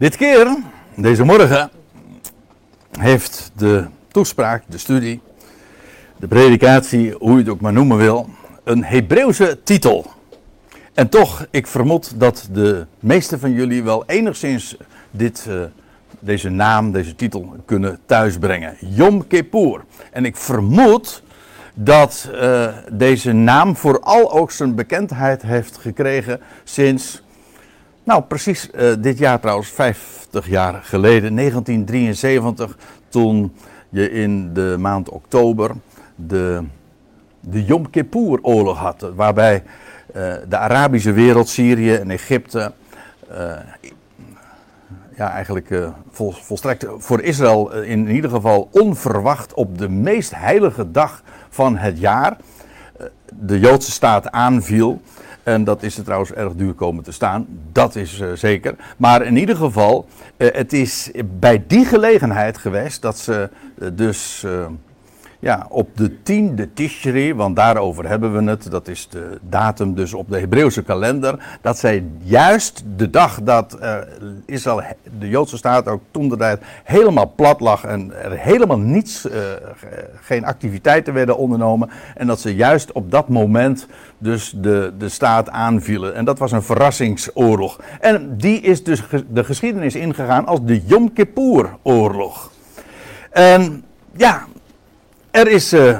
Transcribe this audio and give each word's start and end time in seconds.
Dit 0.00 0.16
keer, 0.16 0.56
deze 0.94 1.24
morgen, 1.24 1.70
heeft 2.98 3.52
de 3.56 3.86
toespraak, 4.08 4.62
de 4.66 4.78
studie, 4.78 5.20
de 6.16 6.26
predikatie, 6.26 7.14
hoe 7.18 7.30
je 7.32 7.36
het 7.36 7.48
ook 7.48 7.60
maar 7.60 7.72
noemen 7.72 7.96
wil, 7.96 8.28
een 8.64 8.84
Hebreeuwse 8.84 9.58
titel. 9.64 10.06
En 10.94 11.08
toch, 11.08 11.46
ik 11.50 11.66
vermoed 11.66 12.20
dat 12.20 12.48
de 12.52 12.86
meesten 12.98 13.40
van 13.40 13.52
jullie 13.52 13.82
wel 13.82 14.04
enigszins 14.06 14.76
dit, 15.10 15.46
uh, 15.48 15.62
deze 16.18 16.48
naam, 16.48 16.92
deze 16.92 17.14
titel 17.14 17.56
kunnen 17.64 17.98
thuisbrengen. 18.06 18.76
Yom 18.78 19.26
Kippur. 19.26 19.84
En 20.12 20.24
ik 20.24 20.36
vermoed 20.36 21.22
dat 21.74 22.30
uh, 22.34 22.68
deze 22.92 23.32
naam 23.32 23.76
vooral 23.76 24.32
ook 24.32 24.50
zijn 24.50 24.74
bekendheid 24.74 25.42
heeft 25.42 25.76
gekregen 25.76 26.40
sinds 26.64 27.22
nou, 28.04 28.22
precies 28.22 28.68
uh, 28.74 28.92
dit 28.98 29.18
jaar 29.18 29.40
trouwens, 29.40 29.68
50 29.68 30.48
jaar 30.48 30.74
geleden, 30.82 31.34
1973, 31.34 32.76
toen 33.08 33.52
je 33.88 34.10
in 34.10 34.54
de 34.54 34.76
maand 34.78 35.08
oktober 35.08 35.70
de, 36.14 36.62
de 37.40 37.64
Yom 37.64 37.90
Kippur-oorlog 37.90 38.78
had. 38.78 39.10
Waarbij 39.14 39.62
uh, 40.16 40.34
de 40.48 40.56
Arabische 40.56 41.12
wereld, 41.12 41.48
Syrië 41.48 41.94
en 41.94 42.10
Egypte, 42.10 42.72
uh, 43.30 43.52
ja, 45.16 45.30
eigenlijk 45.30 45.74
vol, 46.10 46.30
volstrekt 46.30 46.86
voor 46.98 47.20
Israël 47.20 47.72
in 47.72 48.08
ieder 48.08 48.30
geval 48.30 48.68
onverwacht 48.72 49.54
op 49.54 49.78
de 49.78 49.88
meest 49.88 50.34
heilige 50.34 50.90
dag 50.90 51.22
van 51.48 51.76
het 51.76 51.98
jaar 51.98 52.36
de 53.34 53.58
Joodse 53.58 53.90
staat 53.90 54.30
aanviel. 54.30 55.00
En 55.42 55.64
dat 55.64 55.82
is 55.82 55.98
er 55.98 56.04
trouwens 56.04 56.32
erg 56.32 56.52
duur 56.54 56.72
komen 56.72 57.04
te 57.04 57.12
staan. 57.12 57.46
Dat 57.72 57.96
is 57.96 58.20
uh, 58.20 58.32
zeker. 58.34 58.74
Maar 58.96 59.22
in 59.22 59.36
ieder 59.36 59.56
geval, 59.56 60.06
uh, 60.36 60.48
het 60.52 60.72
is 60.72 61.10
bij 61.24 61.64
die 61.66 61.84
gelegenheid 61.84 62.58
geweest 62.58 63.02
dat 63.02 63.18
ze 63.18 63.50
uh, 63.78 63.88
dus 63.92 64.46
ja, 65.40 65.66
op 65.68 65.96
de 65.96 66.22
tiende 66.22 66.72
Tishri, 66.72 67.34
want 67.34 67.56
daarover 67.56 68.08
hebben 68.08 68.32
we 68.32 68.50
het, 68.50 68.70
dat 68.70 68.88
is 68.88 69.08
de 69.08 69.38
datum 69.42 69.94
dus 69.94 70.14
op 70.14 70.30
de 70.30 70.38
Hebreeuwse 70.38 70.82
kalender, 70.82 71.58
dat 71.60 71.78
zij 71.78 72.04
juist 72.22 72.84
de 72.96 73.10
dag 73.10 73.42
dat 73.42 73.78
uh, 73.80 73.96
Israël, 74.46 74.82
de 75.18 75.28
Joodse 75.28 75.56
staat 75.56 75.88
ook 75.88 76.02
toen 76.10 76.28
de 76.28 76.36
tijd 76.36 76.62
helemaal 76.84 77.32
plat 77.36 77.60
lag 77.60 77.84
en 77.84 78.22
er 78.22 78.38
helemaal 78.38 78.78
niets, 78.78 79.26
uh, 79.26 79.32
geen 80.20 80.44
activiteiten 80.44 81.14
werden 81.14 81.36
ondernomen 81.36 81.90
en 82.14 82.26
dat 82.26 82.40
ze 82.40 82.54
juist 82.54 82.92
op 82.92 83.10
dat 83.10 83.28
moment 83.28 83.86
dus 84.18 84.52
de, 84.56 84.92
de 84.98 85.08
staat 85.08 85.50
aanvielen. 85.50 86.14
En 86.14 86.24
dat 86.24 86.38
was 86.38 86.52
een 86.52 86.62
verrassingsoorlog. 86.62 87.80
En 88.00 88.36
die 88.36 88.60
is 88.60 88.84
dus 88.84 89.02
de 89.28 89.44
geschiedenis 89.44 89.94
ingegaan 89.94 90.46
als 90.46 90.60
de 90.62 90.82
Yom 90.86 91.12
Kippur 91.12 91.76
oorlog. 91.82 92.50
En 93.30 93.84
ja, 94.16 94.46
er 95.30 95.48
is 95.48 95.72
uh, 95.72 95.98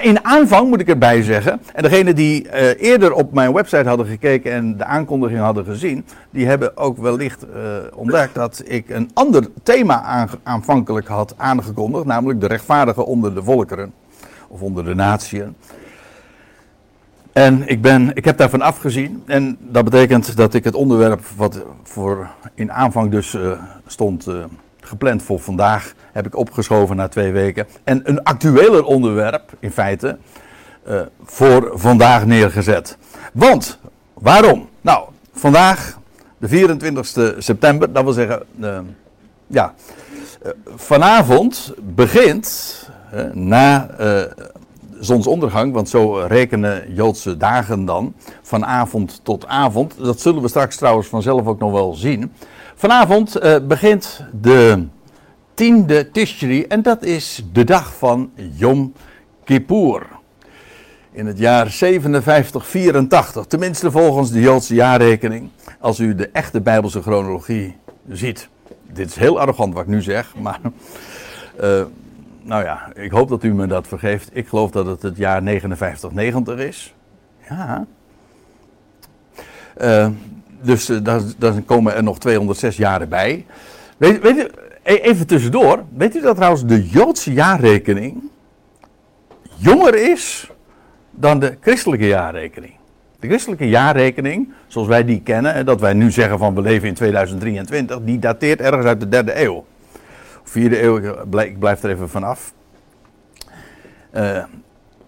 in 0.00 0.24
aanvang, 0.24 0.68
moet 0.68 0.80
ik 0.80 0.88
erbij 0.88 1.22
zeggen, 1.22 1.60
en 1.74 1.82
degenen 1.82 2.16
die 2.16 2.44
uh, 2.44 2.82
eerder 2.82 3.12
op 3.12 3.32
mijn 3.32 3.52
website 3.52 3.88
hadden 3.88 4.06
gekeken 4.06 4.52
en 4.52 4.76
de 4.76 4.84
aankondiging 4.84 5.40
hadden 5.40 5.64
gezien, 5.64 6.04
die 6.30 6.46
hebben 6.46 6.76
ook 6.76 6.98
wellicht 6.98 7.44
uh, 7.44 7.76
ontdekt 7.94 8.34
dat 8.34 8.62
ik 8.64 8.88
een 8.88 9.10
ander 9.14 9.48
thema 9.62 10.02
aan, 10.02 10.28
aanvankelijk 10.42 11.08
had 11.08 11.34
aangekondigd, 11.36 12.04
namelijk 12.04 12.40
de 12.40 12.46
rechtvaardigen 12.46 13.06
onder 13.06 13.34
de 13.34 13.42
volkeren, 13.42 13.92
of 14.48 14.60
onder 14.60 14.84
de 14.84 14.94
natieën. 14.94 15.56
En 17.32 17.68
ik, 17.68 17.82
ben, 17.82 18.10
ik 18.14 18.24
heb 18.24 18.36
daarvan 18.36 18.62
afgezien. 18.62 19.22
En 19.26 19.56
dat 19.60 19.84
betekent 19.84 20.36
dat 20.36 20.54
ik 20.54 20.64
het 20.64 20.74
onderwerp 20.74 21.20
wat 21.36 21.64
voor 21.82 22.28
in 22.54 22.72
aanvang 22.72 23.10
dus 23.10 23.36
stond 23.86 24.26
gepland 24.88 25.22
voor 25.22 25.40
vandaag, 25.40 25.94
heb 26.12 26.26
ik 26.26 26.36
opgeschoven 26.36 26.96
na 26.96 27.08
twee 27.08 27.32
weken. 27.32 27.66
En 27.84 28.00
een 28.04 28.22
actueler 28.22 28.84
onderwerp, 28.84 29.52
in 29.58 29.70
feite, 29.70 30.18
uh, 30.88 31.00
voor 31.24 31.70
vandaag 31.74 32.26
neergezet. 32.26 32.98
Want, 33.32 33.78
waarom? 34.14 34.68
Nou, 34.80 35.08
vandaag, 35.32 35.98
de 36.38 36.48
24 36.48 37.34
september, 37.38 37.92
dat 37.92 38.04
wil 38.04 38.12
zeggen, 38.12 38.42
uh, 38.60 38.78
ja, 39.46 39.74
uh, 40.44 40.50
vanavond 40.76 41.74
begint, 41.78 42.76
na 43.32 43.90
zonsondergang, 45.00 45.72
want 45.72 45.88
zo 45.88 46.14
rekenen 46.14 46.94
Joodse 46.94 47.36
dagen 47.36 47.84
dan, 47.84 48.14
van 48.42 48.64
avond 48.64 49.20
tot 49.22 49.46
avond. 49.46 49.94
Dat 49.98 50.20
zullen 50.20 50.42
we 50.42 50.48
straks 50.48 50.76
trouwens 50.76 51.08
vanzelf 51.08 51.46
ook 51.46 51.58
nog 51.58 51.72
wel 51.72 51.94
zien. 51.94 52.32
Vanavond 52.78 53.42
uh, 53.42 53.56
begint 53.66 54.24
de 54.40 54.86
tiende 55.54 56.10
Tishri 56.10 56.62
en 56.62 56.82
dat 56.82 57.02
is 57.02 57.44
de 57.52 57.64
dag 57.64 57.94
van 57.94 58.30
Yom 58.34 58.92
Kippur. 59.44 60.06
In 61.12 61.26
het 61.26 61.38
jaar 61.38 61.68
5784, 61.70 63.46
tenminste 63.46 63.90
volgens 63.90 64.30
de 64.30 64.40
Joodse 64.40 64.74
jaarrekening, 64.74 65.50
als 65.80 65.98
u 65.98 66.14
de 66.14 66.28
echte 66.28 66.60
Bijbelse 66.60 67.02
chronologie 67.02 67.76
ziet. 68.08 68.48
Dit 68.92 69.08
is 69.08 69.16
heel 69.16 69.40
arrogant 69.40 69.74
wat 69.74 69.82
ik 69.82 69.88
nu 69.88 70.02
zeg, 70.02 70.34
maar 70.36 70.60
uh, 71.60 71.82
nou 72.42 72.64
ja, 72.64 72.92
ik 72.94 73.10
hoop 73.10 73.28
dat 73.28 73.42
u 73.42 73.54
me 73.54 73.66
dat 73.66 73.88
vergeeft. 73.88 74.30
Ik 74.32 74.48
geloof 74.48 74.70
dat 74.70 74.86
het 74.86 75.02
het 75.02 75.16
jaar 75.16 75.42
5990 75.42 76.58
is. 76.58 76.94
Ja. 77.48 77.86
Uh, 79.80 80.08
dus 80.60 80.90
uh, 80.90 80.98
daar, 81.02 81.20
daar, 81.38 81.62
komen 81.62 81.94
er 81.94 82.02
nog 82.02 82.18
206 82.18 82.76
jaren 82.76 83.08
bij. 83.08 83.46
Weet, 83.96 84.20
weet 84.20 84.36
u, 84.36 84.48
even 84.82 85.26
tussendoor. 85.26 85.84
Weet 85.96 86.16
u 86.16 86.20
dat 86.20 86.36
trouwens 86.36 86.64
de 86.64 86.88
Joodse 86.88 87.32
jaarrekening 87.32 88.22
jonger 89.58 89.94
is 90.10 90.50
dan 91.10 91.38
de 91.38 91.56
christelijke 91.60 92.06
jaarrekening? 92.06 92.72
De 93.20 93.26
christelijke 93.26 93.68
jaarrekening, 93.68 94.52
zoals 94.66 94.88
wij 94.88 95.04
die 95.04 95.22
kennen, 95.22 95.54
en 95.54 95.64
dat 95.64 95.80
wij 95.80 95.92
nu 95.92 96.10
zeggen 96.10 96.38
van 96.38 96.54
we 96.54 96.60
leven 96.60 96.88
in 96.88 96.94
2023, 96.94 97.98
die 98.02 98.18
dateert 98.18 98.60
ergens 98.60 98.86
uit 98.86 99.00
de 99.00 99.08
derde 99.08 99.42
eeuw. 99.42 99.64
Vierde 100.42 100.82
eeuw, 100.82 100.96
ik 101.38 101.58
blijf 101.58 101.82
er 101.82 101.90
even 101.90 102.08
vanaf. 102.08 102.52
Uh, 104.14 104.44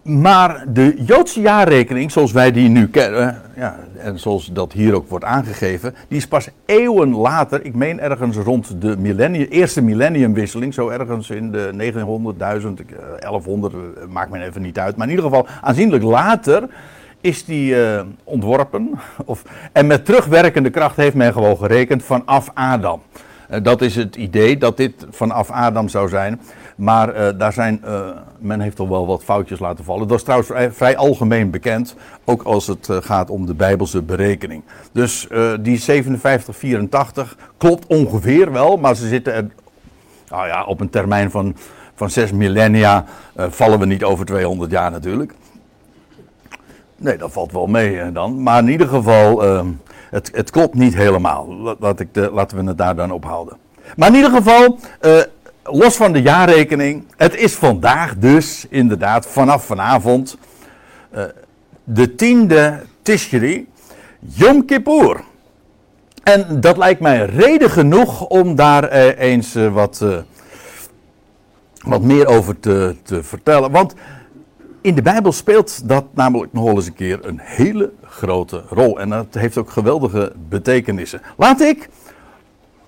maar 0.02 0.64
de 0.68 0.94
Joodse 1.06 1.40
jaarrekening, 1.40 2.12
zoals 2.12 2.32
wij 2.32 2.52
die 2.52 2.68
nu 2.68 2.88
kennen, 2.88 3.42
ja, 3.56 3.76
en 3.98 4.18
zoals 4.18 4.46
dat 4.52 4.72
hier 4.72 4.94
ook 4.94 5.08
wordt 5.08 5.24
aangegeven, 5.24 5.94
die 6.08 6.18
is 6.18 6.26
pas 6.26 6.48
eeuwen 6.66 7.14
later, 7.14 7.64
ik 7.64 7.74
meen 7.74 8.00
ergens 8.00 8.36
rond 8.36 8.80
de 8.80 8.96
millennium, 8.96 9.46
eerste 9.50 9.82
millenniumwisseling, 9.82 10.74
zo 10.74 10.88
ergens 10.88 11.30
in 11.30 11.50
de 11.50 11.70
900, 11.74 12.38
1000, 12.38 12.80
1100, 13.20 13.74
maakt 14.08 14.30
me 14.30 14.44
even 14.44 14.62
niet 14.62 14.78
uit, 14.78 14.96
maar 14.96 15.06
in 15.06 15.14
ieder 15.14 15.30
geval 15.30 15.46
aanzienlijk 15.60 16.02
later 16.02 16.68
is 17.20 17.44
die 17.44 17.74
uh, 17.74 18.00
ontworpen. 18.24 18.90
Of, 19.24 19.42
en 19.72 19.86
met 19.86 20.04
terugwerkende 20.04 20.70
kracht 20.70 20.96
heeft 20.96 21.14
men 21.14 21.32
gewoon 21.32 21.56
gerekend 21.56 22.02
vanaf 22.02 22.50
Adam. 22.54 23.02
Uh, 23.50 23.58
dat 23.62 23.82
is 23.82 23.96
het 23.96 24.16
idee 24.16 24.58
dat 24.58 24.76
dit 24.76 25.06
vanaf 25.10 25.50
Adam 25.50 25.88
zou 25.88 26.08
zijn. 26.08 26.40
Maar 26.80 27.16
uh, 27.16 27.38
daar 27.38 27.52
zijn, 27.52 27.82
uh, 27.84 28.08
men 28.38 28.60
heeft 28.60 28.76
toch 28.76 28.88
wel 28.88 29.06
wat 29.06 29.24
foutjes 29.24 29.58
laten 29.58 29.84
vallen. 29.84 30.08
Dat 30.08 30.16
is 30.16 30.24
trouwens 30.24 30.76
vrij, 30.76 30.96
algemeen 30.96 31.50
bekend, 31.50 31.94
ook 32.24 32.42
als 32.42 32.66
het 32.66 32.88
uh, 32.88 32.96
gaat 33.00 33.30
om 33.30 33.46
de 33.46 33.54
Bijbelse 33.54 34.02
berekening. 34.02 34.62
Dus 34.92 35.28
die 35.60 35.80
5784 35.80 37.36
klopt 37.56 37.86
ongeveer 37.86 38.52
wel, 38.52 38.76
maar 38.76 38.96
ze 38.96 39.08
zitten 39.08 39.52
nou 40.28 40.46
ja, 40.46 40.64
op 40.64 40.80
een 40.80 40.90
termijn 40.90 41.30
van, 41.30 41.56
van 41.94 42.10
zes 42.10 42.32
millennia 42.32 43.04
vallen 43.36 43.78
we 43.78 43.86
niet 43.86 44.04
over 44.04 44.26
200 44.26 44.70
jaar 44.70 44.90
natuurlijk. 44.90 45.34
Nee, 46.96 47.16
dat 47.16 47.32
valt 47.32 47.52
wel 47.52 47.66
mee 47.66 48.12
dan. 48.12 48.42
Maar 48.42 48.58
in 48.58 48.68
ieder 48.68 48.88
geval, 48.88 49.42
het, 50.10 50.30
het 50.34 50.50
klopt 50.50 50.74
niet 50.74 50.94
helemaal. 50.94 51.76
Ik 51.96 52.14
de, 52.14 52.30
laten 52.32 52.58
we 52.58 52.64
het 52.64 52.78
daar 52.78 52.96
dan 52.96 53.10
ophouden. 53.10 53.56
Maar 53.96 54.08
in 54.08 54.14
ieder 54.14 54.30
geval, 54.30 54.78
los 55.62 55.96
van 55.96 56.12
de 56.12 56.22
jaarrekening, 56.22 57.04
het 57.16 57.36
is 57.36 57.54
vandaag 57.54 58.16
dus 58.16 58.66
inderdaad 58.68 59.26
vanaf 59.26 59.64
vanavond 59.64 60.36
uh, 61.14 61.24
de 61.84 62.14
tiende 62.14 62.82
Tishri, 63.02 63.68
Yom 64.18 64.64
Kippur. 64.64 65.20
En 66.22 66.60
dat 66.60 66.76
lijkt 66.76 67.00
mij 67.00 67.26
reden 67.26 67.70
genoeg 67.70 68.26
om 68.26 68.54
daar 68.54 68.92
uh, 68.92 69.18
eens 69.18 69.56
uh, 69.56 69.72
wat, 69.72 70.04
wat 71.84 72.02
meer 72.02 72.26
over 72.26 72.60
te, 72.60 72.96
te 73.02 73.22
vertellen. 73.22 73.70
Want 73.70 73.94
in 74.80 74.94
de 74.94 75.02
Bijbel 75.02 75.32
speelt 75.32 75.88
dat 75.88 76.04
namelijk 76.14 76.52
nog 76.52 76.68
eens 76.68 76.86
een 76.86 76.94
keer 76.94 77.26
een 77.26 77.40
hele 77.42 77.92
grote 78.04 78.62
rol. 78.68 79.00
En 79.00 79.08
dat 79.08 79.26
heeft 79.30 79.58
ook 79.58 79.70
geweldige 79.70 80.32
betekenissen. 80.48 81.20
Laat 81.36 81.60
ik 81.60 81.88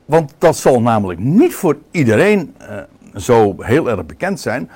want 0.05 0.35
dat 0.39 0.57
zal 0.57 0.83
namelijk 0.83 1.21
niet 1.21 1.55
voor 1.55 1.77
iedereen 1.91 2.55
uh, 2.61 2.77
zo 3.17 3.55
heel 3.59 3.91
erg 3.91 4.07
bekend 4.07 4.41
zijn. 4.41 4.71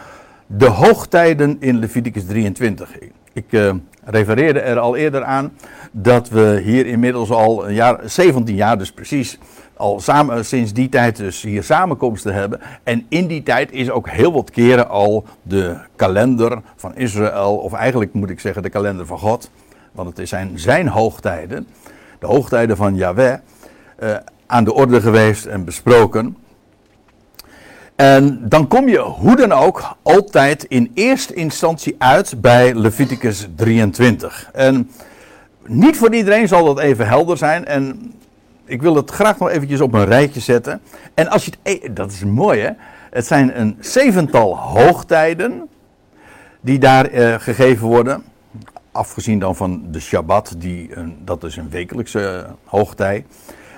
De 0.46 0.66
hoogtijden 0.66 1.56
in 1.60 1.78
Leviticus 1.78 2.26
23. 2.26 2.98
Ik 3.32 3.44
uh, 3.50 3.72
refereerde 4.04 4.60
er 4.60 4.78
al 4.78 4.96
eerder 4.96 5.24
aan 5.24 5.52
dat 5.92 6.28
we 6.28 6.60
hier 6.64 6.86
inmiddels 6.86 7.30
al 7.30 7.68
een 7.68 7.74
jaar, 7.74 8.00
17 8.04 8.54
jaar 8.54 8.78
dus 8.78 8.92
precies, 8.92 9.38
al 9.76 10.00
samen, 10.00 10.44
sinds 10.44 10.72
die 10.72 10.88
tijd 10.88 11.16
dus 11.16 11.42
hier 11.42 11.62
samenkomsten 11.62 12.34
hebben. 12.34 12.60
En 12.82 13.06
in 13.08 13.26
die 13.26 13.42
tijd 13.42 13.72
is 13.72 13.90
ook 13.90 14.08
heel 14.08 14.32
wat 14.32 14.50
keren 14.50 14.88
al 14.88 15.24
de 15.42 15.76
kalender 15.96 16.60
van 16.76 16.96
Israël, 16.96 17.56
of 17.56 17.72
eigenlijk 17.72 18.12
moet 18.12 18.30
ik 18.30 18.40
zeggen 18.40 18.62
de 18.62 18.68
kalender 18.68 19.06
van 19.06 19.18
God, 19.18 19.50
want 19.92 20.16
het 20.16 20.28
zijn 20.28 20.58
zijn 20.58 20.88
hoogtijden, 20.88 21.66
de 22.18 22.26
hoogtijden 22.26 22.76
van 22.76 22.94
Yahweh, 22.94 23.34
aan 24.46 24.64
de 24.64 24.74
orde 24.74 25.00
geweest 25.00 25.44
en 25.44 25.64
besproken. 25.64 26.36
En 27.96 28.48
dan 28.48 28.68
kom 28.68 28.88
je 28.88 28.98
hoe 28.98 29.36
dan 29.36 29.52
ook 29.52 29.96
altijd 30.02 30.64
in 30.64 30.90
eerste 30.94 31.34
instantie 31.34 31.94
uit 31.98 32.40
bij 32.40 32.74
Leviticus 32.74 33.48
23. 33.54 34.50
En 34.52 34.90
niet 35.66 35.96
voor 35.96 36.14
iedereen 36.14 36.48
zal 36.48 36.64
dat 36.64 36.78
even 36.78 37.06
helder 37.06 37.36
zijn. 37.36 37.64
En 37.64 38.12
ik 38.64 38.82
wil 38.82 38.96
het 38.96 39.10
graag 39.10 39.38
nog 39.38 39.48
eventjes 39.48 39.80
op 39.80 39.94
een 39.94 40.04
rijtje 40.04 40.40
zetten. 40.40 40.80
En 41.14 41.28
als 41.28 41.44
je. 41.44 41.52
E- 41.62 41.92
dat 41.92 42.12
is 42.12 42.24
mooi 42.24 42.60
hè. 42.60 42.70
Het 43.10 43.26
zijn 43.26 43.60
een 43.60 43.76
zevental 43.80 44.56
hoogtijden. 44.58 45.68
die 46.60 46.78
daar 46.78 47.06
eh, 47.06 47.34
gegeven 47.38 47.86
worden. 47.86 48.22
Afgezien 48.92 49.38
dan 49.38 49.56
van 49.56 49.82
de 49.90 50.00
Shabbat, 50.00 50.54
die 50.58 50.96
een, 50.96 51.16
dat 51.24 51.44
is 51.44 51.56
een 51.56 51.70
wekelijkse 51.70 52.44
uh, 52.46 52.52
hoogtij. 52.64 53.24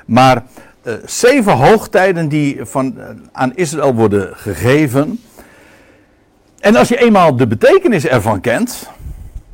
Maar 0.09 0.45
uh, 0.83 0.95
zeven 1.05 1.53
hoogtijden 1.53 2.29
die 2.29 2.65
van, 2.65 2.95
uh, 2.97 3.09
aan 3.33 3.55
Israël 3.55 3.95
worden 3.95 4.37
gegeven. 4.37 5.21
En 6.61 6.77
als 6.77 6.89
je 6.89 6.99
eenmaal 6.99 7.37
de 7.37 7.47
betekenis 7.47 8.07
ervan 8.07 8.41
kent. 8.41 8.89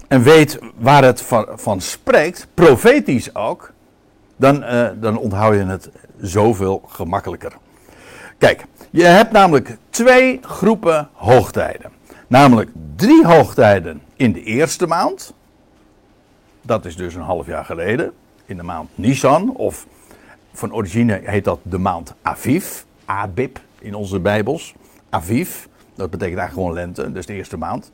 en 0.09 0.23
weet 0.23 0.59
waar 0.77 1.05
het 1.05 1.21
van, 1.21 1.47
van 1.55 1.81
spreekt, 1.81 2.47
profetisch 2.55 3.35
ook. 3.35 3.73
dan, 4.37 4.63
uh, 4.63 4.89
dan 5.01 5.19
onthoud 5.19 5.55
je 5.55 5.65
het 5.65 5.91
zoveel 6.21 6.83
gemakkelijker. 6.87 7.53
Kijk, 8.39 8.65
je 8.91 9.05
hebt 9.05 9.33
namelijk 9.33 9.77
twee 9.91 10.41
groepen 10.43 11.09
hoogtijden. 11.13 11.91
Namelijk 12.27 12.71
drie 12.97 13.27
hoogtijden 13.27 14.03
in 14.17 14.33
de 14.33 14.43
eerste 14.43 14.87
maand. 14.87 15.35
Dat 16.63 16.85
is 16.85 16.97
dus 16.97 17.15
een 17.15 17.21
half 17.21 17.47
jaar 17.47 17.65
geleden. 17.65 18.13
In 18.47 18.57
de 18.57 18.63
maand 18.63 18.89
Nisan 18.95 19.51
of 19.57 19.87
van 20.55 20.73
origine 20.73 21.21
heet 21.25 21.45
dat 21.45 21.59
de 21.63 21.79
maand 21.79 22.15
Aviv. 22.23 22.83
Abib 23.05 23.59
in 23.81 23.95
onze 23.95 24.21
Bijbels. 24.21 24.75
Aviv. 25.11 25.49
Dat 25.95 26.11
betekent 26.11 26.39
eigenlijk 26.39 26.53
gewoon 26.53 26.73
lente, 26.73 27.13
dus 27.13 27.27
de 27.27 27.35
eerste 27.35 27.57
maand. 27.57 27.91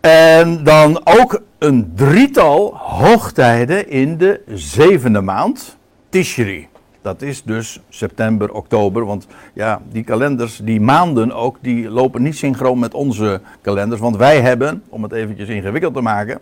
En 0.00 0.64
dan 0.64 1.00
ook 1.04 1.42
een 1.58 1.92
drietal 1.94 2.76
hoogtijden 2.76 3.88
in 3.88 4.16
de 4.16 4.42
zevende 4.48 5.20
maand. 5.20 5.76
Tishri. 6.08 6.68
Dat 7.02 7.22
is 7.22 7.42
dus 7.42 7.80
september, 7.88 8.52
oktober. 8.52 9.04
Want 9.04 9.26
ja, 9.52 9.82
die 9.90 10.04
kalenders, 10.04 10.56
die 10.56 10.80
maanden 10.80 11.32
ook, 11.32 11.58
die 11.60 11.90
lopen 11.90 12.22
niet 12.22 12.36
synchroon 12.36 12.78
met 12.78 12.94
onze 12.94 13.40
kalenders. 13.60 14.00
Want 14.00 14.16
wij 14.16 14.40
hebben, 14.40 14.82
om 14.88 15.02
het 15.02 15.12
eventjes 15.12 15.48
ingewikkeld 15.48 15.94
te 15.94 16.00
maken. 16.00 16.38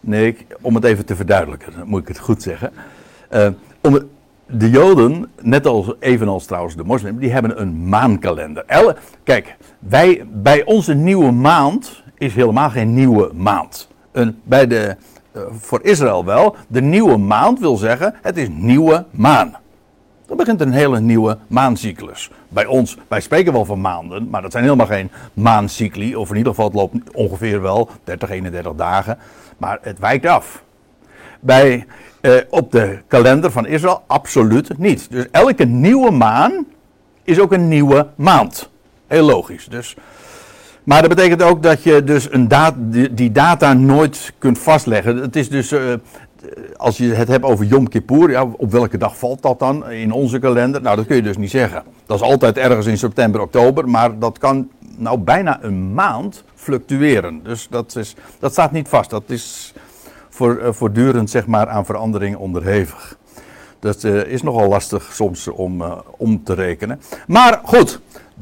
Nee, 0.00 0.36
om 0.60 0.74
het 0.74 0.84
even 0.84 1.06
te 1.06 1.16
verduidelijken, 1.16 1.72
moet 1.84 2.00
ik 2.00 2.08
het 2.08 2.18
goed 2.18 2.42
zeggen. 2.42 2.72
Uh, 3.32 3.48
om, 3.80 3.98
de 4.46 4.70
Joden, 4.70 5.30
net 5.40 5.66
als, 5.66 5.92
evenals 5.98 6.46
trouwens 6.46 6.76
de 6.76 6.84
moslims, 6.84 7.20
die 7.20 7.32
hebben 7.32 7.60
een 7.60 7.88
maankalender. 7.88 8.64
Kijk, 9.22 9.56
wij, 9.78 10.26
bij 10.32 10.64
onze 10.64 10.94
nieuwe 10.94 11.30
maand 11.30 12.02
is 12.18 12.34
helemaal 12.34 12.70
geen 12.70 12.94
nieuwe 12.94 13.30
maand. 13.34 13.88
Een, 14.12 14.40
bij 14.44 14.66
de, 14.66 14.96
uh, 15.32 15.42
voor 15.50 15.80
Israël 15.82 16.24
wel. 16.24 16.56
De 16.68 16.82
nieuwe 16.82 17.16
maand 17.16 17.58
wil 17.58 17.76
zeggen, 17.76 18.14
het 18.22 18.36
is 18.36 18.48
nieuwe 18.50 19.04
maan. 19.10 19.56
Dan 20.26 20.36
begint 20.36 20.60
een 20.60 20.72
hele 20.72 21.00
nieuwe 21.00 21.38
maancyclus. 21.46 22.30
Bij 22.48 22.66
ons, 22.66 22.96
wij 23.08 23.20
spreken 23.20 23.52
wel 23.52 23.64
van 23.64 23.80
maanden, 23.80 24.28
maar 24.30 24.42
dat 24.42 24.52
zijn 24.52 24.64
helemaal 24.64 24.86
geen 24.86 25.10
maancycli. 25.34 26.16
Of 26.16 26.30
in 26.30 26.36
ieder 26.36 26.52
geval, 26.52 26.66
het 26.66 26.74
loopt 26.74 27.12
ongeveer 27.12 27.62
wel 27.62 27.88
30, 28.04 28.30
31 28.30 28.74
dagen. 28.74 29.18
Maar 29.58 29.78
het 29.82 29.98
wijkt 29.98 30.26
af. 30.26 30.62
Bij 31.40 31.86
uh, 32.22 32.34
op 32.50 32.72
de 32.72 32.98
kalender 33.06 33.50
van 33.50 33.66
Israël 33.66 34.02
absoluut 34.06 34.78
niet. 34.78 35.10
Dus 35.10 35.26
elke 35.30 35.64
nieuwe 35.64 36.10
maan 36.10 36.66
is 37.24 37.40
ook 37.40 37.52
een 37.52 37.68
nieuwe 37.68 38.06
maand. 38.16 38.70
Heel 39.06 39.24
logisch. 39.24 39.66
Dus. 39.66 39.96
Maar 40.84 41.00
dat 41.00 41.14
betekent 41.14 41.42
ook 41.42 41.62
dat 41.62 41.82
je 41.82 42.04
dus 42.04 42.32
een 42.32 42.48
dat, 42.48 42.74
die, 43.10 43.32
data 43.32 43.72
nooit 43.72 44.32
kunt 44.38 44.58
vastleggen. 44.58 45.16
Het 45.16 45.36
is 45.36 45.48
dus, 45.48 45.72
uh, 45.72 45.80
als 46.76 46.96
je 46.96 47.12
het 47.12 47.28
hebt 47.28 47.44
over 47.44 47.64
Yom 47.64 47.88
Kippur, 47.88 48.30
ja, 48.30 48.46
op 48.56 48.70
welke 48.70 48.98
dag 48.98 49.18
valt 49.18 49.42
dat 49.42 49.58
dan 49.58 49.90
in 49.90 50.12
onze 50.12 50.38
kalender? 50.38 50.82
Nou, 50.82 50.96
dat 50.96 51.06
kun 51.06 51.16
je 51.16 51.22
dus 51.22 51.36
niet 51.36 51.50
zeggen. 51.50 51.82
Dat 52.06 52.16
is 52.16 52.26
altijd 52.26 52.58
ergens 52.58 52.86
in 52.86 52.98
september, 52.98 53.40
oktober, 53.40 53.88
maar 53.88 54.18
dat 54.18 54.38
kan 54.38 54.68
nou 54.96 55.18
bijna 55.18 55.58
een 55.62 55.94
maand 55.94 56.44
fluctueren. 56.54 57.40
Dus 57.42 57.66
dat, 57.70 57.96
is, 57.96 58.14
dat 58.38 58.52
staat 58.52 58.72
niet 58.72 58.88
vast. 58.88 59.10
Dat 59.10 59.22
is 59.26 59.74
voor, 60.40 60.60
uh, 60.62 60.68
voortdurend 60.70 61.30
zeg 61.30 61.46
maar, 61.46 61.68
aan 61.68 61.84
verandering 61.84 62.36
onderhevig. 62.36 63.16
Dat 63.78 64.02
uh, 64.02 64.24
is 64.26 64.42
nogal 64.42 64.68
lastig 64.68 65.10
soms 65.12 65.48
om, 65.48 65.82
uh, 65.82 65.92
om 66.16 66.44
te 66.44 66.54
rekenen. 66.54 67.00
Maar 67.26 67.60
goed, 67.64 68.00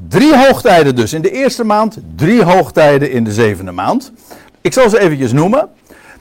drie 0.08 0.36
hoogtijden 0.36 0.96
dus 0.96 1.12
in 1.12 1.22
de 1.22 1.30
eerste 1.30 1.64
maand, 1.64 1.98
drie 2.16 2.42
hoogtijden 2.42 3.10
in 3.10 3.24
de 3.24 3.32
zevende 3.32 3.72
maand. 3.72 4.12
Ik 4.60 4.72
zal 4.72 4.90
ze 4.90 5.00
eventjes 5.00 5.32
noemen. 5.32 5.68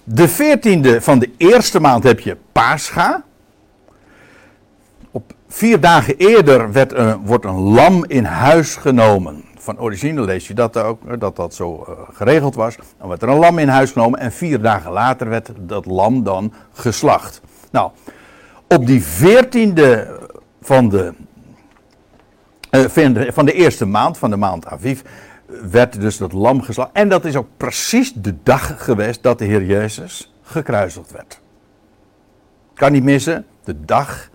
De 0.04 0.28
veertiende 0.28 1.02
van 1.02 1.20
de 1.20 1.30
eerste 1.38 1.80
maand 1.80 2.04
heb 2.04 2.20
je 2.20 2.38
Pascha. 2.52 3.24
Op 5.12 5.34
vier 5.48 5.80
dagen 5.80 6.18
eerder 6.18 6.72
werd 6.72 6.94
een, 6.94 7.26
wordt 7.26 7.46
een 7.46 7.60
lam 7.60 8.06
in 8.08 8.24
huis 8.24 8.76
genomen 8.76 9.44
van 9.68 9.80
origine 9.80 10.22
lees 10.22 10.48
je 10.48 10.54
dat 10.54 10.78
ook, 10.78 11.20
dat 11.20 11.36
dat 11.36 11.54
zo 11.54 11.86
uh, 11.90 11.96
geregeld 12.14 12.56
was. 12.56 12.76
Dan 12.98 13.08
werd 13.08 13.22
er 13.22 13.30
een 13.30 13.38
lam 13.38 13.58
in 13.58 13.68
huis 13.68 13.92
genomen 13.92 14.20
en 14.20 14.32
vier 14.32 14.62
dagen 14.62 14.92
later 14.92 15.30
werd 15.30 15.52
dat 15.58 15.86
lam 15.86 16.24
dan 16.24 16.54
geslacht. 16.74 17.42
Nou, 17.72 17.92
op 18.68 18.86
die 18.86 19.04
veertiende 19.04 20.20
van 20.62 20.90
de, 20.90 21.14
van 23.32 23.46
de 23.46 23.54
eerste 23.54 23.86
maand, 23.86 24.18
van 24.18 24.30
de 24.30 24.36
maand 24.38 24.66
Aviv, 24.66 25.02
werd 25.72 26.02
dus 26.02 26.18
dat 26.18 26.34
lam 26.34 26.62
geslacht. 26.62 26.90
En 26.94 27.10
dat 27.10 27.26
is 27.26 27.36
ook 27.36 27.48
precies 27.58 28.14
de 28.14 28.36
dag 28.44 28.84
geweest 28.84 29.24
dat 29.24 29.40
de 29.40 29.46
Heer 29.46 29.64
Jezus 29.64 30.34
gekruisigd 30.42 31.12
werd. 31.12 31.42
Kan 32.74 32.92
niet 32.92 33.04
missen, 33.04 33.46
de 33.64 33.86
dag 33.86 34.30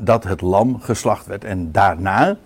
dat 0.00 0.24
het 0.24 0.40
lam 0.40 0.80
geslacht 0.80 1.26
werd. 1.26 1.44
En 1.44 1.72
daarna 1.72 2.36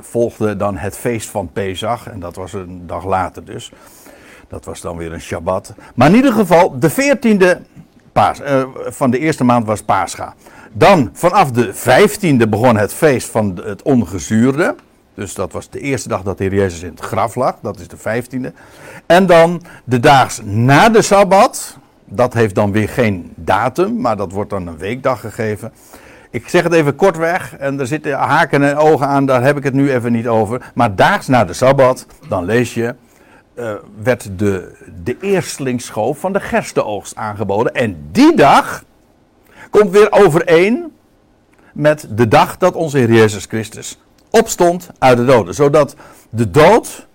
volgde 0.00 0.56
dan 0.56 0.76
het 0.76 0.96
feest 0.96 1.28
van 1.28 1.52
Pesach. 1.52 2.06
En 2.08 2.20
dat 2.20 2.36
was 2.36 2.52
een 2.52 2.86
dag 2.86 3.04
later 3.04 3.44
dus. 3.44 3.72
Dat 4.48 4.64
was 4.64 4.80
dan 4.80 4.96
weer 4.96 5.12
een 5.12 5.20
Shabbat. 5.20 5.74
Maar 5.94 6.08
in 6.08 6.14
ieder 6.14 6.32
geval, 6.32 6.78
de 6.78 6.90
14e 6.90 7.58
paas, 8.12 8.40
uh, 8.40 8.62
van 8.74 9.10
de 9.10 9.18
eerste 9.18 9.44
maand 9.44 9.66
was 9.66 9.82
Pascha. 9.82 10.34
Dan 10.72 11.10
vanaf 11.12 11.50
de 11.50 11.74
15e 11.74 12.48
begon 12.48 12.76
het 12.76 12.92
feest 12.92 13.28
van 13.28 13.60
het 13.64 13.82
ongezuurde. 13.82 14.74
Dus 15.14 15.34
dat 15.34 15.52
was 15.52 15.70
de 15.70 15.80
eerste 15.80 16.08
dag 16.08 16.22
dat 16.22 16.38
de 16.38 16.44
Heer 16.44 16.54
Jezus 16.54 16.82
in 16.82 16.90
het 16.90 17.00
graf 17.00 17.34
lag. 17.34 17.56
Dat 17.62 17.80
is 17.80 17.88
de 17.88 17.96
15e. 17.96 18.54
En 19.06 19.26
dan 19.26 19.62
de 19.84 20.00
daags 20.00 20.40
na 20.44 20.88
de 20.88 21.02
Sabbat. 21.02 21.78
Dat 22.04 22.34
heeft 22.34 22.54
dan 22.54 22.72
weer 22.72 22.88
geen 22.88 23.32
datum, 23.34 24.00
maar 24.00 24.16
dat 24.16 24.32
wordt 24.32 24.50
dan 24.50 24.66
een 24.66 24.78
weekdag 24.78 25.20
gegeven. 25.20 25.72
Ik 26.30 26.48
zeg 26.48 26.62
het 26.62 26.72
even 26.72 26.96
kortweg, 26.96 27.56
en 27.56 27.80
er 27.80 27.86
zitten 27.86 28.12
haken 28.12 28.62
en 28.62 28.76
ogen 28.76 29.06
aan, 29.06 29.26
daar 29.26 29.42
heb 29.42 29.56
ik 29.56 29.64
het 29.64 29.74
nu 29.74 29.92
even 29.92 30.12
niet 30.12 30.28
over. 30.28 30.72
Maar 30.74 30.94
daags 30.94 31.26
na 31.26 31.44
de 31.44 31.52
Sabbat, 31.52 32.06
dan 32.28 32.44
lees 32.44 32.74
je, 32.74 32.94
uh, 33.54 33.72
werd 34.02 34.38
de, 34.38 34.72
de 35.02 35.16
eerstlingsschoof 35.20 36.18
van 36.18 36.32
de 36.32 36.40
gerstenoogst 36.40 37.16
aangeboden. 37.16 37.74
En 37.74 38.08
die 38.12 38.36
dag 38.36 38.84
komt 39.70 39.90
weer 39.90 40.12
overeen 40.12 40.92
met 41.72 42.06
de 42.10 42.28
dag 42.28 42.56
dat 42.56 42.74
onze 42.74 42.98
Heer 42.98 43.12
Jezus 43.12 43.44
Christus 43.44 44.00
opstond 44.30 44.90
uit 44.98 45.16
de 45.16 45.24
doden. 45.24 45.54
Zodat 45.54 45.96
de 46.30 46.50
dood 46.50 47.06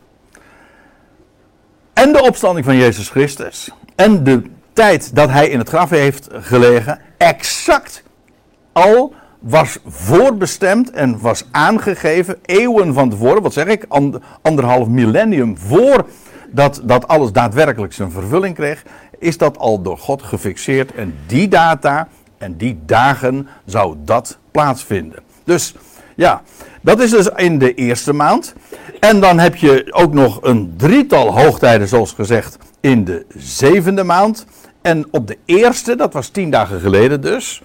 en 1.93 2.13
de 2.13 2.22
opstanding 2.22 2.65
van 2.65 2.75
Jezus 2.75 3.10
Christus 3.10 3.72
en 3.95 4.24
de 4.24 4.41
tijd 4.74 5.15
dat 5.15 5.29
hij 5.29 5.50
in 5.50 5.60
het 5.60 5.69
graf 5.69 5.89
heeft 5.89 6.27
gelegen 6.31 7.00
exact 7.17 8.03
al 8.75 9.13
was 9.39 9.77
voorbestemd 9.88 10.91
en 10.91 11.20
was 11.20 11.46
aangegeven, 11.51 12.38
eeuwen 12.46 12.94
van 12.94 13.10
tevoren, 13.10 13.41
wat 13.41 13.53
zeg 13.53 13.65
ik, 13.65 13.86
anderhalf 14.41 14.88
millennium 14.88 15.58
voor 15.58 16.05
dat, 16.51 16.82
dat 16.84 17.08
alles 17.08 17.32
daadwerkelijk 17.32 17.94
zijn 17.94 18.12
vervulling 18.12 18.55
kreeg, 18.55 18.84
is 19.20 19.38
dat 19.38 19.58
al 19.58 19.82
door 19.82 19.98
God 19.98 20.24
gefixeerd. 20.24 20.94
En 20.94 21.15
die 21.27 21.48
data 21.48 22.08
en 22.38 22.58
die 22.58 22.79
dagen 22.86 23.48
zou 23.65 23.96
dat 24.05 24.38
plaatsvinden. 24.51 25.20
Dus 25.44 25.74
ja, 26.15 26.41
dat 26.82 27.00
is 27.01 27.10
dus 27.10 27.29
in 27.36 27.60
de 27.60 27.74
eerste 27.74 28.13
maand. 28.13 28.53
En 29.00 29.20
dan 29.20 29.39
heb 29.39 29.55
je 29.55 29.88
ook 29.89 30.13
nog 30.13 30.39
een 30.41 30.74
drietal 30.77 31.39
hoogtijden, 31.41 31.88
zoals 31.88 32.12
gezegd, 32.12 32.58
in 32.79 33.03
de 33.03 33.25
zevende 33.36 34.03
maand. 34.03 34.46
En 34.82 35.08
op 35.12 35.27
de 35.27 35.38
eerste, 35.46 35.96
dat 35.96 36.13
was 36.13 36.27
tien 36.27 36.50
dagen 36.50 36.79
geleden 36.79 37.22
dus, 37.22 37.62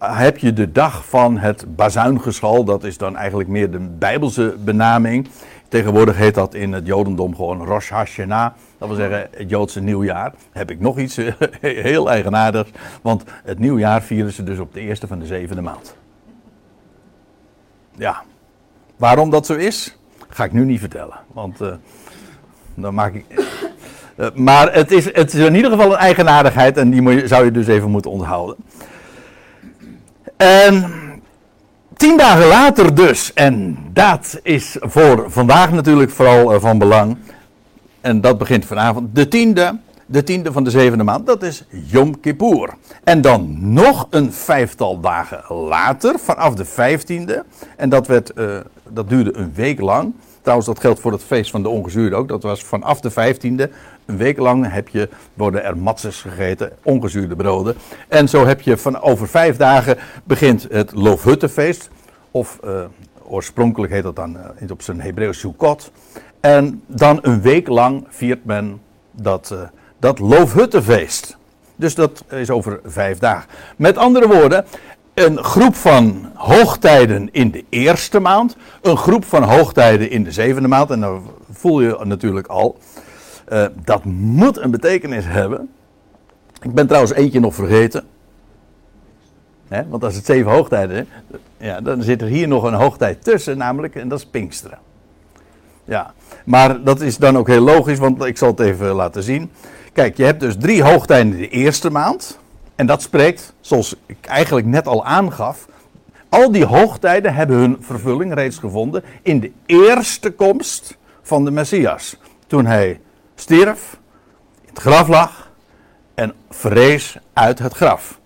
heb 0.00 0.38
je 0.38 0.52
de 0.52 0.72
dag 0.72 1.08
van 1.08 1.38
het 1.38 1.76
bazuingeschal. 1.76 2.64
Dat 2.64 2.84
is 2.84 2.98
dan 2.98 3.16
eigenlijk 3.16 3.48
meer 3.48 3.70
de 3.70 3.78
Bijbelse 3.78 4.56
benaming. 4.64 5.28
Tegenwoordig 5.68 6.16
heet 6.16 6.34
dat 6.34 6.54
in 6.54 6.72
het 6.72 6.86
Jodendom 6.86 7.34
gewoon 7.34 7.64
Rosh 7.64 7.90
Hashanah. 7.90 8.52
Dat 8.78 8.88
wil 8.88 8.96
zeggen 8.96 9.28
het 9.36 9.50
Joodse 9.50 9.80
nieuwjaar. 9.80 10.32
Heb 10.52 10.70
ik 10.70 10.80
nog 10.80 10.98
iets 10.98 11.18
heel 11.60 12.10
eigenaardigs. 12.10 12.70
Want 13.02 13.24
het 13.44 13.58
nieuwjaar 13.58 14.02
vieren 14.02 14.32
ze 14.32 14.42
dus 14.42 14.58
op 14.58 14.74
de 14.74 14.80
eerste 14.80 15.06
van 15.06 15.18
de 15.18 15.26
zevende 15.26 15.62
maand. 15.62 15.96
Ja. 17.96 18.22
Waarom 18.96 19.30
dat 19.30 19.46
zo 19.46 19.54
is, 19.54 19.96
ga 20.28 20.44
ik 20.44 20.52
nu 20.52 20.64
niet 20.64 20.80
vertellen. 20.80 21.16
Want 21.32 21.60
uh, 21.60 21.72
dan 22.74 22.94
maak 22.94 23.14
ik. 23.14 23.24
Uh, 24.16 24.26
maar 24.34 24.72
het 24.72 24.90
is, 24.90 25.04
het 25.14 25.34
is 25.34 25.44
in 25.46 25.54
ieder 25.54 25.70
geval 25.70 25.92
een 25.92 25.98
eigenaardigheid 25.98 26.76
en 26.76 26.90
die 26.90 27.26
zou 27.26 27.44
je 27.44 27.50
dus 27.50 27.66
even 27.66 27.90
moeten 27.90 28.10
onthouden. 28.10 28.56
En 30.40 30.92
tien 31.96 32.16
dagen 32.16 32.46
later 32.46 32.94
dus, 32.94 33.32
en 33.32 33.78
dat 33.92 34.40
is 34.42 34.76
voor 34.80 35.30
vandaag 35.30 35.72
natuurlijk 35.72 36.10
vooral 36.10 36.54
uh, 36.54 36.60
van 36.60 36.78
belang. 36.78 37.16
En 38.00 38.20
dat 38.20 38.38
begint 38.38 38.64
vanavond, 38.64 39.14
de 39.14 39.28
tiende, 39.28 39.78
de 40.06 40.22
tiende 40.22 40.52
van 40.52 40.64
de 40.64 40.70
zevende 40.70 41.04
maand, 41.04 41.26
dat 41.26 41.42
is 41.42 41.64
Yom 41.68 42.20
Kippur. 42.20 42.70
En 43.04 43.20
dan 43.20 43.72
nog 43.72 44.06
een 44.10 44.32
vijftal 44.32 45.00
dagen 45.00 45.54
later, 45.54 46.18
vanaf 46.18 46.54
de 46.54 46.64
vijftiende, 46.64 47.44
en 47.76 47.88
dat, 47.88 48.06
werd, 48.06 48.32
uh, 48.34 48.56
dat 48.88 49.08
duurde 49.08 49.36
een 49.36 49.52
week 49.54 49.80
lang. 49.80 50.12
Trouwens, 50.40 50.68
dat 50.68 50.80
geldt 50.80 51.00
voor 51.00 51.12
het 51.12 51.22
feest 51.22 51.50
van 51.50 51.62
de 51.62 51.68
ongezuurde 51.68 52.16
ook. 52.16 52.28
Dat 52.28 52.42
was 52.42 52.64
vanaf 52.64 53.00
de 53.00 53.10
vijftiende. 53.10 53.70
Een 54.06 54.16
week 54.16 54.38
lang 54.38 54.72
heb 54.72 54.88
je, 54.88 55.08
worden 55.34 55.64
er 55.64 55.78
matzes 55.78 56.20
gegeten, 56.20 56.72
ongezuurde 56.82 57.36
broden. 57.36 57.76
En 58.08 58.28
zo 58.28 58.46
heb 58.46 58.60
je 58.60 58.76
van 58.76 59.00
over 59.00 59.28
vijf 59.28 59.56
dagen 59.56 59.98
begint 60.24 60.66
het 60.70 60.92
Loofhuttenfeest. 60.94 61.90
Of 62.30 62.58
uh, 62.64 62.84
oorspronkelijk 63.22 63.92
heet 63.92 64.02
dat 64.02 64.16
dan 64.16 64.36
uh, 64.60 64.70
op 64.70 64.82
zijn 64.82 65.00
Hebreeuws 65.00 65.38
Sukkot. 65.38 65.90
En 66.40 66.82
dan 66.86 67.18
een 67.22 67.40
week 67.40 67.68
lang 67.68 68.06
viert 68.08 68.44
men 68.44 68.80
dat, 69.10 69.50
uh, 69.52 69.60
dat 69.98 70.18
Loofhuttenfeest. 70.18 71.38
Dus 71.76 71.94
dat 71.94 72.24
is 72.28 72.50
over 72.50 72.80
vijf 72.84 73.18
dagen. 73.18 73.48
Met 73.76 73.96
andere 73.96 74.28
woorden, 74.28 74.64
een 75.14 75.44
groep 75.44 75.74
van 75.74 76.30
hoogtijden 76.34 77.28
in 77.32 77.50
de 77.50 77.64
eerste 77.68 78.20
maand, 78.20 78.56
een 78.82 78.96
groep 78.96 79.24
van 79.24 79.42
hoogtijden 79.42 80.10
in 80.10 80.24
de 80.24 80.32
zevende 80.32 80.68
maand. 80.68 80.90
En 80.90 81.00
dan 81.00 81.22
voel 81.50 81.80
je 81.80 81.98
natuurlijk 82.02 82.46
al, 82.46 82.78
uh, 83.52 83.66
dat 83.84 84.04
moet 84.04 84.58
een 84.58 84.70
betekenis 84.70 85.24
hebben. 85.26 85.70
Ik 86.62 86.74
ben 86.74 86.86
trouwens 86.86 87.12
eentje 87.12 87.40
nog 87.40 87.54
vergeten. 87.54 88.04
Want 89.88 90.04
als 90.04 90.14
het 90.14 90.26
zeven 90.26 90.50
hoogtijden 90.50 91.08
ja, 91.56 91.80
dan 91.80 92.02
zit 92.02 92.22
er 92.22 92.28
hier 92.28 92.48
nog 92.48 92.62
een 92.62 92.74
hoogtijd 92.74 93.24
tussen, 93.24 93.58
namelijk, 93.58 93.94
en 93.94 94.08
dat 94.08 94.18
is 94.18 94.26
Pinksteren. 94.26 94.78
Ja, 95.84 96.14
maar 96.44 96.82
dat 96.84 97.00
is 97.00 97.16
dan 97.16 97.38
ook 97.38 97.46
heel 97.46 97.60
logisch, 97.60 97.98
want 97.98 98.24
ik 98.24 98.38
zal 98.38 98.50
het 98.50 98.60
even 98.60 98.86
laten 98.86 99.22
zien. 99.22 99.50
Kijk, 99.92 100.16
je 100.16 100.24
hebt 100.24 100.40
dus 100.40 100.56
drie 100.58 100.82
hoogtijden 100.82 101.32
in 101.32 101.38
de 101.38 101.48
eerste 101.48 101.90
maand. 101.90 102.38
En 102.80 102.86
dat 102.86 103.02
spreekt, 103.02 103.52
zoals 103.60 103.94
ik 104.06 104.26
eigenlijk 104.26 104.66
net 104.66 104.86
al 104.86 105.04
aangaf, 105.04 105.66
al 106.28 106.52
die 106.52 106.64
hoogtijden 106.64 107.34
hebben 107.34 107.56
hun 107.56 107.76
vervulling 107.80 108.34
reeds 108.34 108.58
gevonden 108.58 109.02
in 109.22 109.40
de 109.40 109.52
eerste 109.66 110.30
komst 110.30 110.96
van 111.22 111.44
de 111.44 111.50
Messias. 111.50 112.16
Toen 112.46 112.66
hij 112.66 113.00
stierf, 113.34 113.98
in 114.60 114.68
het 114.68 114.78
graf 114.78 115.08
lag 115.08 115.50
en 116.14 116.32
vrees 116.50 117.18
uit 117.32 117.58
het 117.58 117.74
graf. 117.74 118.20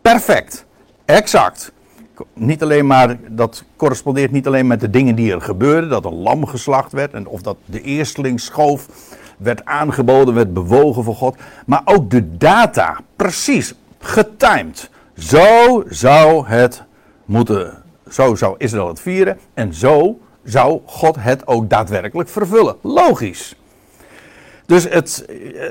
Perfect, 0.00 0.66
exact. 1.04 1.72
Niet 2.32 2.62
alleen 2.62 2.86
maar, 2.86 3.16
dat 3.28 3.64
correspondeert 3.76 4.30
niet 4.30 4.46
alleen 4.46 4.66
met 4.66 4.80
de 4.80 4.90
dingen 4.90 5.14
die 5.14 5.32
er 5.32 5.40
gebeurden, 5.40 5.90
dat 5.90 6.04
een 6.04 6.14
lam 6.22 6.46
geslacht 6.46 6.92
werd 6.92 7.12
en 7.12 7.26
of 7.26 7.42
dat 7.42 7.56
de 7.64 7.82
eersteling 7.82 8.40
schoof 8.40 8.86
werd 9.38 9.64
aangeboden, 9.64 10.34
werd 10.34 10.52
bewogen 10.52 11.04
voor 11.04 11.14
God. 11.14 11.36
Maar 11.66 11.82
ook 11.84 12.10
de 12.10 12.36
data, 12.36 13.00
precies, 13.16 13.74
getimed. 13.98 14.90
Zo 15.14 15.82
zou 15.88 16.46
het 16.46 16.82
moeten, 17.24 17.82
zo 18.08 18.34
zou 18.34 18.54
Israël 18.58 18.88
het 18.88 19.00
vieren 19.00 19.38
en 19.54 19.74
zo 19.74 20.18
zou 20.44 20.80
God 20.84 21.16
het 21.18 21.46
ook 21.46 21.70
daadwerkelijk 21.70 22.28
vervullen. 22.28 22.76
Logisch. 22.82 23.56
Dus 24.66 24.88
het, 24.88 25.26
eh, 25.28 25.62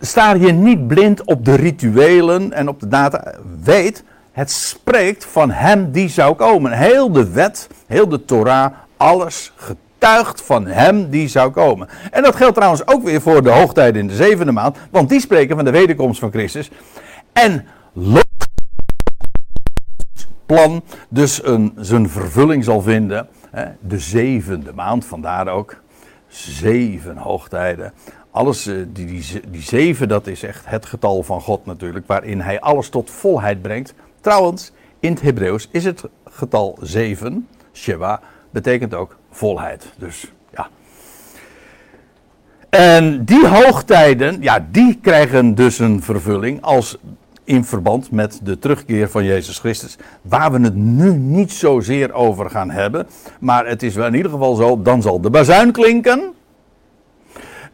sta 0.00 0.34
je 0.34 0.52
niet 0.52 0.86
blind 0.86 1.24
op 1.24 1.44
de 1.44 1.54
rituelen 1.54 2.52
en 2.52 2.68
op 2.68 2.80
de 2.80 2.88
data. 2.88 3.34
Weet, 3.62 4.04
het 4.32 4.50
spreekt 4.50 5.24
van 5.24 5.50
hem 5.50 5.90
die 5.90 6.08
zou 6.08 6.34
komen. 6.34 6.72
Heel 6.72 7.12
de 7.12 7.30
wet, 7.30 7.68
heel 7.86 8.08
de 8.08 8.24
Torah, 8.24 8.72
alles 8.96 9.52
van 10.34 10.66
hem 10.66 11.10
die 11.10 11.28
zou 11.28 11.50
komen. 11.50 11.88
En 12.10 12.22
dat 12.22 12.36
geldt 12.36 12.54
trouwens 12.54 12.86
ook 12.86 13.02
weer 13.02 13.20
voor 13.20 13.42
de 13.42 13.50
hoogtijden 13.50 14.00
in 14.00 14.08
de 14.08 14.14
zevende 14.14 14.52
maand, 14.52 14.76
want 14.90 15.08
die 15.08 15.20
spreken 15.20 15.56
van 15.56 15.64
de 15.64 15.70
wederkomst 15.70 16.20
van 16.20 16.30
Christus. 16.30 16.70
En 17.32 17.66
plan 20.46 20.82
dus 21.08 21.46
een, 21.46 21.72
zijn 21.76 22.08
vervulling 22.08 22.64
zal 22.64 22.82
vinden. 22.82 23.28
Hè, 23.50 23.64
de 23.80 23.98
zevende 23.98 24.72
maand, 24.72 25.04
vandaar 25.04 25.48
ook 25.48 25.76
zeven 26.28 27.16
hoogtijden. 27.16 27.92
Alles, 28.30 28.66
eh, 28.66 28.74
die, 28.88 29.06
die, 29.06 29.40
die 29.48 29.62
zeven, 29.62 30.08
dat 30.08 30.26
is 30.26 30.42
echt 30.42 30.66
het 30.66 30.86
getal 30.86 31.22
van 31.22 31.40
God 31.40 31.66
natuurlijk, 31.66 32.06
waarin 32.06 32.40
hij 32.40 32.60
alles 32.60 32.88
tot 32.88 33.10
volheid 33.10 33.62
brengt. 33.62 33.94
Trouwens, 34.20 34.72
in 35.00 35.10
het 35.10 35.20
Hebreeuws 35.20 35.68
is 35.70 35.84
het 35.84 36.04
getal 36.24 36.78
zeven, 36.80 37.48
Sheva, 37.72 38.20
betekent 38.50 38.94
ook 38.94 39.16
volheid. 39.34 39.92
Dus 39.98 40.32
ja. 40.52 40.68
En 42.68 43.24
die 43.24 43.48
hoogtijden, 43.48 44.42
ja, 44.42 44.66
die 44.70 44.98
krijgen 45.02 45.54
dus 45.54 45.78
een 45.78 46.02
vervulling 46.02 46.62
als 46.62 46.98
in 47.44 47.64
verband 47.64 48.10
met 48.10 48.40
de 48.42 48.58
terugkeer 48.58 49.10
van 49.10 49.24
Jezus 49.24 49.58
Christus. 49.58 49.96
Waar 50.22 50.52
we 50.52 50.60
het 50.60 50.74
nu 50.74 51.12
niet 51.12 51.52
zozeer 51.52 52.12
over 52.12 52.50
gaan 52.50 52.70
hebben. 52.70 53.06
Maar 53.40 53.66
het 53.66 53.82
is 53.82 53.94
wel 53.94 54.06
in 54.06 54.14
ieder 54.14 54.30
geval 54.30 54.54
zo, 54.54 54.82
dan 54.82 55.02
zal 55.02 55.20
de 55.20 55.30
bazuin 55.30 55.72
klinken. 55.72 56.32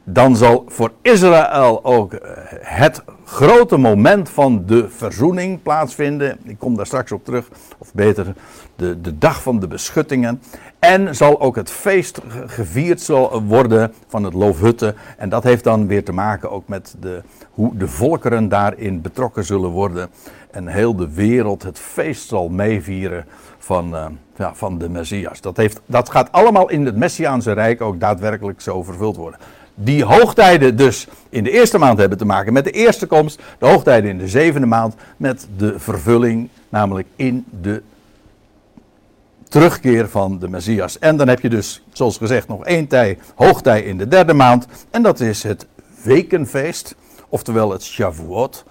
Dan 0.05 0.37
zal 0.37 0.65
voor 0.69 0.93
Israël 1.03 1.85
ook 1.85 2.13
eh, 2.13 2.31
het 2.61 3.03
grote 3.25 3.77
moment 3.77 4.31
van 4.31 4.63
de 4.67 4.89
verzoening 4.89 5.63
plaatsvinden. 5.63 6.39
Ik 6.45 6.59
kom 6.59 6.77
daar 6.77 6.87
straks 6.87 7.13
op 7.13 7.25
terug. 7.25 7.49
Of 7.79 7.95
beter, 7.95 8.35
de, 8.81 9.01
de 9.01 9.19
dag 9.19 9.43
van 9.43 9.61
de 9.61 9.67
beschuttingen. 9.67 10.43
En 10.79 11.17
zal 11.17 11.41
ook 11.41 11.57
het 11.57 11.71
feest 11.71 12.21
gevierd 12.47 13.01
zal 13.01 13.43
worden 13.43 13.93
van 14.09 14.25
het 14.25 14.35
Loofhutten. 14.35 14.95
En 15.17 15.29
dat 15.29 15.43
heeft 15.43 15.65
dan 15.65 15.87
weer 15.87 16.05
te 16.05 16.13
maken 16.13 16.51
ook 16.51 16.69
met 16.69 16.95
de, 17.01 17.23
hoe 17.51 17.77
de 17.77 17.89
volkeren 17.89 18.49
daarin 18.49 19.01
betrokken 19.01 19.45
zullen 19.45 19.71
worden. 19.71 20.09
En 20.51 20.67
heel 20.67 20.97
de 20.97 21.15
wereld 21.15 21.63
het 21.63 21.79
feest 21.79 22.29
zal 22.29 22.49
meevieren 22.49 23.25
van, 23.59 23.95
uh, 23.95 24.07
ja, 24.37 24.55
van 24.55 24.79
de 24.79 24.89
Messias. 24.89 25.41
Dat, 25.41 25.57
heeft, 25.57 25.81
dat 25.87 26.11
gaat 26.11 26.33
allemaal 26.33 26.71
in 26.71 26.87
het 26.87 26.97
Messiaanse 26.97 27.53
Rijk 27.53 27.81
ook 27.81 28.01
daadwerkelijk 28.01 28.61
zo 28.61 28.83
vervuld 28.83 29.17
worden. 29.17 29.41
Die 29.75 30.05
hoogtijden 30.05 30.77
dus 30.77 31.09
in 31.29 31.45
de 31.45 31.51
eerste 31.51 31.79
maand 31.79 31.99
hebben 31.99 32.19
te 32.19 32.25
maken 32.25 32.53
met 32.53 32.65
de 32.65 32.71
eerste 32.71 33.07
komst. 33.07 33.43
De 33.59 33.67
hoogtijden 33.67 34.11
in 34.11 34.19
de 34.19 34.29
zevende 34.29 34.67
maand 34.67 34.95
met 35.17 35.49
de 35.57 35.79
vervulling, 35.79 36.49
namelijk 36.69 37.09
in 37.17 37.45
de 37.61 37.83
terugkeer 39.51 40.09
van 40.09 40.39
de 40.39 40.49
Messias. 40.49 40.99
En 40.99 41.17
dan 41.17 41.29
heb 41.29 41.41
je 41.41 41.49
dus, 41.49 41.83
zoals 41.93 42.17
gezegd, 42.17 42.49
nog 42.49 42.65
één 42.65 42.87
tij, 42.87 43.19
hoogtij 43.35 43.83
in 43.83 43.99
de 43.99 44.09
derde 44.09 44.33
maand. 44.33 44.67
En 44.91 45.03
dat 45.03 45.21
is 45.21 45.43
het 45.43 45.67
wekenfeest, 46.03 46.95
oftewel 47.29 47.71
het 47.71 47.83
Shavuot. 47.83 48.65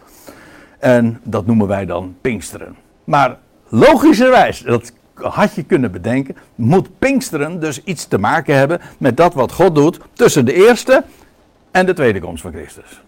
En 0.80 1.20
dat 1.24 1.46
noemen 1.46 1.68
wij 1.68 1.86
dan 1.86 2.16
Pinksteren. 2.22 2.76
Maar 3.04 3.38
logischerwijs, 3.68 4.60
dat 4.60 4.92
had 5.14 5.56
je 5.56 5.64
kunnen 5.64 5.92
bedenken, 5.92 6.36
moet 6.56 7.00
Pinksteren 7.00 7.60
dus 7.60 7.84
iets 7.84 8.06
te 8.06 8.18
maken 8.18 8.56
hebben 8.56 8.82
met 8.98 9.18
dat 9.18 9.34
wat 9.34 9.52
God 9.52 9.76
doet 9.76 10.00
tussen 10.14 10.46
de 10.46 10.54
eerste 10.54 11.04
en 11.72 11.86
de 11.86 11.94
tweede 11.94 12.20
komst 12.20 12.42
van 12.42 12.52
Christus. 12.52 13.02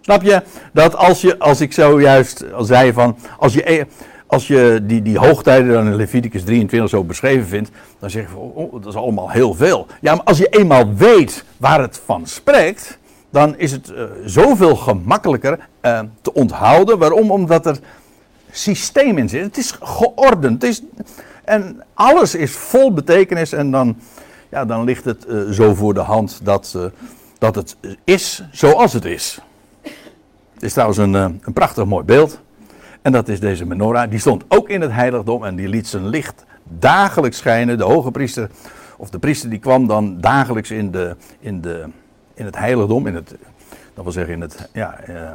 Snap 0.00 0.22
je? 0.22 0.42
Dat 0.72 0.96
als, 0.96 1.20
je, 1.20 1.38
als 1.38 1.60
ik 1.60 1.72
zojuist 1.72 2.44
zei 2.58 2.92
van, 2.92 3.16
als 3.38 3.54
je, 3.54 3.86
als 4.34 4.46
je 4.46 4.80
die, 4.82 5.02
die 5.02 5.18
hoogtijden 5.18 5.72
dan 5.72 5.86
in 5.86 5.94
Leviticus 5.94 6.44
23 6.44 6.90
zo 6.90 7.04
beschreven 7.04 7.46
vindt, 7.46 7.70
dan 7.98 8.10
zeg 8.10 8.22
je 8.22 8.28
van, 8.28 8.40
oh, 8.40 8.72
dat 8.72 8.86
is 8.86 8.94
allemaal 8.94 9.30
heel 9.30 9.54
veel. 9.54 9.86
Ja, 10.00 10.14
maar 10.14 10.24
als 10.24 10.38
je 10.38 10.48
eenmaal 10.48 10.94
weet 10.94 11.44
waar 11.56 11.80
het 11.80 12.00
van 12.04 12.26
spreekt, 12.26 12.98
dan 13.30 13.58
is 13.58 13.72
het 13.72 13.90
uh, 13.90 14.04
zoveel 14.24 14.76
gemakkelijker 14.76 15.58
uh, 15.82 16.00
te 16.22 16.32
onthouden. 16.32 16.98
Waarom? 16.98 17.30
Omdat 17.30 17.66
er 17.66 17.78
systeem 18.50 19.18
in 19.18 19.28
zit. 19.28 19.42
Het 19.42 19.56
is 19.56 19.76
geordend. 19.80 20.62
Het 20.62 20.70
is, 20.70 20.82
en 21.44 21.82
alles 21.94 22.34
is 22.34 22.50
vol 22.52 22.92
betekenis 22.92 23.52
en 23.52 23.70
dan, 23.70 23.96
ja, 24.50 24.64
dan 24.64 24.84
ligt 24.84 25.04
het 25.04 25.26
uh, 25.28 25.50
zo 25.50 25.74
voor 25.74 25.94
de 25.94 26.00
hand 26.00 26.40
dat 26.42 26.76
dat 27.38 27.54
het 27.54 27.76
is 28.04 28.44
zoals 28.50 28.92
het 28.92 29.04
is. 29.04 29.38
Het 30.54 30.62
is 30.62 30.72
trouwens 30.72 30.98
een, 30.98 31.14
eh, 31.14 31.26
een 31.40 31.52
prachtig 31.52 31.84
mooi 31.84 32.04
beeld. 32.04 32.40
En 33.04 33.12
dat 33.12 33.28
is 33.28 33.40
deze 33.40 33.66
menorah. 33.66 34.10
Die 34.10 34.18
stond 34.18 34.44
ook 34.48 34.68
in 34.68 34.80
het 34.80 34.92
heiligdom 34.92 35.44
en 35.44 35.56
die 35.56 35.68
liet 35.68 35.86
zijn 35.86 36.08
licht 36.08 36.44
dagelijks 36.62 37.38
schijnen. 37.38 37.78
De 37.78 37.84
hoge 37.84 38.10
priester, 38.10 38.50
of 38.96 39.10
de 39.10 39.18
priester 39.18 39.50
die 39.50 39.58
kwam 39.58 39.86
dan 39.86 40.20
dagelijks 40.20 40.70
in, 40.70 40.90
de, 40.90 41.16
in, 41.40 41.60
de, 41.60 41.84
in 42.34 42.44
het 42.44 42.58
heiligdom. 42.58 43.06
In 43.06 43.14
het, 43.14 43.34
dat 43.94 44.04
wil 44.04 44.12
zeggen 44.12 44.34
in 44.34 44.40
het 44.40 44.68
ja, 44.72 44.98
eh, 44.98 45.32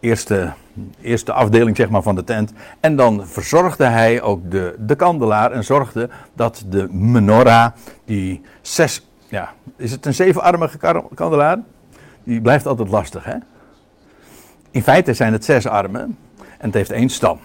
eerste, 0.00 0.52
eerste 1.00 1.32
afdeling 1.32 1.76
zeg 1.76 1.90
maar, 1.90 2.02
van 2.02 2.14
de 2.14 2.24
tent. 2.24 2.52
En 2.80 2.96
dan 2.96 3.26
verzorgde 3.26 3.84
hij 3.84 4.22
ook 4.22 4.50
de, 4.50 4.74
de 4.78 4.94
kandelaar 4.94 5.52
en 5.52 5.64
zorgde 5.64 6.08
dat 6.34 6.64
de 6.68 6.88
menorah, 6.92 7.72
die 8.04 8.40
zes, 8.60 9.08
ja, 9.28 9.52
is 9.76 9.90
het 9.90 10.06
een 10.06 10.14
zevenarmige 10.14 10.78
kandelaar? 11.14 11.58
Die 12.24 12.40
blijft 12.40 12.66
altijd 12.66 12.88
lastig 12.88 13.24
hè. 13.24 13.36
In 14.70 14.82
feite 14.82 15.14
zijn 15.14 15.32
het 15.32 15.44
zes 15.44 15.66
armen 15.66 16.16
en 16.62 16.68
het 16.68 16.74
heeft 16.74 16.90
één 16.90 17.08
stam. 17.08 17.38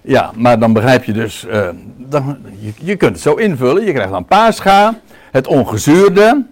Ja, 0.00 0.30
maar 0.34 0.58
dan 0.58 0.72
begrijp 0.72 1.04
je 1.04 1.12
dus, 1.12 1.44
uh, 1.44 1.68
dan, 1.96 2.38
je, 2.78 2.96
kunt 2.96 3.12
het 3.12 3.20
zo 3.20 3.34
invullen. 3.34 3.84
Je 3.84 3.92
krijgt 3.92 4.10
dan 4.10 4.24
paascha, 4.24 5.00
het 5.30 5.46
ongezuurde, 5.46 6.44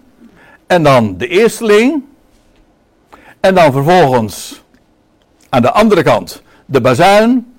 en 0.67 0.83
dan 0.83 1.17
de 1.17 1.27
eersteling. 1.27 2.03
En 3.39 3.55
dan 3.55 3.71
vervolgens 3.71 4.63
aan 5.49 5.61
de 5.61 5.71
andere 5.71 6.03
kant 6.03 6.43
de 6.65 6.81
bazuin, 6.81 7.53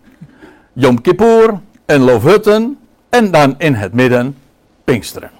Yom 0.73 1.01
Kippur 1.01 1.61
en 1.87 2.01
Loofhutten. 2.01 2.79
En 3.09 3.31
dan 3.31 3.55
in 3.59 3.75
het 3.75 3.93
midden 3.93 4.37
Pinksteren. 4.85 5.31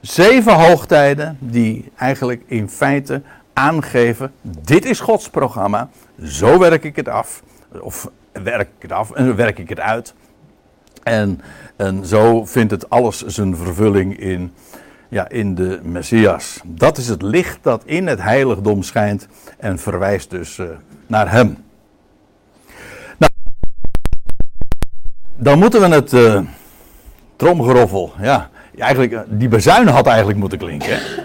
Zeven 0.00 0.52
hoogtijden 0.52 1.36
die 1.40 1.90
eigenlijk 1.96 2.42
in 2.46 2.68
feite 2.68 3.22
aangeven: 3.52 4.32
dit 4.40 4.84
is 4.84 5.00
Gods 5.00 5.28
programma, 5.28 5.88
zo 6.22 6.58
werk 6.58 6.84
ik 6.84 6.96
het 6.96 7.08
af. 7.08 7.42
Of 7.80 8.10
werk 8.32 8.68
ik 8.76 8.82
het 8.82 8.92
af 8.92 9.10
en 9.10 9.36
werk 9.36 9.58
ik 9.58 9.68
het 9.68 9.80
uit. 9.80 10.14
En, 11.02 11.40
en 11.76 12.06
zo 12.06 12.44
vindt 12.44 12.70
het 12.70 12.90
alles 12.90 13.22
zijn 13.26 13.56
vervulling 13.56 14.18
in, 14.18 14.52
ja, 15.08 15.28
in 15.28 15.54
de 15.54 15.80
Messias. 15.82 16.60
Dat 16.64 16.98
is 16.98 17.08
het 17.08 17.22
licht 17.22 17.58
dat 17.62 17.82
in 17.84 18.06
het 18.06 18.20
heiligdom 18.20 18.82
schijnt 18.82 19.28
en 19.58 19.78
verwijst 19.78 20.30
dus 20.30 20.58
uh, 20.58 20.66
naar 21.06 21.30
hem. 21.30 21.56
Nou, 23.18 23.32
dan 25.36 25.58
moeten 25.58 25.80
we 25.80 25.88
het 25.88 26.12
uh, 26.12 26.40
tromgeroffel, 27.36 28.12
ja, 28.20 28.50
eigenlijk, 28.78 29.12
uh, 29.12 29.20
die 29.26 29.48
bezuinen 29.48 29.94
had 29.94 30.06
eigenlijk 30.06 30.38
moeten 30.38 30.58
klinken. 30.58 30.88
Hè? 30.88 31.22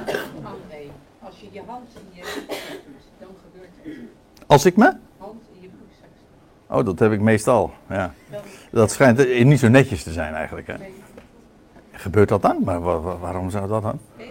Als 1.20 1.36
je 1.40 1.48
je 1.52 1.62
hand 1.68 1.88
in 1.96 2.22
je 2.22 2.24
dan 3.20 3.30
gebeurt 3.44 3.70
het. 3.84 4.39
Als 4.50 4.66
ik 4.66 4.76
me? 4.78 4.94
Hand 5.18 5.42
in 5.54 5.62
je 5.62 5.68
broekzak. 5.68 6.80
Oh, 6.80 6.86
dat 6.86 7.00
heb 7.00 7.12
ik 7.12 7.20
meestal, 7.20 7.74
ja. 7.90 8.14
Dat 8.72 8.92
schijnt 8.92 9.44
niet 9.44 9.60
zo 9.60 9.68
netjes 9.68 10.04
te 10.04 10.12
zijn 10.12 10.34
eigenlijk, 10.34 10.68
hè. 10.68 10.74
Gebeurt 11.92 12.30
dat 12.30 12.42
dan? 12.42 12.58
Maar 12.64 12.82
wa- 12.82 13.00
wa- 13.00 13.18
waarom 13.18 13.50
zou 13.50 13.68
dat 13.68 13.82
dan? 13.82 14.00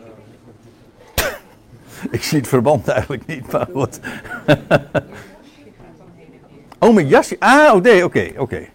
Ik 2.11 2.23
zie 2.23 2.39
het 2.39 2.49
verband 2.49 2.89
eigenlijk 2.89 3.27
niet, 3.27 3.53
maar 3.53 3.69
goed. 3.73 4.01
Oh, 6.79 6.95
mijn 6.95 7.07
jasje. 7.07 7.37
Ah, 7.39 7.75
oh, 7.75 7.83
nee, 7.83 8.05
oké, 8.05 8.33
oké. 8.37 8.67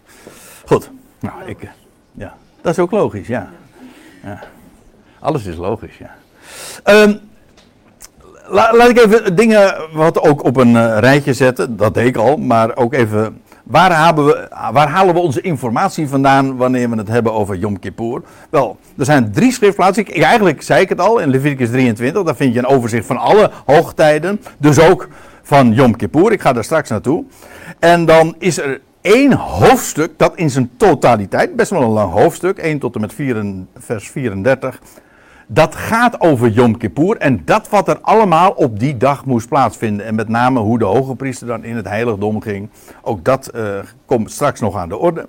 Goed. 0.66 0.90
Nou, 1.20 1.44
ik, 1.44 1.68
ja. 2.12 2.36
Dat 2.60 2.72
is 2.72 2.78
ook 2.78 2.90
logisch, 2.90 3.26
ja. 3.26 3.50
ja. 4.22 4.40
Alles 5.18 5.44
is 5.44 5.56
logisch, 5.56 5.98
ja. 5.98 6.16
Ehm, 6.82 7.16
la- 8.46 8.76
laat 8.76 8.88
ik 8.88 8.98
even 8.98 9.36
dingen 9.36 9.74
wat 9.92 10.20
ook 10.20 10.44
op 10.44 10.56
een 10.56 10.76
eh, 10.76 10.98
rijtje 10.98 11.32
zetten. 11.32 11.76
Dat 11.76 11.94
deed 11.94 12.06
ik 12.06 12.16
al, 12.16 12.36
maar 12.36 12.76
ook 12.76 12.94
even. 12.94 13.42
Waar, 13.64 13.92
halen 13.92 14.26
we, 14.26 14.48
waar 14.72 14.88
halen 14.88 15.14
we 15.14 15.20
onze 15.20 15.40
informatie 15.40 16.08
vandaan 16.08 16.56
wanneer 16.56 16.90
we 16.90 16.96
het 16.96 17.08
hebben 17.08 17.32
over 17.32 17.56
Yom 17.56 17.78
Kippur? 17.78 18.22
Wel, 18.50 18.76
er 18.98 19.04
zijn 19.04 19.32
drie 19.32 19.52
schriftplaatsen. 19.52 20.06
Ik- 20.06 20.22
eigenlijk 20.22 20.62
zei 20.62 20.80
ik 20.82 20.88
het 20.88 21.00
al 21.00 21.18
in 21.18 21.28
Leviticus 21.28 21.70
23. 21.70 22.22
Daar 22.22 22.36
vind 22.36 22.52
je 22.52 22.58
een 22.58 22.66
overzicht 22.66 23.06
van 23.06 23.16
alle 23.16 23.50
hoogtijden. 23.66 24.40
Dus 24.58 24.78
ook 24.80 25.08
van 25.42 25.72
Yom 25.72 25.96
Kippur. 25.96 26.32
Ik 26.32 26.40
ga 26.40 26.52
daar 26.52 26.64
straks 26.64 26.88
naartoe. 26.90 27.24
En 27.78 28.04
dan 28.04 28.34
is 28.38 28.58
er 28.58 28.80
één 29.00 29.32
hoofdstuk 29.32 30.10
dat 30.16 30.32
in 30.36 30.50
zijn 30.50 30.70
totaliteit, 30.76 31.56
best 31.56 31.70
wel 31.70 31.82
een 31.82 31.88
lang 31.88 32.12
hoofdstuk, 32.12 32.58
1 32.58 32.78
tot 32.78 32.94
en 32.94 33.00
met 33.00 33.12
4, 33.14 33.44
vers 33.78 34.10
34. 34.10 34.80
Dat 35.46 35.74
gaat 35.74 36.20
over 36.20 36.48
Yom 36.48 36.76
Kippur 36.76 37.16
en 37.16 37.42
dat 37.44 37.68
wat 37.68 37.88
er 37.88 37.98
allemaal 38.00 38.50
op 38.50 38.78
die 38.78 38.96
dag 38.96 39.24
moest 39.24 39.48
plaatsvinden. 39.48 40.06
En 40.06 40.14
met 40.14 40.28
name 40.28 40.60
hoe 40.60 40.78
de 40.78 40.84
hoge 40.84 41.14
priester 41.14 41.46
dan 41.46 41.64
in 41.64 41.76
het 41.76 41.88
heiligdom 41.88 42.40
ging. 42.40 42.68
Ook 43.02 43.24
dat 43.24 43.46
eh, 43.46 43.78
komt 44.06 44.30
straks 44.30 44.60
nog 44.60 44.76
aan 44.76 44.88
de 44.88 44.96
orde. 44.96 45.28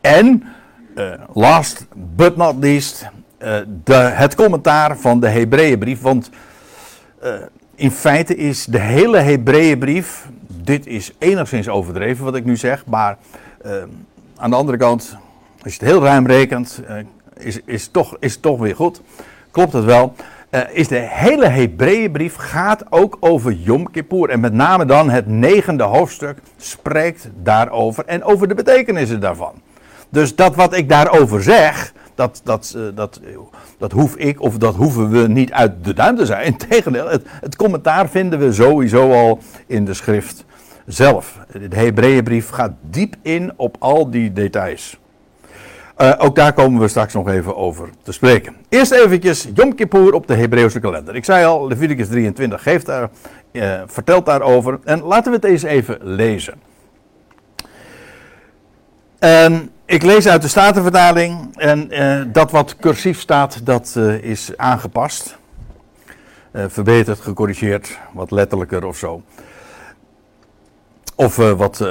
En, 0.00 0.42
eh, 0.94 1.12
last 1.32 1.86
but 2.16 2.36
not 2.36 2.54
least, 2.60 3.08
eh, 3.38 3.56
de, 3.84 3.94
het 3.94 4.34
commentaar 4.34 4.98
van 4.98 5.20
de 5.20 5.28
Hebreeënbrief. 5.28 6.00
Want 6.00 6.30
in 7.74 7.90
feite 7.90 8.36
is 8.36 8.64
de 8.64 8.78
hele 8.78 9.18
Hebreeënbrief, 9.18 10.28
dit 10.46 10.86
is 10.86 11.12
enigszins 11.18 11.68
overdreven 11.68 12.24
wat 12.24 12.36
ik 12.36 12.44
nu 12.44 12.56
zeg, 12.56 12.86
maar 12.86 13.16
aan 14.36 14.50
de 14.50 14.56
andere 14.56 14.78
kant, 14.78 15.16
als 15.62 15.74
je 15.74 15.78
het 15.78 15.88
heel 15.88 16.02
ruim 16.02 16.26
rekent, 16.26 16.82
is, 17.36 17.60
is, 17.64 17.88
toch, 17.88 18.16
is 18.20 18.36
toch 18.36 18.58
weer 18.58 18.76
goed. 18.76 19.00
Klopt 19.50 19.72
het 19.72 19.84
wel? 19.84 20.14
Eh, 20.50 20.60
is 20.72 20.88
de 20.88 20.96
hele 20.96 21.46
Hebreeënbrief 21.46 22.34
gaat 22.36 22.84
ook 22.90 23.16
over 23.20 23.52
Yom 23.52 23.90
Kippur. 23.90 24.30
En 24.30 24.40
met 24.40 24.52
name 24.52 24.84
dan 24.84 25.10
het 25.10 25.26
negende 25.26 25.82
hoofdstuk 25.82 26.38
spreekt 26.56 27.28
daarover 27.42 28.04
en 28.06 28.24
over 28.24 28.48
de 28.48 28.54
betekenissen 28.54 29.20
daarvan. 29.20 29.52
Dus 30.08 30.34
dat 30.34 30.54
wat 30.54 30.76
ik 30.76 30.88
daarover 30.88 31.42
zeg, 31.42 31.92
dat, 32.14 32.40
dat, 32.44 32.74
eh, 32.76 32.82
dat, 32.94 33.20
eh, 33.24 33.38
dat 33.78 33.92
hoef 33.92 34.16
ik 34.16 34.40
of 34.40 34.58
dat 34.58 34.74
hoeven 34.74 35.10
we 35.10 35.28
niet 35.28 35.52
uit 35.52 35.84
de 35.84 35.94
duim 35.94 36.16
te 36.16 36.26
zijn. 36.26 36.44
Integendeel, 36.52 37.08
het, 37.08 37.26
het 37.40 37.56
commentaar 37.56 38.08
vinden 38.08 38.38
we 38.38 38.52
sowieso 38.52 39.12
al 39.12 39.38
in 39.66 39.84
de 39.84 39.94
schrift 39.94 40.44
zelf. 40.86 41.38
De 41.68 41.76
Hebreeënbrief 41.76 42.48
gaat 42.48 42.72
diep 42.80 43.16
in 43.22 43.52
op 43.56 43.76
al 43.78 44.10
die 44.10 44.32
details. 44.32 44.99
Eh, 46.00 46.12
ook 46.18 46.34
daar 46.34 46.52
komen 46.52 46.80
we 46.80 46.88
straks 46.88 47.14
nog 47.14 47.28
even 47.28 47.56
over 47.56 47.88
te 48.02 48.12
spreken. 48.12 48.56
Eerst 48.68 48.92
eventjes 48.92 49.48
Yom 49.54 49.74
Kippur 49.74 50.12
op 50.12 50.26
de 50.26 50.34
Hebreeuwse 50.34 50.80
kalender. 50.80 51.16
Ik 51.16 51.24
zei 51.24 51.44
al, 51.44 51.68
Leviticus 51.68 52.08
23 52.08 52.62
geeft 52.62 52.86
daar, 52.86 53.10
eh, 53.52 53.82
vertelt 53.86 54.26
daarover. 54.26 54.78
En 54.84 55.02
laten 55.02 55.30
we 55.30 55.36
het 55.36 55.46
eens 55.46 55.62
even 55.62 55.98
lezen. 56.00 56.54
En 59.18 59.70
ik 59.84 60.02
lees 60.02 60.28
uit 60.28 60.42
de 60.42 60.48
Statenvertaling. 60.48 61.56
En 61.56 61.90
eh, 61.90 62.22
dat 62.32 62.50
wat 62.50 62.76
cursief 62.76 63.20
staat, 63.20 63.66
dat 63.66 63.96
is 64.20 64.52
aangepast. 64.56 65.38
Verbeterd, 66.52 67.20
gecorrigeerd, 67.20 67.98
wat 68.12 68.30
letterlijker 68.30 68.84
of 68.84 68.96
zo. 68.96 69.22
Of 71.14 71.36
wat 71.36 71.86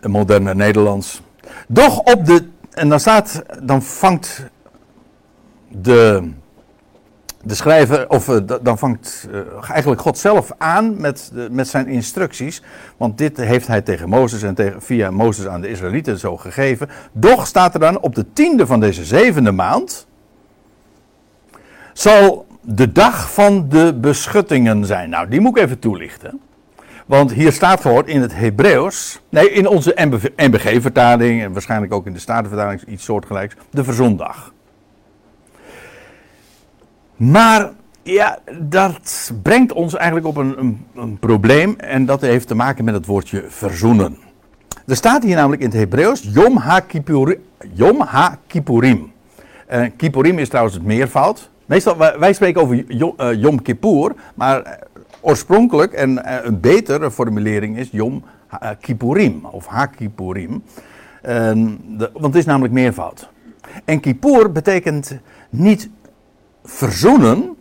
moderne 0.00 0.54
Nederlands. 0.54 1.22
Doch 1.68 1.98
op 1.98 2.26
de. 2.26 2.54
En 2.76 2.88
dan 2.88 3.00
staat. 3.00 3.42
Dan 3.62 3.82
vangt 3.82 4.42
de. 5.68 6.30
De 7.42 7.54
schrijver, 7.54 8.08
of 8.08 8.28
eh, 8.28 8.36
dan 8.62 8.78
vangt 8.78 9.28
eh, 9.32 9.70
eigenlijk 9.70 10.00
God 10.00 10.18
zelf 10.18 10.52
aan 10.58 11.00
met, 11.00 11.32
met 11.50 11.68
zijn 11.68 11.86
instructies. 11.86 12.62
Want 12.96 13.18
dit 13.18 13.36
heeft 13.36 13.66
hij 13.66 13.82
tegen 13.82 14.08
Mozes 14.08 14.42
en 14.42 14.54
tegen, 14.54 14.82
via 14.82 15.10
Mozes 15.10 15.46
aan 15.46 15.60
de 15.60 15.68
Israëlieten 15.68 16.18
zo 16.18 16.36
gegeven. 16.36 16.88
Doch 17.12 17.46
staat 17.46 17.74
er 17.74 17.80
dan 17.80 18.00
op 18.00 18.14
de 18.14 18.32
tiende 18.32 18.66
van 18.66 18.80
deze 18.80 19.04
zevende 19.04 19.52
maand. 19.52 20.06
Zal 21.92 22.46
de 22.60 22.92
dag 22.92 23.32
van 23.32 23.68
de 23.68 23.94
beschuttingen 23.94 24.84
zijn. 24.84 25.10
Nou, 25.10 25.28
die 25.28 25.40
moet 25.40 25.56
ik 25.56 25.62
even 25.62 25.78
toelichten. 25.78 26.40
Want 27.06 27.32
hier 27.32 27.52
staat 27.52 27.80
gewoon 27.80 28.06
in 28.06 28.20
het 28.20 28.34
Hebreeuws, 28.34 29.20
nee, 29.28 29.50
in 29.50 29.68
onze 29.68 29.92
MBG-vertaling 30.36 31.42
en 31.42 31.52
waarschijnlijk 31.52 31.92
ook 31.92 32.06
in 32.06 32.12
de 32.12 32.18
Statenvertaling 32.18 32.82
iets 32.86 33.04
soortgelijks, 33.04 33.54
de 33.70 33.84
verzondag. 33.84 34.52
Maar 37.16 37.70
ja, 38.02 38.38
dat 38.58 39.32
brengt 39.42 39.72
ons 39.72 39.94
eigenlijk 39.94 40.26
op 40.26 40.36
een, 40.36 40.58
een, 40.58 40.86
een 40.94 41.18
probleem 41.18 41.74
en 41.78 42.06
dat 42.06 42.20
heeft 42.20 42.48
te 42.48 42.54
maken 42.54 42.84
met 42.84 42.94
het 42.94 43.06
woordje 43.06 43.44
verzoenen. 43.48 44.18
Er 44.86 44.96
staat 44.96 45.22
hier 45.22 45.36
namelijk 45.36 45.62
in 45.62 45.68
het 45.68 45.78
Hebreeuws 45.78 46.28
Yom 46.32 46.56
HaKippurim. 46.56 47.40
Yom 47.72 48.00
HaKippurim. 48.00 49.12
Eh, 49.66 49.84
Kippurim 49.96 50.38
is 50.38 50.48
trouwens 50.48 50.76
het 50.76 50.84
meervoud. 50.84 51.50
Meestal, 51.66 51.96
wij, 51.96 52.18
wij 52.18 52.32
spreken 52.32 52.60
over 52.60 52.84
Yom, 52.88 53.14
eh, 53.16 53.32
Yom 53.32 53.62
Kippur, 53.62 54.14
maar 54.34 54.78
oorspronkelijk 55.26 55.92
en 55.92 56.24
eh, 56.24 56.44
een 56.44 56.60
betere 56.60 57.10
formulering 57.10 57.78
is 57.78 57.88
Yom 57.90 58.24
eh, 58.60 58.70
Kippurim 58.80 59.44
of 59.44 59.66
HaKippurim. 59.66 60.62
En 61.22 61.80
de- 61.98 62.10
want 62.12 62.24
het 62.24 62.34
is 62.34 62.44
namelijk 62.44 62.74
meervoud. 62.74 63.28
En 63.84 64.00
Kippur 64.00 64.52
betekent 64.52 65.18
niet 65.50 65.88
verzoenen, 66.64 67.56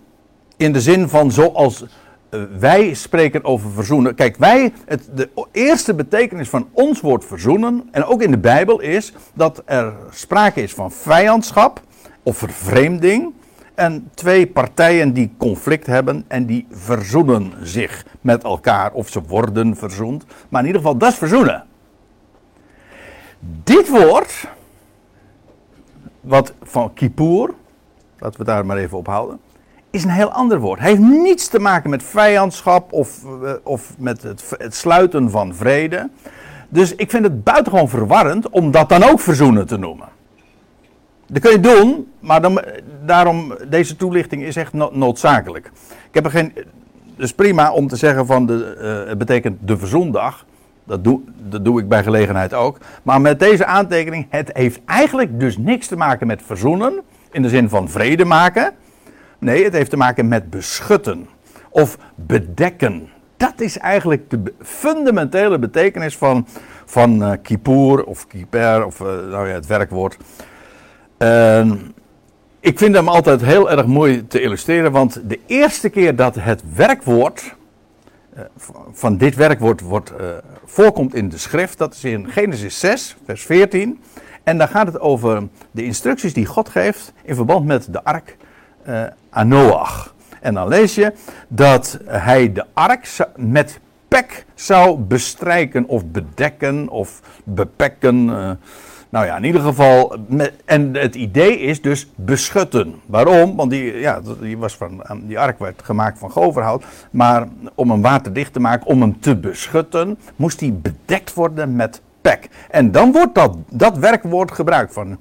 in 0.57 0.73
de 0.73 0.81
zin 0.81 1.09
van 1.09 1.31
zoals 1.31 1.85
eh, 2.29 2.41
wij 2.59 2.93
spreken 2.93 3.43
over 3.43 3.71
verzoenen. 3.71 4.15
Kijk, 4.15 4.37
wij, 4.37 4.73
het, 4.85 5.09
de 5.13 5.29
eerste 5.51 5.93
betekenis 5.93 6.49
van 6.49 6.67
ons 6.71 7.01
woord 7.01 7.25
verzoenen, 7.25 7.87
en 7.91 8.03
ook 8.03 8.21
in 8.21 8.31
de 8.31 8.37
Bijbel, 8.37 8.79
is 8.81 9.13
dat 9.33 9.61
er 9.65 9.93
sprake 10.09 10.61
is 10.61 10.73
van 10.73 10.91
vijandschap 10.91 11.81
of 12.23 12.37
vervreemding. 12.37 13.33
En 13.75 14.09
twee 14.13 14.47
partijen 14.47 15.13
die 15.13 15.33
conflict 15.37 15.85
hebben 15.85 16.25
en 16.27 16.45
die 16.45 16.67
verzoenen 16.71 17.53
zich 17.61 18.05
met 18.21 18.43
elkaar. 18.43 18.91
Of 18.91 19.09
ze 19.09 19.21
worden 19.21 19.75
verzoend. 19.75 20.25
Maar 20.49 20.61
in 20.61 20.67
ieder 20.67 20.81
geval, 20.81 20.97
dat 20.97 21.11
is 21.11 21.17
verzoenen. 21.17 21.65
Dit 23.63 23.89
woord, 23.89 24.47
wat 26.21 26.53
van 26.61 26.93
Kippur, 26.93 27.53
laten 28.19 28.39
we 28.39 28.45
daar 28.45 28.65
maar 28.65 28.77
even 28.77 28.97
op 28.97 29.07
houden, 29.07 29.39
is 29.89 30.03
een 30.03 30.09
heel 30.09 30.31
ander 30.31 30.59
woord. 30.59 30.79
Hij 30.79 30.89
heeft 30.89 31.01
niets 31.01 31.47
te 31.47 31.59
maken 31.59 31.89
met 31.89 32.03
vijandschap 32.03 32.91
of, 32.91 33.23
eh, 33.43 33.53
of 33.63 33.93
met 33.97 34.23
het, 34.23 34.55
het 34.57 34.75
sluiten 34.75 35.31
van 35.31 35.55
vrede. 35.55 36.09
Dus 36.69 36.95
ik 36.95 37.09
vind 37.09 37.23
het 37.23 37.43
buitengewoon 37.43 37.89
verwarrend 37.89 38.49
om 38.49 38.71
dat 38.71 38.89
dan 38.89 39.03
ook 39.03 39.19
verzoenen 39.19 39.67
te 39.67 39.77
noemen. 39.77 40.07
Dat 41.27 41.41
kun 41.41 41.51
je 41.51 41.59
doen, 41.59 42.11
maar 42.19 42.41
dan, 42.41 42.61
daarom, 43.05 43.55
deze 43.67 43.95
toelichting 43.95 44.43
is 44.43 44.55
echt 44.55 44.73
noodzakelijk. 44.73 45.71
Ik 46.07 46.13
heb 46.13 46.25
er 46.25 46.31
geen, 46.31 46.53
dus 47.15 47.33
prima 47.33 47.71
om 47.71 47.87
te 47.87 47.95
zeggen 47.95 48.25
van, 48.25 48.45
de, 48.45 48.77
uh, 49.03 49.09
het 49.09 49.17
betekent 49.17 49.57
de 49.67 49.77
verzoendag. 49.77 50.45
Dat 50.83 51.03
doe, 51.03 51.21
dat 51.49 51.65
doe 51.65 51.79
ik 51.79 51.87
bij 51.87 52.03
gelegenheid 52.03 52.53
ook. 52.53 52.77
Maar 53.03 53.21
met 53.21 53.39
deze 53.39 53.65
aantekening, 53.65 54.27
het 54.29 54.49
heeft 54.53 54.79
eigenlijk 54.85 55.39
dus 55.39 55.57
niks 55.57 55.87
te 55.87 55.95
maken 55.95 56.27
met 56.27 56.41
verzoenen. 56.45 57.01
In 57.31 57.41
de 57.41 57.49
zin 57.49 57.69
van 57.69 57.89
vrede 57.89 58.25
maken. 58.25 58.73
Nee, 59.39 59.63
het 59.63 59.73
heeft 59.73 59.89
te 59.89 59.97
maken 59.97 60.27
met 60.27 60.49
beschutten. 60.49 61.27
Of 61.69 61.97
bedekken. 62.15 63.09
Dat 63.37 63.61
is 63.61 63.77
eigenlijk 63.77 64.29
de 64.29 64.53
fundamentele 64.61 65.59
betekenis 65.59 66.17
van, 66.17 66.47
van 66.85 67.21
uh, 67.21 67.31
kippur 67.41 68.03
of 68.03 68.27
kiper, 68.27 68.85
of 68.85 68.99
uh, 68.99 69.07
nou 69.07 69.47
ja, 69.47 69.53
het 69.53 69.65
werkwoord. 69.65 70.17
Uh, 71.19 71.71
ik 72.59 72.77
vind 72.77 72.95
hem 72.95 73.07
altijd 73.07 73.41
heel 73.41 73.71
erg 73.71 73.85
mooi 73.85 74.27
te 74.27 74.41
illustreren, 74.41 74.91
want 74.91 75.29
de 75.29 75.39
eerste 75.45 75.89
keer 75.89 76.15
dat 76.15 76.35
het 76.35 76.63
werkwoord 76.75 77.55
uh, 78.37 78.43
van 78.91 79.17
dit 79.17 79.35
werkwoord 79.35 79.81
wordt, 79.81 80.11
uh, 80.11 80.27
voorkomt 80.65 81.15
in 81.15 81.29
de 81.29 81.37
schrift, 81.37 81.77
dat 81.77 81.93
is 81.93 82.03
in 82.03 82.31
Genesis 82.31 82.79
6, 82.79 83.15
vers 83.25 83.45
14. 83.45 84.01
En 84.43 84.57
dan 84.57 84.67
gaat 84.67 84.87
het 84.87 84.99
over 84.99 85.47
de 85.71 85.83
instructies 85.83 86.33
die 86.33 86.45
God 86.45 86.69
geeft 86.69 87.13
in 87.23 87.35
verband 87.35 87.65
met 87.65 87.93
de 87.93 88.03
ark 88.03 88.37
uh, 88.87 89.03
aan 89.29 89.47
Noach. 89.47 90.13
En 90.41 90.53
dan 90.53 90.67
lees 90.67 90.95
je 90.95 91.13
dat 91.47 91.99
hij 92.05 92.53
de 92.53 92.65
ark 92.73 93.07
met 93.35 93.79
pek 94.07 94.45
zou 94.55 94.97
bestrijken 94.97 95.85
of 95.87 96.05
bedekken 96.05 96.89
of 96.89 97.21
bepekken. 97.43 98.29
Nou 99.09 99.25
ja, 99.25 99.37
in 99.37 99.43
ieder 99.43 99.61
geval. 99.61 100.15
En 100.65 100.93
het 100.95 101.15
idee 101.15 101.59
is 101.59 101.81
dus 101.81 102.07
beschutten. 102.15 102.95
Waarom? 103.05 103.55
Want 103.55 103.71
die, 103.71 103.93
ja, 103.93 104.21
die, 104.41 104.57
was 104.57 104.75
van, 104.75 105.03
die 105.23 105.39
ark 105.39 105.59
werd 105.59 105.81
gemaakt 105.83 106.19
van 106.19 106.31
goverhout. 106.31 106.83
Maar 107.11 107.47
om 107.75 107.91
hem 107.91 108.01
waterdicht 108.01 108.53
te 108.53 108.59
maken, 108.59 108.87
om 108.87 109.01
hem 109.01 109.19
te 109.19 109.35
beschutten, 109.35 110.17
moest 110.35 110.59
hij 110.59 110.73
bedekt 110.73 111.33
worden 111.33 111.75
met 111.75 112.01
pek. 112.21 112.49
En 112.69 112.91
dan 112.91 113.11
wordt 113.11 113.35
dat, 113.35 113.57
dat 113.69 113.97
werkwoord 113.97 114.51
gebruikt 114.51 114.93
van. 114.93 115.17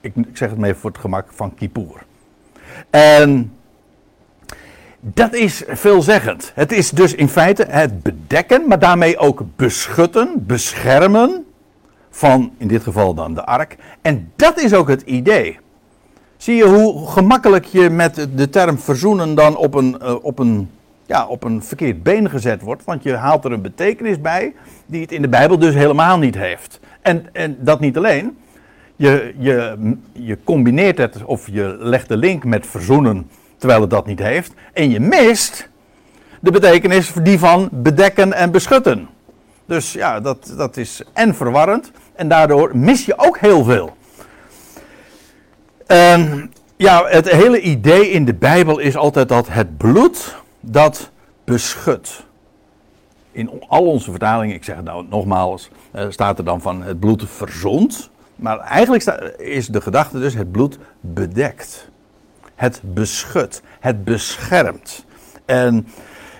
Ik, 0.00 0.12
ik 0.16 0.36
zeg 0.36 0.50
het 0.50 0.58
maar 0.58 0.68
even 0.68 0.80
voor 0.80 0.90
het 0.90 1.00
gemak 1.00 1.26
van 1.30 1.54
Kippur. 1.54 2.02
En. 2.90 3.52
Dat 5.04 5.34
is 5.34 5.62
veelzeggend. 5.68 6.52
Het 6.54 6.72
is 6.72 6.90
dus 6.90 7.14
in 7.14 7.28
feite 7.28 7.66
het 7.68 8.02
bedekken, 8.02 8.68
maar 8.68 8.78
daarmee 8.78 9.18
ook 9.18 9.42
beschutten, 9.56 10.46
beschermen 10.46 11.44
van 12.14 12.52
in 12.56 12.68
dit 12.68 12.82
geval 12.82 13.14
dan 13.14 13.34
de 13.34 13.44
ark. 13.44 13.76
En 14.02 14.32
dat 14.36 14.60
is 14.60 14.74
ook 14.74 14.88
het 14.88 15.02
idee. 15.02 15.58
Zie 16.36 16.56
je 16.56 16.64
hoe 16.64 17.10
gemakkelijk 17.10 17.64
je 17.64 17.90
met 17.90 18.28
de 18.34 18.50
term 18.50 18.78
verzoenen 18.78 19.34
dan 19.34 19.56
op 19.56 19.74
een, 19.74 19.96
uh, 20.02 20.14
op 20.22 20.38
een, 20.38 20.70
ja, 21.06 21.26
op 21.26 21.44
een 21.44 21.62
verkeerd 21.62 22.02
been 22.02 22.30
gezet 22.30 22.62
wordt. 22.62 22.84
Want 22.84 23.02
je 23.02 23.14
haalt 23.14 23.44
er 23.44 23.52
een 23.52 23.62
betekenis 23.62 24.20
bij 24.20 24.54
die 24.86 25.00
het 25.00 25.12
in 25.12 25.22
de 25.22 25.28
Bijbel 25.28 25.58
dus 25.58 25.74
helemaal 25.74 26.18
niet 26.18 26.34
heeft. 26.34 26.80
En, 27.00 27.26
en 27.32 27.56
dat 27.60 27.80
niet 27.80 27.96
alleen. 27.96 28.36
Je, 28.96 29.34
je, 29.38 29.76
je 30.12 30.38
combineert 30.44 30.98
het 30.98 31.24
of 31.24 31.46
je 31.50 31.76
legt 31.78 32.08
de 32.08 32.16
link 32.16 32.44
met 32.44 32.66
verzoenen 32.66 33.30
terwijl 33.56 33.80
het 33.80 33.90
dat 33.90 34.06
niet 34.06 34.18
heeft. 34.18 34.52
En 34.72 34.90
je 34.90 35.00
mist 35.00 35.68
de 36.40 36.50
betekenis 36.50 37.12
die 37.22 37.38
van 37.38 37.68
bedekken 37.72 38.32
en 38.32 38.50
beschutten. 38.50 39.08
Dus 39.66 39.92
ja, 39.92 40.20
dat, 40.20 40.54
dat 40.56 40.76
is 40.76 41.02
en 41.12 41.34
verwarrend. 41.34 41.90
En 42.14 42.28
daardoor 42.28 42.76
mis 42.76 43.04
je 43.04 43.18
ook 43.18 43.38
heel 43.38 43.64
veel. 43.64 43.96
En 45.86 46.52
ja, 46.76 47.04
het 47.06 47.30
hele 47.30 47.60
idee 47.60 48.10
in 48.10 48.24
de 48.24 48.34
Bijbel 48.34 48.78
is 48.78 48.96
altijd 48.96 49.28
dat 49.28 49.48
het 49.48 49.76
bloed 49.76 50.36
dat 50.60 51.10
beschut. 51.44 52.24
In 53.32 53.62
al 53.68 53.86
onze 53.86 54.10
vertalingen, 54.10 54.54
ik 54.54 54.64
zeg 54.64 54.76
het 54.76 54.84
nou 54.84 55.06
nogmaals, 55.08 55.70
eh, 55.90 56.06
staat 56.08 56.38
er 56.38 56.44
dan 56.44 56.60
van 56.60 56.82
het 56.82 57.00
bloed 57.00 57.24
verzond. 57.28 58.10
Maar 58.36 58.58
eigenlijk 58.58 59.04
is 59.38 59.66
de 59.66 59.80
gedachte 59.80 60.18
dus 60.18 60.34
het 60.34 60.52
bloed 60.52 60.78
bedekt. 61.00 61.88
Het 62.54 62.80
beschut, 62.84 63.62
het 63.80 64.04
beschermt. 64.04 65.04
En 65.44 65.86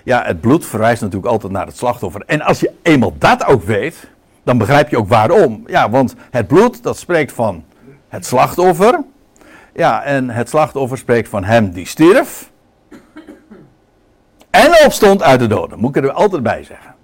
ja, 0.05 0.23
het 0.25 0.41
bloed 0.41 0.67
verwijst 0.67 1.01
natuurlijk 1.01 1.33
altijd 1.33 1.53
naar 1.53 1.67
het 1.67 1.77
slachtoffer. 1.77 2.23
En 2.27 2.41
als 2.41 2.61
je 2.61 2.73
eenmaal 2.83 3.15
dat 3.19 3.47
ook 3.47 3.63
weet, 3.63 4.11
dan 4.43 4.59
begrijp 4.59 4.89
je 4.89 4.97
ook 4.97 5.09
waarom. 5.09 5.63
Ja, 5.67 5.91
want 5.91 6.15
het 6.31 6.47
bloed, 6.47 6.83
dat 6.83 6.99
spreekt 6.99 7.33
van 7.33 7.65
het 8.09 8.27
slachtoffer. 8.27 9.01
Ja, 9.75 10.03
en 10.03 10.31
het 10.31 10.49
slachtoffer 10.49 10.99
spreekt 10.99 11.29
van 11.29 11.45
hem 11.45 11.71
die 11.71 11.87
stierf. 11.87 12.51
En 14.51 14.85
opstond 14.85 15.23
uit 15.23 15.41
de 15.41 15.47
doden. 15.47 15.79
Moet 15.79 15.97
ik 15.97 16.05
er 16.05 16.13
altijd 16.13 16.43
bij 16.43 16.65
zeggen. 16.65 16.95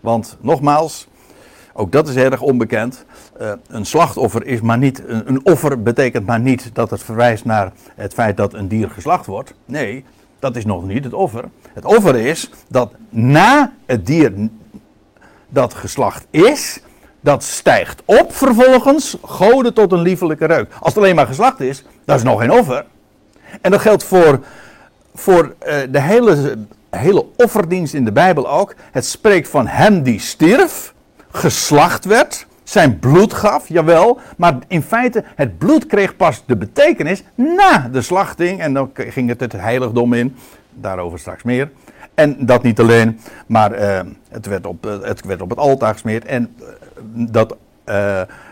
Want 0.00 0.36
nogmaals, 0.40 1.08
ook 1.72 1.92
dat 1.92 2.08
is 2.08 2.16
erg 2.16 2.40
onbekend. 2.40 3.04
Uh, 3.40 3.52
een 3.68 3.86
slachtoffer 3.86 4.46
is 4.46 4.60
maar 4.60 4.78
niet. 4.78 5.02
Een, 5.06 5.46
offer 5.46 5.82
betekent 5.82 6.26
maar 6.26 6.40
niet 6.40 6.70
dat 6.72 6.90
het 6.90 7.02
verwijst 7.02 7.44
naar 7.44 7.72
het 7.94 8.14
feit 8.14 8.36
dat 8.36 8.54
een 8.54 8.68
dier 8.68 8.90
geslacht 8.90 9.26
wordt. 9.26 9.54
Nee, 9.64 10.04
dat 10.38 10.56
is 10.56 10.64
nog 10.64 10.86
niet 10.86 11.04
het 11.04 11.12
offer. 11.12 11.44
Het 11.72 11.84
offer 11.84 12.16
is 12.16 12.50
dat 12.68 12.92
na 13.08 13.72
het 13.86 14.06
dier 14.06 14.32
dat 15.48 15.74
geslacht 15.74 16.26
is, 16.30 16.82
dat 17.28 17.44
stijgt 17.44 18.02
op 18.04 18.34
vervolgens, 18.34 19.16
goden 19.22 19.74
tot 19.74 19.92
een 19.92 20.00
liefelijke 20.00 20.46
reuk. 20.46 20.72
Als 20.80 20.94
het 20.94 21.02
alleen 21.02 21.14
maar 21.14 21.26
geslacht 21.26 21.60
is, 21.60 21.84
dat 22.04 22.16
is 22.16 22.22
nog 22.22 22.40
geen 22.40 22.52
offer. 22.52 22.84
En 23.60 23.70
dat 23.70 23.80
geldt 23.80 24.04
voor, 24.04 24.40
voor 25.14 25.54
uh, 25.66 25.74
de 25.90 26.00
hele, 26.00 26.56
hele 26.90 27.26
offerdienst 27.36 27.94
in 27.94 28.04
de 28.04 28.12
Bijbel 28.12 28.50
ook. 28.50 28.74
Het 28.90 29.06
spreekt 29.06 29.48
van 29.48 29.66
hem 29.66 30.02
die 30.02 30.20
stierf, 30.20 30.94
geslacht 31.30 32.04
werd, 32.04 32.46
zijn 32.62 32.98
bloed 32.98 33.34
gaf, 33.34 33.68
jawel. 33.68 34.20
Maar 34.36 34.58
in 34.68 34.82
feite, 34.82 35.24
het 35.34 35.58
bloed 35.58 35.86
kreeg 35.86 36.16
pas 36.16 36.42
de 36.46 36.56
betekenis 36.56 37.22
na 37.34 37.88
de 37.92 38.02
slachting. 38.02 38.60
En 38.60 38.72
dan 38.74 38.90
ging 38.94 39.28
het 39.28 39.40
het 39.40 39.52
heiligdom 39.52 40.12
in. 40.12 40.36
Daarover 40.70 41.18
straks 41.18 41.42
meer. 41.42 41.70
En 42.14 42.46
dat 42.46 42.62
niet 42.62 42.80
alleen, 42.80 43.20
maar 43.46 43.80
uh, 43.80 44.00
het, 44.28 44.46
werd 44.46 44.66
op, 44.66 44.86
uh, 44.86 44.92
het 45.02 45.24
werd 45.24 45.42
op 45.42 45.50
het 45.50 45.58
altaar 45.58 45.92
gesmeerd. 45.92 46.24
En 46.24 46.54
dat, 47.12 47.56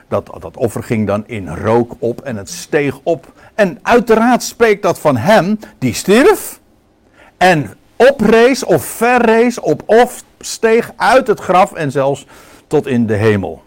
dat, 0.08 0.30
dat 0.40 0.56
offer 0.56 0.82
ging 0.82 1.06
dan 1.06 1.24
in 1.26 1.48
rook 1.48 1.94
op 1.98 2.20
en 2.20 2.36
het 2.36 2.50
steeg 2.50 3.00
op. 3.02 3.32
En 3.54 3.78
uiteraard 3.82 4.42
spreekt 4.42 4.82
dat 4.82 4.98
van 4.98 5.16
hem 5.16 5.58
die 5.78 5.94
stierf. 5.94 6.60
En 7.36 7.74
oprees 7.96 8.64
of 8.64 8.84
verrees 8.84 9.60
op 9.60 9.82
of 9.86 10.24
steeg 10.40 10.92
uit 10.96 11.26
het 11.26 11.40
graf 11.40 11.72
en 11.72 11.90
zelfs 11.90 12.26
tot 12.66 12.86
in 12.86 13.06
de 13.06 13.14
hemel. 13.14 13.62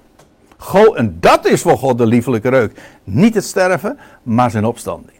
Go, 0.57 0.93
en 0.93 1.17
dat 1.19 1.45
is 1.45 1.61
voor 1.61 1.77
God 1.77 1.97
de 1.97 2.05
liefelijke 2.05 2.49
reuk. 2.49 2.81
Niet 3.03 3.35
het 3.35 3.43
sterven, 3.43 3.99
maar 4.23 4.51
zijn 4.51 4.65
opstanding. 4.65 5.17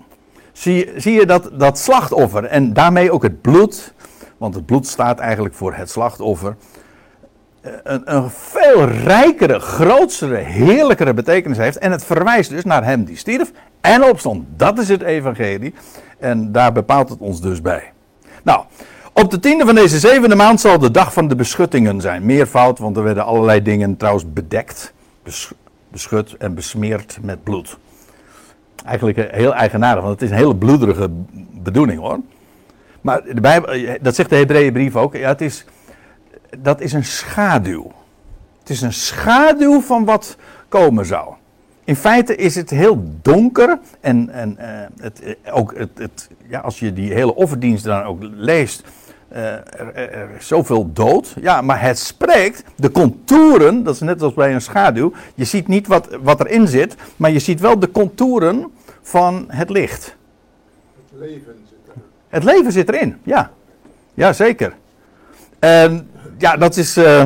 Zie, 0.52 0.92
zie 0.96 1.14
je 1.14 1.26
dat, 1.26 1.50
dat 1.54 1.80
slachtoffer 1.80 2.46
en 2.46 2.74
daarmee 2.74 3.12
ook 3.12 3.24
het 3.24 3.42
bloed, 3.42 3.94
want 4.38 4.56
het 4.56 4.66
bloed 4.66 4.88
staat 4.88 5.20
eigenlijk 5.20 5.56
voor 5.56 5.74
het 5.74 5.90
slachtoffer, 5.90 6.56
een, 7.62 8.16
een 8.16 8.30
veel 8.30 8.86
rijkere, 8.86 9.60
grootste, 9.60 10.26
heerlijkere 10.26 11.14
betekenis 11.14 11.58
heeft. 11.58 11.78
En 11.78 11.92
het 11.92 12.06
verwijst 12.06 12.50
dus 12.50 12.64
naar 12.64 12.84
hem 12.84 13.04
die 13.04 13.18
stierf 13.18 13.52
en 13.82 14.04
opstond. 14.04 14.46
Dat 14.56 14.80
is 14.80 14.90
het 14.90 15.02
evangelie. 15.02 15.74
En 16.20 16.52
daar 16.52 16.72
bepaalt 16.72 17.10
het 17.10 17.20
ons 17.20 17.42
dus 17.42 17.62
bij. 17.62 17.92
Nou, 18.44 18.64
op 19.14 19.32
de 19.32 19.40
tiende 19.40 19.66
van 19.66 19.76
deze 19.76 20.00
zevende 20.00 20.36
maand 20.36 20.60
zal 20.60 20.80
de 20.80 20.92
dag 20.92 21.14
van 21.14 21.28
de 21.28 21.36
beschuttingen 21.36 22.02
zijn. 22.02 22.26
Meervoud, 22.26 22.80
want 22.80 22.98
er 22.98 23.04
werden 23.04 23.26
allerlei 23.26 23.62
dingen 23.62 23.98
trouwens 23.98 24.34
bedekt, 24.34 24.94
beschut 25.90 26.36
en 26.38 26.54
besmeerd 26.54 27.18
met 27.22 27.44
bloed. 27.44 27.78
Eigenlijk 28.86 29.32
heel 29.32 29.54
eigenaardig, 29.54 30.04
want 30.04 30.14
het 30.14 30.24
is 30.24 30.30
een 30.30 30.44
hele 30.44 30.56
bloederige 30.56 31.08
bedoeling 31.52 32.00
hoor. 32.00 32.20
Maar 33.02 33.24
de 33.24 33.42
Bijbel, 33.42 33.72
eh, 33.72 33.92
dat 34.02 34.16
zegt 34.16 34.30
de 34.30 34.36
Hebreeënbrief 34.36 34.96
ook. 34.96 35.16
Ja, 35.16 35.28
het 35.28 35.42
is, 35.42 35.66
dat 36.58 36.82
is 36.82 36.94
een 36.94 37.06
schaduw. 37.06 37.92
Het 38.60 38.70
is 38.70 38.82
een 38.82 38.94
schaduw 38.94 39.82
van 39.82 40.06
wat 40.06 40.38
komen 40.68 41.06
zou. 41.06 41.34
In 41.84 41.96
feite 41.96 42.36
is 42.36 42.56
het 42.56 42.70
heel 42.70 43.04
donker 43.22 43.80
en, 44.00 44.30
en 44.30 44.58
uh, 44.60 44.66
het, 45.04 45.22
ook 45.52 45.78
het, 45.78 45.90
het, 45.94 46.30
ja, 46.48 46.60
als 46.60 46.80
je 46.80 46.94
die 46.94 47.14
hele 47.14 47.36
offerdienst 47.36 47.84
dan 47.84 48.04
ook 48.04 48.18
leest, 48.22 48.84
uh, 49.32 49.38
er, 49.52 49.94
er, 49.96 50.30
is 50.38 50.48
zoveel 50.48 50.94
dood. 50.94 51.36
Ja, 51.42 51.62
maar 51.62 51.82
het 51.82 52.00
spreekt 52.00 52.64
de 52.76 52.92
contouren, 52.92 53.84
dat 53.84 53.94
is 53.94 54.00
net 54.00 54.22
als 54.22 54.34
bij 54.34 54.54
een 54.54 54.62
schaduw. 54.62 55.14
Je 55.36 55.46
ziet 55.46 55.68
niet 55.68 55.88
wat, 55.88 56.18
wat 56.22 56.40
erin 56.40 56.68
zit, 56.68 56.96
maar 57.16 57.32
je 57.32 57.40
ziet 57.40 57.60
wel 57.60 57.80
de 57.80 57.92
contouren 57.92 58.72
van 59.02 59.46
het 59.48 59.70
licht. 59.70 60.16
Het 61.10 61.20
leven 61.20 61.56
zit 61.70 61.80
erin. 61.88 62.04
Het 62.28 62.44
leven 62.44 62.72
zit 62.72 62.90
erin, 62.90 63.18
ja. 63.24 63.52
Ja, 64.14 64.34
zeker. 64.34 64.74
En 65.60 66.10
ja, 66.40 66.58
dat 66.58 66.78
is. 66.78 66.98
Uh, 66.98 67.24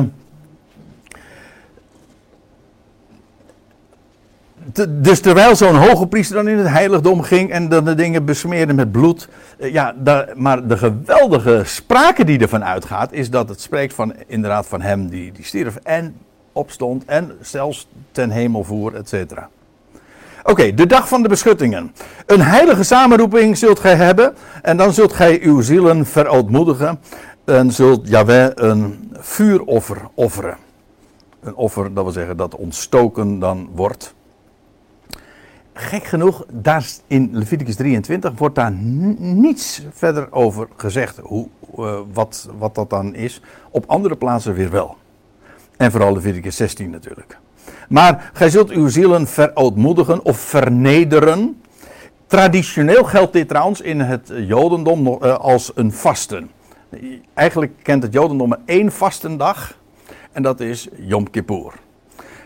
dus 4.88 5.20
terwijl 5.20 5.56
zo'n 5.56 5.76
hoge 5.76 6.06
priester 6.06 6.36
dan 6.36 6.48
in 6.48 6.58
het 6.58 6.68
heiligdom 6.68 7.22
ging 7.22 7.50
en 7.50 7.68
dan 7.68 7.84
de 7.84 7.94
dingen 7.94 8.24
besmeerde 8.24 8.72
met 8.72 8.92
bloed. 8.92 9.28
Ja, 9.58 9.94
daar, 9.96 10.28
maar 10.34 10.66
de 10.66 10.76
geweldige 10.76 11.62
sprake 11.64 12.24
die 12.24 12.38
ervan 12.38 12.64
uitgaat, 12.64 13.12
is 13.12 13.30
dat 13.30 13.48
het 13.48 13.60
spreekt 13.60 13.94
van 13.94 14.14
inderdaad 14.26 14.66
van 14.66 14.80
hem 14.80 15.08
die, 15.08 15.32
die 15.32 15.44
stierf 15.44 15.76
en 15.82 16.16
opstond 16.52 17.04
en 17.04 17.32
zelfs 17.40 17.88
ten 18.12 18.30
hemel 18.30 18.64
voer, 18.64 18.94
et 18.94 19.08
cetera. 19.08 19.48
Oké, 20.42 20.74
de 20.74 20.86
dag 20.86 21.08
van 21.08 21.22
de 21.22 21.28
beschuttingen. 21.28 21.92
Een 22.26 22.40
heilige 22.40 22.82
samenroeping 22.82 23.58
zult 23.58 23.80
gij 23.80 23.94
hebben. 23.94 24.34
En 24.62 24.76
dan 24.76 24.92
zult 24.92 25.12
gij 25.12 25.40
uw 25.42 25.60
zielen 25.60 26.06
verootmoedigen. 26.06 27.00
En 27.44 27.72
zult 27.72 28.08
Yahweh 28.08 28.50
een 28.54 29.12
vuuroffer 29.12 30.08
offeren. 30.14 30.56
Een 31.40 31.54
offer, 31.54 31.94
dat 31.94 32.04
wil 32.04 32.12
zeggen 32.12 32.36
dat 32.36 32.56
ontstoken 32.56 33.38
dan 33.38 33.68
wordt. 33.74 34.14
Gek 35.72 36.04
genoeg, 36.04 36.44
daar 36.52 36.86
in 37.06 37.28
Leviticus 37.32 37.76
23 37.76 38.32
wordt 38.36 38.54
daar 38.54 38.72
niets 38.72 39.82
verder 39.92 40.32
over 40.32 40.68
gezegd. 40.76 41.18
Hoe, 41.18 41.48
uh, 41.78 41.98
wat, 42.12 42.48
wat 42.58 42.74
dat 42.74 42.90
dan 42.90 43.14
is. 43.14 43.40
Op 43.70 43.84
andere 43.86 44.16
plaatsen 44.16 44.54
weer 44.54 44.70
wel. 44.70 44.96
En 45.76 45.90
vooral 45.90 46.12
Leviticus 46.12 46.56
16 46.56 46.90
natuurlijk. 46.90 47.38
Maar 47.88 48.30
gij 48.32 48.50
zult 48.50 48.70
uw 48.70 48.88
zielen 48.88 49.26
verootmoedigen 49.26 50.24
of 50.24 50.38
vernederen. 50.38 51.60
Traditioneel 52.26 53.04
geldt 53.04 53.32
dit 53.32 53.48
trouwens 53.48 53.80
in 53.80 54.00
het 54.00 54.32
Jodendom 54.34 55.06
als 55.22 55.72
een 55.74 55.92
vasten. 55.92 56.50
Eigenlijk 57.34 57.72
kent 57.82 58.02
het 58.02 58.12
Jodendom 58.12 58.48
maar 58.48 58.58
één 58.64 58.92
vastendag. 58.92 59.78
En 60.32 60.42
dat 60.42 60.60
is 60.60 60.88
Yom 60.96 61.30
Kippur. 61.30 61.72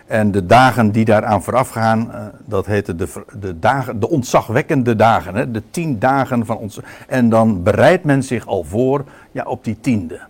En 0.07 0.31
de 0.31 0.47
dagen 0.47 0.91
die 0.91 1.05
daaraan 1.05 1.43
vooraf 1.43 1.69
gaan, 1.69 2.33
dat 2.45 2.67
heten 2.67 2.97
de, 2.97 3.09
de, 3.39 3.59
dagen, 3.59 4.01
de 4.01 4.09
ontzagwekkende 4.09 4.97
dagen. 4.97 5.35
Hè? 5.35 5.51
De 5.51 5.63
tien 5.71 5.99
dagen 5.99 6.47
van 6.47 6.57
ons. 6.57 6.81
En 7.07 7.29
dan 7.29 7.63
bereidt 7.63 8.05
men 8.05 8.23
zich 8.23 8.47
al 8.47 8.65
voor 8.65 9.05
ja, 9.33 9.45
op 9.45 9.65
die 9.65 9.81
tiende 9.81 10.21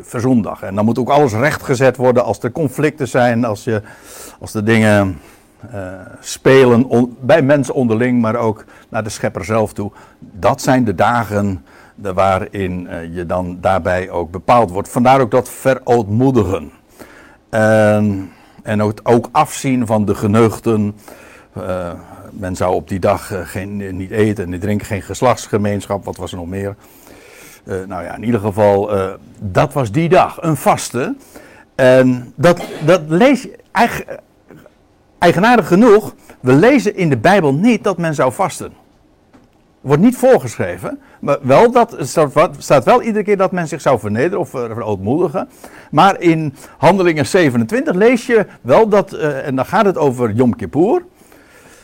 verzondag. 0.00 0.62
En 0.62 0.74
dan 0.74 0.84
moet 0.84 0.98
ook 0.98 1.08
alles 1.08 1.32
rechtgezet 1.32 1.96
worden 1.96 2.24
als 2.24 2.42
er 2.42 2.52
conflicten 2.52 3.08
zijn, 3.08 3.44
als, 3.44 3.64
je, 3.64 3.82
als 4.40 4.52
de 4.52 4.62
dingen 4.62 5.18
uh, 5.74 5.92
spelen 6.20 6.86
bij 7.20 7.42
mensen 7.42 7.74
onderling, 7.74 8.20
maar 8.20 8.36
ook 8.36 8.64
naar 8.88 9.04
de 9.04 9.10
schepper 9.10 9.44
zelf 9.44 9.72
toe. 9.72 9.90
Dat 10.18 10.62
zijn 10.62 10.84
de 10.84 10.94
dagen 10.94 11.64
waarin 11.96 12.88
uh, 12.90 13.14
je 13.14 13.26
dan 13.26 13.58
daarbij 13.60 14.10
ook 14.10 14.30
bepaald 14.30 14.70
wordt. 14.70 14.88
Vandaar 14.88 15.20
ook 15.20 15.30
dat 15.30 15.48
verootmoedigen. 15.48 16.70
En, 17.48 18.30
en 18.62 18.82
ook, 18.82 19.00
ook 19.02 19.28
afzien 19.32 19.86
van 19.86 20.04
de 20.04 20.14
geneugten. 20.14 20.96
Uh, 21.58 21.92
men 22.30 22.56
zou 22.56 22.74
op 22.74 22.88
die 22.88 22.98
dag 22.98 23.50
geen, 23.50 23.96
niet 23.96 24.10
eten 24.10 24.44
en 24.44 24.50
niet 24.50 24.60
drinken, 24.60 24.86
geen 24.86 25.02
geslachtsgemeenschap, 25.02 26.04
wat 26.04 26.16
was 26.16 26.32
er 26.32 26.38
nog 26.38 26.46
meer? 26.46 26.74
Nou 27.64 28.02
ja, 28.02 28.14
in 28.14 28.24
ieder 28.24 28.40
geval, 28.40 28.90
dat 29.38 29.72
was 29.72 29.90
die 29.90 30.08
dag, 30.08 30.42
een 30.42 30.56
vaste. 30.56 31.14
En 31.74 32.32
dat, 32.34 32.66
dat 32.84 33.02
lees 33.08 33.42
je, 33.42 33.58
eigen, 33.72 34.04
eigenaardig 35.18 35.66
genoeg, 35.66 36.14
we 36.40 36.52
lezen 36.52 36.96
in 36.96 37.08
de 37.08 37.16
Bijbel 37.16 37.54
niet 37.54 37.84
dat 37.84 37.98
men 37.98 38.14
zou 38.14 38.32
vasten. 38.32 38.72
Wordt 39.86 40.02
niet 40.02 40.16
voorgeschreven, 40.16 41.00
maar 41.20 41.38
wel 41.42 41.70
dat, 41.70 41.96
staat, 42.58 42.84
wel 42.84 43.02
iedere 43.02 43.24
keer 43.24 43.36
dat 43.36 43.52
men 43.52 43.68
zich 43.68 43.80
zou 43.80 43.98
vernederen 43.98 44.38
of 44.38 44.50
verootmoedigen. 44.50 45.48
Maar 45.90 46.20
in 46.20 46.54
Handelingen 46.78 47.26
27 47.26 47.94
lees 47.94 48.26
je 48.26 48.46
wel 48.60 48.88
dat, 48.88 49.14
uh, 49.14 49.46
en 49.46 49.56
dan 49.56 49.66
gaat 49.66 49.84
het 49.84 49.98
over 49.98 50.32
Yom 50.32 50.56
Kippur. 50.56 51.04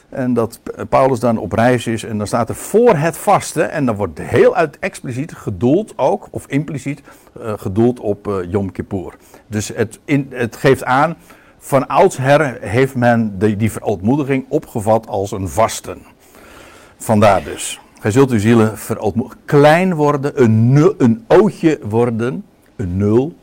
En 0.08 0.34
dat 0.34 0.60
Paulus 0.88 1.20
dan 1.20 1.38
op 1.38 1.52
reis 1.52 1.86
is 1.86 2.04
en 2.04 2.18
dan 2.18 2.26
staat 2.26 2.48
er 2.48 2.54
voor 2.54 2.96
het 2.96 3.16
vasten. 3.16 3.70
En 3.70 3.86
dan 3.86 3.96
wordt 3.96 4.18
heel 4.18 4.54
uit 4.54 4.78
expliciet 4.78 5.32
gedoeld 5.32 5.98
ook, 5.98 6.28
of 6.30 6.46
impliciet 6.46 7.02
uh, 7.40 7.52
gedoeld 7.56 8.00
op 8.00 8.28
uh, 8.28 8.36
Yom 8.50 8.72
Kippur. 8.72 9.14
Dus 9.46 9.68
het, 9.68 9.98
in, 10.04 10.26
het 10.30 10.56
geeft 10.56 10.84
aan, 10.84 11.16
van 11.58 11.86
oudsher 11.86 12.58
heeft 12.60 12.94
men 12.94 13.38
die, 13.38 13.56
die 13.56 13.72
verootmoediging 13.72 14.44
opgevat 14.48 15.06
als 15.06 15.30
een 15.30 15.48
vasten. 15.48 16.02
Vandaar 16.96 17.44
dus. 17.44 17.81
Gij 18.02 18.10
zult 18.10 18.30
uw 18.30 18.38
zielen 18.38 18.78
verootmoedigen. 18.78 19.40
Klein 19.44 19.94
worden, 19.94 20.42
een, 20.42 20.94
een 20.98 21.24
ootje 21.28 21.78
worden, 21.82 22.44
een 22.76 22.96
nul, 22.96 23.34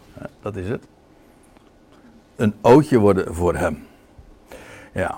dat 0.42 0.56
is 0.56 0.70
het. 0.70 0.84
Een 2.36 2.54
ootje 2.62 2.98
worden 2.98 3.36
voor 3.36 3.56
hem. 3.56 3.84
Ja. 4.94 5.18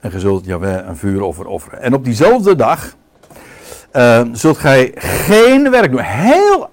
En 0.00 0.10
ge 0.10 0.20
zult 0.20 0.44
Jaweh 0.44 0.86
een 0.86 0.96
vuuroffer 0.96 1.46
offeren. 1.46 1.80
En 1.80 1.94
op 1.94 2.04
diezelfde 2.04 2.56
dag 2.56 2.94
uh, 3.92 4.22
zult 4.32 4.58
gij 4.58 4.92
geen 4.96 5.70
werk 5.70 5.90
doen. 5.90 6.00
Heel 6.00 6.70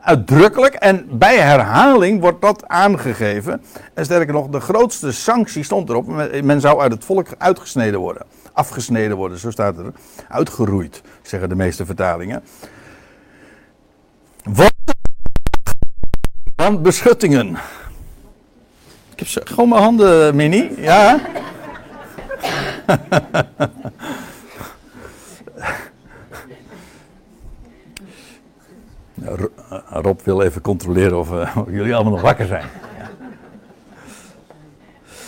uitdrukkelijk 0.00 0.74
en 0.74 1.06
bij 1.10 1.36
herhaling 1.36 2.20
wordt 2.20 2.40
dat 2.40 2.66
aangegeven. 2.66 3.62
En 3.94 4.04
sterker 4.04 4.34
nog, 4.34 4.48
de 4.48 4.60
grootste 4.60 5.12
sanctie 5.12 5.62
stond 5.62 5.88
erop. 5.88 6.06
Men 6.42 6.60
zou 6.60 6.80
uit 6.80 6.92
het 6.92 7.04
volk 7.04 7.26
uitgesneden 7.38 8.00
worden. 8.00 8.22
Afgesneden 8.58 9.16
worden, 9.16 9.38
zo 9.38 9.50
staat 9.50 9.78
er. 9.78 9.92
Uitgeroeid, 10.28 11.02
zeggen 11.22 11.48
de 11.48 11.54
meeste 11.54 11.86
vertalingen. 11.86 12.42
Van 16.56 16.82
beschuttingen. 16.82 17.58
Ik 19.14 19.18
heb 19.18 19.48
gewoon 19.48 19.68
mijn 19.68 19.82
handen, 19.82 20.36
Mini. 20.36 20.70
Ja. 20.76 21.20
Rob 29.90 30.20
wil 30.20 30.42
even 30.42 30.60
controleren 30.60 31.18
of, 31.18 31.30
uh, 31.30 31.56
of, 31.56 31.66
jullie 31.70 31.94
allemaal 31.94 32.12
nog 32.12 32.22
wakker 32.22 32.46
zijn. 32.46 32.66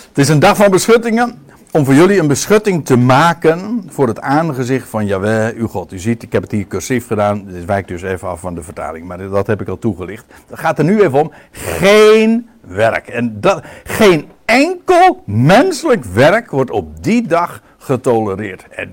Het 0.08 0.18
is 0.18 0.28
een 0.28 0.38
dag 0.38 0.56
van 0.56 0.70
beschuttingen. 0.70 1.48
Om 1.72 1.84
voor 1.84 1.94
jullie 1.94 2.20
een 2.20 2.26
beschutting 2.26 2.84
te 2.84 2.96
maken 2.96 3.84
voor 3.88 4.06
het 4.06 4.20
aangezicht 4.20 4.88
van 4.88 5.06
Yahweh, 5.06 5.56
uw 5.56 5.66
God. 5.66 5.92
U 5.92 5.98
ziet, 5.98 6.22
ik 6.22 6.32
heb 6.32 6.42
het 6.42 6.50
hier 6.50 6.66
cursief 6.66 7.06
gedaan. 7.06 7.44
Dit 7.46 7.64
wijkt 7.64 7.88
dus 7.88 8.02
even 8.02 8.28
af 8.28 8.40
van 8.40 8.54
de 8.54 8.62
vertaling, 8.62 9.06
maar 9.06 9.18
dat 9.18 9.46
heb 9.46 9.60
ik 9.60 9.68
al 9.68 9.78
toegelicht. 9.78 10.24
Het 10.48 10.58
gaat 10.58 10.78
er 10.78 10.84
nu 10.84 11.00
even 11.02 11.20
om. 11.20 11.32
Geen 11.50 12.48
werk. 12.60 13.08
En 13.08 13.40
dat, 13.40 13.62
geen 13.84 14.28
enkel 14.44 15.22
menselijk 15.26 16.04
werk 16.04 16.50
wordt 16.50 16.70
op 16.70 17.02
die 17.02 17.26
dag 17.26 17.62
getolereerd. 17.78 18.66
En 18.68 18.90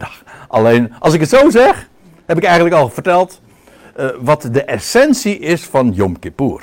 alleen, 0.48 0.94
als 1.00 1.14
ik 1.14 1.20
het 1.20 1.30
zo 1.30 1.50
zeg, 1.50 1.90
heb 2.26 2.38
ik 2.38 2.44
eigenlijk 2.44 2.76
al 2.76 2.90
verteld 2.90 3.42
uh, 4.00 4.10
wat 4.20 4.50
de 4.52 4.64
essentie 4.64 5.40
is 5.40 5.66
van 5.66 5.92
Yom 5.92 6.20
Kippur. 6.20 6.62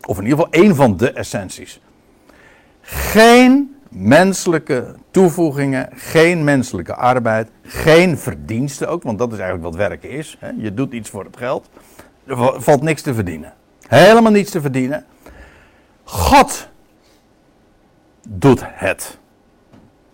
Of 0.00 0.18
in 0.18 0.24
ieder 0.24 0.38
geval 0.38 0.62
één 0.62 0.74
van 0.74 0.96
de 0.96 1.10
essenties. 1.10 1.80
Geen 2.80 3.75
menselijke 3.98 4.94
toevoegingen, 5.10 5.88
geen 5.94 6.44
menselijke 6.44 6.94
arbeid, 6.94 7.50
geen 7.62 8.18
verdiensten 8.18 8.88
ook, 8.88 9.02
want 9.02 9.18
dat 9.18 9.32
is 9.32 9.38
eigenlijk 9.38 9.68
wat 9.68 9.88
werken 9.88 10.10
is. 10.10 10.36
Hè? 10.40 10.50
Je 10.56 10.74
doet 10.74 10.92
iets 10.92 11.10
voor 11.10 11.24
het 11.24 11.36
geld, 11.36 11.68
er 12.24 12.62
valt 12.62 12.82
niks 12.82 13.02
te 13.02 13.14
verdienen. 13.14 13.52
Helemaal 13.88 14.32
niets 14.32 14.50
te 14.50 14.60
verdienen. 14.60 15.04
God 16.04 16.68
doet 18.28 18.60
het. 18.64 19.18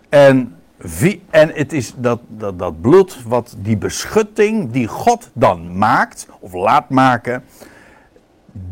En, 0.09 0.55
wie, 0.77 1.23
en 1.29 1.51
het 1.53 1.73
is 1.73 1.93
dat, 1.97 2.19
dat, 2.27 2.59
dat 2.59 2.81
bloed, 2.81 3.23
wat 3.23 3.55
die 3.57 3.77
beschutting 3.77 4.71
die 4.71 4.87
God 4.87 5.29
dan 5.33 5.77
maakt, 5.77 6.27
of 6.39 6.53
laat 6.53 6.89
maken, 6.89 7.43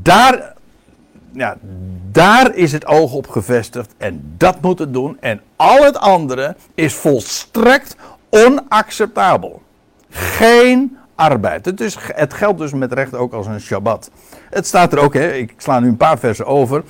daar, 0.01 0.53
ja, 1.31 1.57
daar 2.11 2.55
is 2.55 2.71
het 2.71 2.85
oog 2.85 3.13
op 3.13 3.27
gevestigd 3.27 3.93
en 3.97 4.33
dat 4.37 4.61
moet 4.61 4.79
het 4.79 4.93
doen. 4.93 5.17
En 5.19 5.41
al 5.55 5.83
het 5.83 5.97
andere 5.97 6.55
is 6.75 6.93
volstrekt 6.93 7.95
onacceptabel. 8.29 9.61
Geen 10.09 10.97
arbeid. 11.15 11.65
Het, 11.65 11.81
is, 11.81 11.97
het 12.01 12.33
geldt 12.33 12.59
dus 12.59 12.73
met 12.73 12.93
recht 12.93 13.15
ook 13.15 13.33
als 13.33 13.47
een 13.47 13.61
Shabbat. 13.61 14.11
Het 14.49 14.67
staat 14.67 14.93
er 14.93 14.99
ook, 14.99 15.13
hè, 15.13 15.31
ik 15.31 15.53
sla 15.57 15.79
nu 15.79 15.87
een 15.87 15.97
paar 15.97 16.19
versen 16.19 16.45
over. 16.45 16.83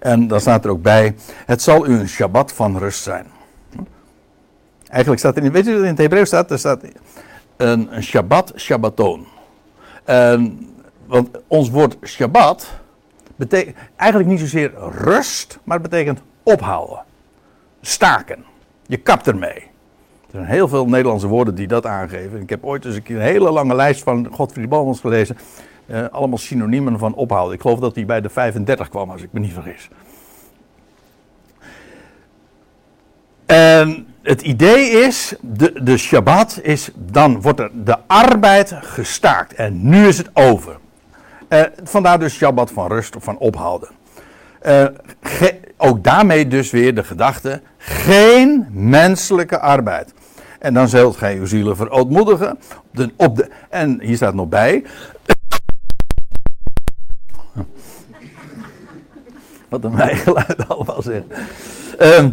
En 0.00 0.28
dan 0.28 0.40
staat 0.40 0.64
er 0.64 0.70
ook 0.70 0.82
bij: 0.82 1.14
Het 1.46 1.62
zal 1.62 1.86
u 1.86 1.98
een 1.98 2.08
Shabbat 2.08 2.52
van 2.52 2.78
rust 2.78 3.02
zijn. 3.02 3.26
Eigenlijk 4.88 5.20
staat 5.20 5.36
er 5.36 5.44
in, 5.44 5.52
weet 5.52 5.64
je 5.64 5.72
wat 5.72 5.82
in 5.82 5.88
het 5.88 5.98
Hebreeuws 5.98 6.28
staat? 6.28 6.50
Er 6.50 6.58
staat 6.58 6.82
een, 7.56 7.88
Shabbat, 8.00 8.52
Shabbaton. 8.56 9.26
En, 10.04 10.68
want 11.06 11.28
ons 11.46 11.70
woord 11.70 11.96
Shabbat 12.04 12.70
betekent 13.38 13.76
eigenlijk 13.96 14.30
niet 14.30 14.40
zozeer 14.40 14.72
rust, 14.90 15.58
maar 15.64 15.78
het 15.78 15.90
betekent 15.90 16.22
ophouden. 16.42 17.04
Staken. 17.80 18.44
Je 18.86 18.96
kapt 18.96 19.26
ermee. 19.26 19.66
Er 20.30 20.34
zijn 20.34 20.44
heel 20.44 20.68
veel 20.68 20.86
Nederlandse 20.86 21.26
woorden 21.26 21.54
die 21.54 21.66
dat 21.66 21.86
aangeven. 21.86 22.40
Ik 22.40 22.50
heb 22.50 22.64
ooit 22.64 22.84
eens 22.84 23.00
een, 23.04 23.20
hele 23.20 23.50
lange 23.50 23.74
lijst 23.74 24.02
van 24.02 24.28
Godfried 24.32 24.68
Balmans 24.68 25.00
gelezen. 25.00 25.36
Eh, 25.86 26.04
allemaal 26.10 26.38
synoniemen 26.38 26.98
van 26.98 27.14
ophouden. 27.14 27.54
Ik 27.54 27.60
geloof 27.60 27.78
dat 27.78 27.94
hij 27.94 28.06
bij 28.06 28.20
de 28.20 28.28
35 28.28 28.88
kwam, 28.88 29.10
als 29.10 29.22
ik 29.22 29.32
me 29.32 29.40
niet 29.40 29.52
vergis. 29.52 29.88
En 33.46 34.06
het 34.22 34.42
idee 34.42 34.90
is, 34.90 35.34
de, 35.40 35.82
de 35.82 35.96
Shabbat 35.96 36.60
is, 36.62 36.90
dan 36.94 37.40
wordt 37.40 37.60
er 37.60 37.70
de 37.84 37.96
arbeid 38.06 38.72
gestaakt. 38.80 39.54
En 39.54 39.88
nu 39.88 40.06
is 40.06 40.18
het 40.18 40.30
over. 40.32 40.78
Uh, 41.48 41.62
vandaar 41.82 42.18
dus 42.18 42.34
Shabbat 42.34 42.70
van 42.70 42.86
rust 42.86 43.16
of 43.16 43.24
van 43.24 43.38
ophouden. 43.38 43.88
Uh, 44.66 44.84
ook 45.76 46.04
daarmee 46.04 46.48
dus 46.48 46.70
weer 46.70 46.94
de 46.94 47.04
gedachte, 47.04 47.60
geen 47.78 48.66
menselijke 48.70 49.58
arbeid. 49.58 50.14
En 50.58 50.74
dan 50.74 50.88
zult 50.88 51.16
gij 51.16 51.36
uw 51.36 51.46
zielen 51.46 51.76
verootmoedigen. 51.76 52.50
Op 52.50 52.96
de, 52.96 53.12
op 53.16 53.36
de, 53.36 53.48
en 53.68 54.00
hier 54.00 54.16
staat 54.16 54.34
nog 54.34 54.48
bij. 54.48 54.84
Wat 59.68 59.84
een 59.84 59.98
geluid 59.98 60.68
allemaal 60.68 61.02
zeggen. 61.02 61.26
Uh, 62.00 62.24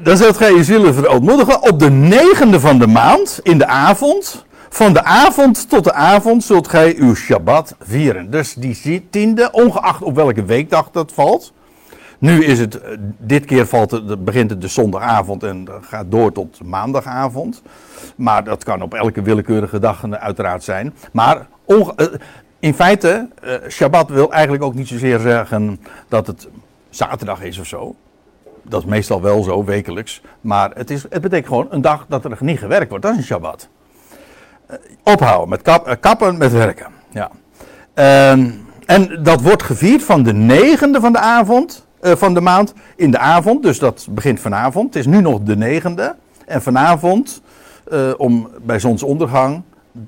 dan 0.00 0.16
zult 0.16 0.36
gij 0.36 0.52
je 0.52 0.64
zielen 0.64 0.94
verootmoedigen. 0.94 1.62
Op 1.62 1.78
de 1.78 1.90
negende 1.90 2.60
van 2.60 2.78
de 2.78 2.86
maand, 2.86 3.40
in 3.42 3.58
de 3.58 3.66
avond. 3.66 4.44
Van 4.72 4.92
de 4.92 5.04
avond 5.04 5.68
tot 5.68 5.84
de 5.84 5.92
avond 5.92 6.44
zult 6.44 6.68
gij 6.68 6.96
uw 6.96 7.14
Shabbat 7.14 7.76
vieren. 7.80 8.30
Dus 8.30 8.54
die 8.54 9.06
tiende, 9.10 9.50
ongeacht 9.52 10.02
op 10.02 10.14
welke 10.14 10.44
weekdag 10.44 10.90
dat 10.90 11.12
valt. 11.12 11.52
Nu 12.18 12.44
is 12.44 12.58
het, 12.58 12.80
eh, 12.80 12.96
dit 13.18 13.44
keer 13.44 13.66
valt 13.66 13.90
het, 13.90 14.24
begint 14.24 14.50
het 14.50 14.60
de 14.60 14.68
zondagavond 14.68 15.42
en 15.42 15.68
gaat 15.80 16.10
door 16.10 16.32
tot 16.32 16.64
maandagavond. 16.64 17.62
Maar 18.16 18.44
dat 18.44 18.64
kan 18.64 18.82
op 18.82 18.94
elke 18.94 19.22
willekeurige 19.22 19.78
dag 19.78 20.10
uiteraard 20.10 20.62
zijn. 20.62 20.94
Maar 21.12 21.46
eh, 21.66 22.06
in 22.58 22.74
feite, 22.74 23.28
Shabbat 23.68 24.08
wil 24.08 24.32
eigenlijk 24.32 24.62
ook 24.62 24.74
niet 24.74 24.88
zozeer 24.88 25.18
zeggen 25.18 25.80
dat 26.08 26.26
het 26.26 26.48
zaterdag 26.90 27.42
is 27.42 27.58
of 27.58 27.66
zo. 27.66 27.94
Dat 28.62 28.82
is 28.82 28.88
meestal 28.88 29.22
wel 29.22 29.42
zo, 29.42 29.64
wekelijks. 29.64 30.22
Maar 30.40 30.70
het, 30.74 30.90
is, 30.90 31.02
het 31.02 31.22
betekent 31.22 31.46
gewoon 31.46 31.66
een 31.70 31.80
dag 31.80 32.06
dat 32.08 32.24
er 32.24 32.36
niet 32.40 32.58
gewerkt 32.58 32.88
wordt. 32.88 33.04
Dat 33.04 33.12
is 33.12 33.18
een 33.18 33.24
Shabbat. 33.24 33.68
Uh, 34.70 34.76
ophouden 35.02 35.48
met 35.48 35.62
kap, 35.62 35.96
kappen 36.00 36.38
met 36.38 36.52
werken. 36.52 36.86
Ja. 37.10 37.30
Uh, 37.94 38.30
en 38.86 39.22
dat 39.22 39.40
wordt 39.40 39.62
gevierd 39.62 40.02
van 40.02 40.22
de 40.22 40.32
negende 40.32 41.00
van 41.00 41.12
de 41.12 41.18
avond 41.18 41.86
uh, 42.02 42.12
van 42.14 42.34
de 42.34 42.40
maand 42.40 42.74
in 42.96 43.10
de 43.10 43.18
avond. 43.18 43.62
Dus 43.62 43.78
dat 43.78 44.06
begint 44.10 44.40
vanavond. 44.40 44.94
Het 44.94 44.96
is 44.96 45.06
nu 45.06 45.20
nog 45.20 45.40
de 45.40 45.56
negende. 45.56 46.16
En 46.46 46.62
vanavond, 46.62 47.42
om, 48.16 48.48
bij 48.62 48.78
zonsondergang, 48.78 49.62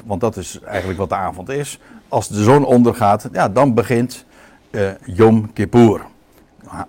want 0.05 0.21
dat 0.21 0.37
is 0.37 0.61
eigenlijk 0.65 0.99
wat 0.99 1.09
de 1.09 1.15
avond 1.15 1.49
is. 1.49 1.79
Als 2.09 2.29
de 2.29 2.43
zon 2.43 2.65
ondergaat, 2.65 3.29
ja, 3.33 3.49
dan 3.49 3.75
begint 3.75 4.25
uh, 4.71 4.89
Yom 5.05 5.53
Kippur. 5.53 6.01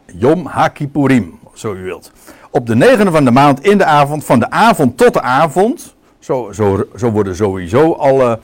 Yom 0.05 0.45
HaKippurim, 0.45 1.39
zo 1.53 1.73
u 1.73 1.83
wilt. 1.83 2.11
Op 2.49 2.67
de 2.67 2.75
negende 2.75 3.11
van 3.11 3.25
de 3.25 3.31
maand 3.31 3.65
in 3.65 3.77
de 3.77 3.85
avond, 3.85 4.25
van 4.25 4.39
de 4.39 4.49
avond 4.49 4.97
tot 4.97 5.13
de 5.13 5.21
avond. 5.21 5.95
Zo, 6.23 6.51
zo, 6.51 6.83
zo 6.95 7.11
worden 7.11 7.35
sowieso 7.35 7.93
alle 7.93 8.39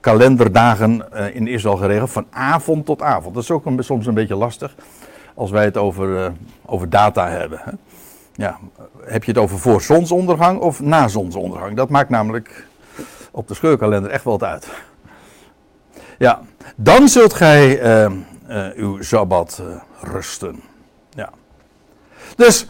kalenderdagen 0.00 1.12
in 1.34 1.46
Israël 1.46 1.76
geregeld. 1.76 2.10
Van 2.10 2.26
avond 2.30 2.86
tot 2.86 3.02
avond. 3.02 3.34
Dat 3.34 3.42
is 3.42 3.50
ook 3.50 3.66
een, 3.66 3.84
soms 3.84 4.06
een 4.06 4.14
beetje 4.14 4.34
lastig 4.34 4.74
als 5.34 5.50
wij 5.50 5.64
het 5.64 5.76
over, 5.76 6.08
uh, 6.08 6.26
over 6.66 6.90
data 6.90 7.28
hebben. 7.28 7.60
Hè. 7.62 7.70
Ja, 8.34 8.58
heb 9.04 9.24
je 9.24 9.30
het 9.30 9.40
over 9.40 9.58
voor 9.58 9.82
zonsondergang 9.82 10.60
of 10.60 10.80
na 10.80 11.08
zonsondergang? 11.08 11.76
Dat 11.76 11.88
maakt 11.88 12.08
namelijk 12.08 12.66
op 13.30 13.48
de 13.48 13.54
scheurkalender 13.54 14.10
echt 14.10 14.24
wel 14.24 14.38
wat 14.38 14.48
uit. 14.48 14.68
Ja, 16.18 16.40
dan 16.76 17.08
zult 17.08 17.34
gij 17.34 17.82
uh, 17.82 18.66
uw 18.74 19.02
Sabbat 19.02 19.62
rusten. 20.00 20.60
Ja. 21.10 21.30
Dus 22.36 22.66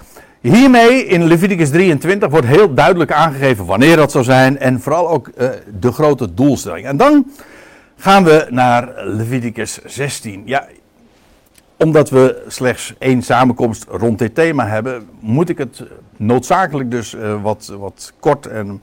hiermee 0.50 1.04
in 1.06 1.24
Leviticus 1.24 1.70
23 1.70 2.30
wordt 2.30 2.46
heel 2.46 2.74
duidelijk 2.74 3.12
aangegeven 3.12 3.64
wanneer 3.64 3.96
dat 3.96 4.10
zou 4.12 4.24
zijn 4.24 4.58
en 4.58 4.80
vooral 4.80 5.08
ook 5.08 5.30
de 5.80 5.92
grote 5.92 6.34
doelstelling. 6.34 6.86
En 6.86 6.96
dan 6.96 7.26
gaan 7.96 8.24
we 8.24 8.46
naar 8.50 8.92
Leviticus 9.04 9.78
16. 9.84 10.42
Ja, 10.44 10.66
omdat 11.76 12.10
we 12.10 12.42
slechts 12.46 12.94
één 12.98 13.22
samenkomst 13.22 13.84
rond 13.88 14.18
dit 14.18 14.34
thema 14.34 14.66
hebben, 14.66 15.08
moet 15.20 15.48
ik 15.48 15.58
het 15.58 15.82
noodzakelijk 16.16 16.90
dus 16.90 17.14
uh, 17.14 17.42
wat, 17.42 17.72
wat 17.78 18.12
kort 18.20 18.46
en, 18.46 18.82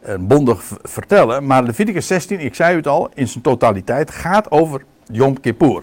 en 0.00 0.26
bondig 0.26 0.62
vertellen. 0.82 1.46
Maar 1.46 1.62
Leviticus 1.62 2.06
16, 2.06 2.40
ik 2.40 2.54
zei 2.54 2.76
het 2.76 2.86
al, 2.86 3.10
in 3.14 3.28
zijn 3.28 3.42
totaliteit 3.42 4.10
gaat 4.10 4.50
over 4.50 4.84
Yom 5.06 5.40
Kippur. 5.40 5.82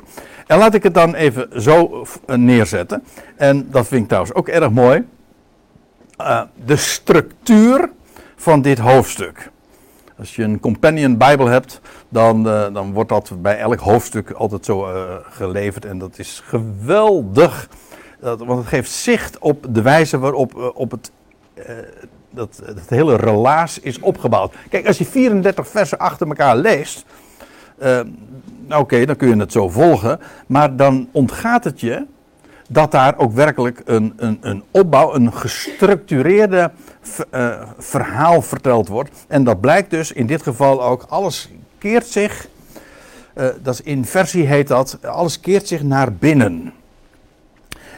En 0.50 0.58
laat 0.58 0.74
ik 0.74 0.84
het 0.84 0.94
dan 0.94 1.16
even 1.16 1.62
zo 1.62 2.06
uh, 2.28 2.36
neerzetten. 2.36 3.04
En 3.36 3.68
dat 3.72 3.88
vind 3.88 4.02
ik 4.02 4.08
trouwens 4.08 4.34
ook 4.34 4.48
erg 4.48 4.72
mooi. 4.72 5.08
Uh, 6.22 6.42
de 6.66 6.76
structuur 6.76 7.90
van 8.36 8.62
dit 8.62 8.80
hoofdstuk. 8.80 9.52
Als 10.18 10.36
je 10.36 10.44
een 10.44 10.60
companion 10.60 11.18
Bijbel 11.18 11.46
hebt, 11.46 11.82
dan, 12.10 12.48
uh, 12.48 12.74
dan 12.74 12.94
wordt 12.94 13.10
dat 13.10 13.32
bij 13.42 13.60
elk 13.60 13.80
hoofdstuk 13.80 14.32
altijd 14.32 14.66
zo 14.66 14.88
geleverd. 15.30 15.86
En 15.86 15.98
dat 15.98 16.20
is 16.20 16.42
geweldig. 16.46 17.70
Want 18.20 18.60
het 18.60 18.68
geeft 18.68 18.92
zicht 18.92 19.38
op 19.40 19.66
de 19.70 19.82
wijze 19.82 20.20
waarop 20.20 20.72
op 20.76 20.92
het, 20.92 21.12
dat, 22.30 22.62
het 22.66 22.90
hele 22.90 23.16
relaas 23.16 23.80
is 23.80 24.00
opgebouwd. 24.00 24.54
Kijk, 24.70 24.88
als 24.88 24.98
je 24.98 25.06
34 25.06 25.68
versen 25.68 25.98
achter 25.98 26.28
elkaar 26.28 26.58
leest. 26.58 27.06
Nou 28.68 28.82
oké, 28.82 29.06
dan 29.06 29.16
kun 29.16 29.28
je 29.28 29.36
het 29.36 29.52
zo 29.52 29.70
volgen. 29.70 30.20
Maar 30.48 30.76
dan 30.76 31.10
ontgaat 31.12 31.64
het 31.64 31.80
je 31.80 32.06
dat 32.70 32.92
daar 32.92 33.18
ook 33.18 33.32
werkelijk 33.32 33.82
een, 33.86 34.14
een, 34.18 34.38
een 34.42 34.64
opbouw, 34.72 35.16
een 35.16 35.34
gestructureerde 35.34 36.72
uh, 37.32 37.62
verhaal 37.78 38.42
verteld 38.42 38.88
wordt. 38.88 39.10
En 39.28 39.44
dat 39.44 39.60
blijkt 39.62 39.90
dus 39.90 40.12
in 40.12 40.26
dit 40.26 40.44
geval 40.44 40.84
ook, 40.84 41.06
alles 41.10 41.50
keert 41.78 42.08
zich, 42.08 42.48
uh, 43.36 43.48
dat 43.62 43.82
is 43.84 44.34
heet 44.34 44.68
dat, 44.68 44.98
alles 45.02 45.40
keert 45.40 45.68
zich 45.68 45.84
naar 45.84 46.14
binnen. 46.14 46.74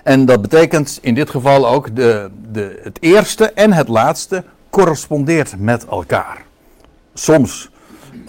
En 0.03 0.25
dat 0.25 0.41
betekent 0.41 0.99
in 1.01 1.15
dit 1.15 1.29
geval 1.29 1.67
ook 1.67 1.95
de, 1.95 2.29
de, 2.51 2.79
het 2.83 2.97
eerste 3.01 3.51
en 3.51 3.73
het 3.73 3.87
laatste 3.87 4.43
correspondeert 4.69 5.55
met 5.57 5.85
elkaar. 5.85 6.45
Soms 7.13 7.70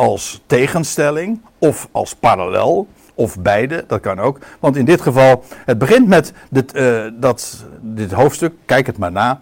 als 0.02 0.42
tegenstelling 0.46 1.40
of 1.58 1.88
als 1.92 2.14
parallel. 2.14 2.86
Of 3.14 3.38
beide, 3.38 3.84
dat 3.86 4.00
kan 4.00 4.18
ook. 4.18 4.38
Want 4.60 4.76
in 4.76 4.84
dit 4.84 5.00
geval, 5.00 5.44
het 5.64 5.78
begint 5.78 6.08
met 6.08 6.32
dit, 6.50 6.76
uh, 6.76 7.04
dat, 7.14 7.64
dit 7.80 8.12
hoofdstuk, 8.12 8.52
kijk 8.64 8.86
het 8.86 8.98
maar 8.98 9.12
na. 9.12 9.40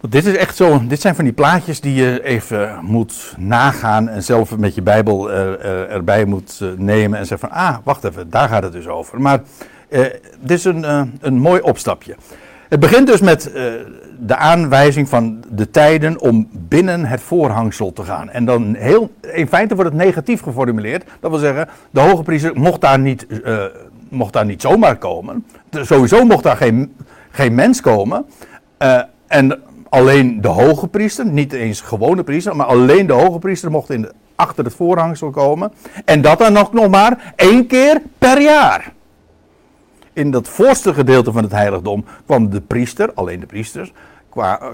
Want 0.00 0.12
dit 0.12 0.26
is 0.26 0.36
echt 0.36 0.56
zo, 0.56 0.86
dit 0.86 1.00
zijn 1.00 1.14
van 1.14 1.24
die 1.24 1.32
plaatjes 1.32 1.80
die 1.80 1.94
je 1.94 2.24
even 2.24 2.78
moet 2.82 3.34
nagaan 3.36 4.08
en 4.08 4.22
zelf 4.22 4.56
met 4.56 4.74
je 4.74 4.82
Bijbel 4.82 5.30
uh, 5.30 5.36
uh, 5.36 5.92
erbij 5.92 6.24
moet 6.24 6.60
nemen 6.76 7.18
en 7.18 7.26
zeggen 7.26 7.48
van, 7.48 7.58
ah, 7.58 7.76
wacht 7.84 8.04
even, 8.04 8.30
daar 8.30 8.48
gaat 8.48 8.62
het 8.62 8.72
dus 8.72 8.86
over. 8.86 9.20
Maar 9.20 9.40
dit 10.40 10.58
is 10.58 10.64
een, 10.64 11.12
een 11.20 11.38
mooi 11.38 11.60
opstapje. 11.60 12.16
Het 12.68 12.80
begint 12.80 13.06
dus 13.06 13.20
met 13.20 13.50
uh, 13.54 13.72
de 14.18 14.36
aanwijzing 14.36 15.08
van 15.08 15.44
de 15.48 15.70
tijden 15.70 16.20
om 16.20 16.48
binnen 16.52 17.04
het 17.04 17.20
voorhangsel 17.20 17.92
te 17.92 18.02
gaan. 18.02 18.30
En 18.30 18.44
dan 18.44 18.74
heel, 18.74 19.10
in 19.32 19.48
feite 19.48 19.74
wordt 19.74 19.90
het 19.90 20.00
negatief 20.00 20.42
geformuleerd. 20.42 21.04
Dat 21.20 21.30
wil 21.30 21.40
zeggen, 21.40 21.68
de 21.90 22.00
hoge 22.00 22.22
priester 22.22 22.52
mocht 22.54 22.80
daar 22.80 22.98
niet, 22.98 23.26
uh, 23.44 23.64
mocht 24.08 24.32
daar 24.32 24.44
niet 24.44 24.62
zomaar 24.62 24.96
komen. 24.96 25.46
Sowieso 25.70 26.24
mocht 26.24 26.42
daar 26.42 26.56
geen, 26.56 26.94
geen 27.30 27.54
mens 27.54 27.80
komen. 27.80 28.26
Uh, 28.82 29.00
en 29.26 29.60
alleen 29.88 30.40
de 30.40 30.48
hoge 30.48 30.88
priester, 30.88 31.26
niet 31.26 31.52
eens 31.52 31.80
gewone 31.80 32.22
priester, 32.22 32.56
maar 32.56 32.66
alleen 32.66 33.06
de 33.06 33.12
hoge 33.12 33.38
priester 33.38 33.70
mocht 33.70 33.90
in 33.90 34.08
achter 34.34 34.64
het 34.64 34.74
voorhangsel 34.74 35.30
komen. 35.30 35.72
En 36.04 36.20
dat 36.20 36.38
dan 36.38 36.52
nog, 36.52 36.72
nog 36.72 36.88
maar 36.88 37.32
één 37.36 37.66
keer 37.66 38.02
per 38.18 38.40
jaar 38.40 38.92
in 40.18 40.30
dat 40.30 40.48
voorste 40.48 40.94
gedeelte 40.94 41.32
van 41.32 41.42
het 41.42 41.52
heiligdom 41.52 42.04
kwam 42.26 42.50
de 42.50 42.60
priester, 42.60 43.12
alleen 43.14 43.40
de 43.40 43.46
priesters, 43.46 43.92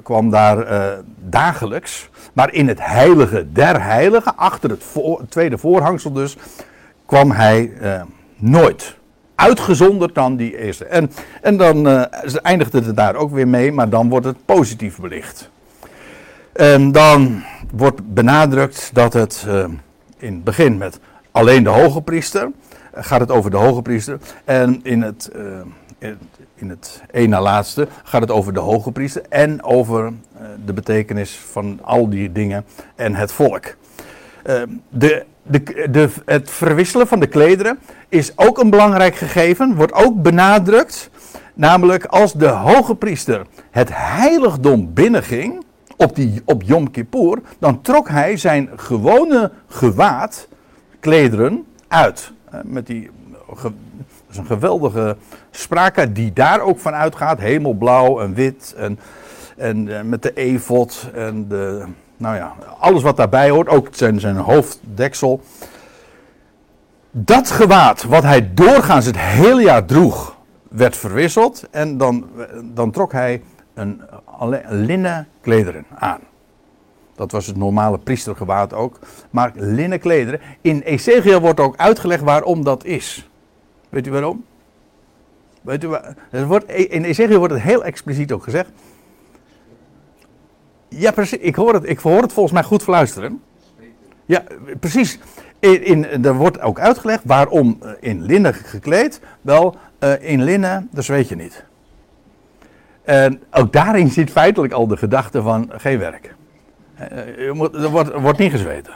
kwam 0.03 0.31
daar 0.31 0.59
eh, 0.59 0.99
dagelijks. 1.29 2.09
Maar 2.33 2.53
in 2.53 2.69
het 2.69 2.79
heilige 2.81 3.53
der 3.53 3.83
heiligen, 3.83 4.37
achter 4.37 4.71
het, 4.71 4.85
tweede 5.29 5.59
voorhangsel 5.59 6.13
dus, 6.13 6.37
kwam 7.07 7.31
hij 7.31 7.73
eh, 7.81 8.03
nooit. 8.37 8.97
Uitgezonderd 9.35 10.15
dan 10.15 10.37
die 10.37 10.59
eerste. 10.59 10.85
En, 10.85 11.11
en 11.43 11.57
dan 11.57 11.89
eh, 11.89 12.35
eindigt 12.43 12.73
het 12.73 12.97
daar 12.97 13.15
ook 13.15 13.31
weer 13.31 13.49
mee, 13.49 13.73
maar 13.73 13.89
dan 13.89 14.09
wordt 14.09 14.27
het 14.27 14.45
positief 14.45 14.99
belicht. 14.99 15.51
En 16.53 16.93
dan 16.93 17.43
wordt 17.73 18.15
benadrukt 18.15 18.91
dat 18.93 19.13
het 19.13 19.47
in 20.19 20.35
het 20.35 20.45
begin 20.45 20.79
met 20.79 21.01
alleen 21.31 21.63
de 21.63 21.71
hoge 21.71 22.03
priester, 22.03 22.51
gaat 22.93 23.21
het 23.21 23.31
over 23.31 23.51
de 23.51 23.57
hoge 23.57 23.83
priester. 23.83 24.19
En 24.45 24.81
in 24.83 25.03
het, 25.03 25.31
in, 26.55 26.69
het 26.69 27.03
een 27.11 27.31
na 27.31 27.41
laatste 27.41 27.89
gaat 28.03 28.21
het 28.21 28.31
over 28.31 28.53
de 28.53 28.61
hoge 28.61 28.93
priester 28.93 29.23
en 29.29 29.63
over 29.63 30.07
eh, 30.07 30.47
de 30.65 30.73
betekenis 30.73 31.37
van 31.37 31.79
al 31.83 32.09
die 32.09 32.33
dingen 32.33 32.65
en 32.95 33.15
het 33.15 33.33
volk. 33.33 33.77
Eh, 34.43 34.63
de, 34.89 35.25
de, 35.43 35.89
de, 35.91 36.09
het 36.25 36.51
verwisselen 36.51 37.07
van 37.07 37.21
de 37.21 37.27
klederen 37.27 37.79
is 38.09 38.33
ook 38.37 38.59
een 38.59 38.71
belangrijk 38.71 39.15
gegeven, 39.15 39.75
wordt 39.75 39.93
ook 39.93 40.23
benadrukt. 40.23 41.11
Namelijk 41.55 42.05
als 42.05 42.33
de 42.33 42.47
hoge 42.47 42.95
priester 42.95 43.47
het 43.71 43.89
heiligdom 43.93 44.93
binnenging 44.93 45.65
op, 45.97 46.17
die, 46.17 46.43
op 46.45 46.63
Yom 46.63 46.91
Kippur, 46.91 47.39
dan 47.59 47.83
trok 47.83 48.09
hij 48.09 48.37
zijn 48.37 48.71
gewone 48.77 49.51
gewaad, 49.69 50.49
klederen, 51.01 51.65
uit. 51.89 52.33
Eh, 52.51 52.61
Met 52.63 52.87
die, 52.87 53.11
is 54.35 54.41
een 54.41 54.47
geweldige 54.47 55.17
sprake 55.51 56.13
die 56.13 56.33
daar 56.33 56.61
ook 56.61 56.79
van 56.79 56.95
uitgaat. 56.95 57.39
Hemelblauw 57.39 58.21
en 58.21 58.35
wit 58.35 58.75
en, 58.77 58.99
en 59.57 59.99
eh, 59.99 60.03
met 60.03 60.23
de 60.23 60.33
efot 60.33 61.11
en 61.15 61.49
de, 61.49 61.85
nou 62.17 62.37
ja, 62.37 62.55
alles 62.79 63.03
wat 63.03 63.17
daarbij 63.17 63.51
hoort. 63.51 63.69
Ook 63.69 63.89
zijn, 63.91 64.21
zijn 64.21 64.37
hoofddeksel. 64.37 65.41
Dat 67.11 67.51
gewaad 67.51 68.05
wat 68.05 68.23
hij 68.23 68.55
doorgaans 68.55 69.07
het 69.07 69.19
hele 69.19 69.63
jaar 69.63 69.85
droeg, 69.85 70.37
werd 70.69 70.97
verwisseld. 70.97 71.65
En 71.71 71.97
dan, 71.99 72.27
dan 72.75 72.91
trok 72.91 73.13
hij 73.13 73.43
een, 73.75 74.01
linnen 74.69 75.29
klederen 75.41 75.85
aan. 75.95 76.21
Dat 77.15 77.33
was 77.33 77.47
het 77.47 77.57
normale 77.57 77.99
priestergewaad 77.99 78.73
ook. 78.73 78.99
Maar 79.31 79.53
linnen 79.55 80.01
klederen. 80.01 80.41
In 80.61 80.81
Ezekiel 80.81 81.41
wordt 81.41 81.61
ook 81.61 81.77
uitgelegd 81.77 82.23
waarom 82.23 82.65
dat 82.65 82.85
is. 82.85 83.29
Weet 83.95 84.07
u 84.07 84.11
waarom? 84.11 84.45
Weet 85.63 85.85
u 85.85 85.89
waar, 85.89 86.17
er 86.31 86.47
wordt, 86.47 86.71
in 86.71 87.05
Ezekiel 87.05 87.39
wordt 87.39 87.53
het 87.53 87.63
heel 87.63 87.85
expliciet 87.85 88.33
ook 88.33 88.43
gezegd. 88.43 88.71
Ja, 90.89 91.11
precies. 91.11 91.39
Ik 91.39 91.55
hoor 91.55 91.75
het, 91.75 91.89
ik 91.89 91.99
hoor 91.99 92.23
het 92.23 92.33
volgens 92.33 92.55
mij 92.55 92.63
goed 92.63 92.83
fluisteren. 92.83 93.43
Ja, 94.25 94.43
precies. 94.81 95.19
In, 95.59 96.25
er 96.25 96.35
wordt 96.35 96.61
ook 96.61 96.79
uitgelegd 96.79 97.23
waarom 97.25 97.79
eh, 97.81 97.91
in 98.01 98.23
linnen 98.23 98.55
gekleed. 98.55 99.21
Wel, 99.41 99.77
eh, 99.99 100.31
in 100.31 100.43
linnen, 100.43 100.89
dat 100.93 101.07
weet 101.07 101.29
je 101.29 101.37
niet. 101.37 101.65
En 103.03 103.43
ook 103.51 103.73
daarin 103.73 104.11
zit 104.11 104.31
feitelijk 104.31 104.73
al 104.73 104.87
de 104.87 104.97
gedachte 104.97 105.43
van 105.43 105.71
geen 105.73 105.99
werk. 105.99 106.35
Eh, 106.95 107.09
je 107.27 107.71
er, 107.73 107.91
wordt, 107.91 108.13
wordt 108.13 108.39
niet 108.39 108.51
gezweten. 108.51 108.93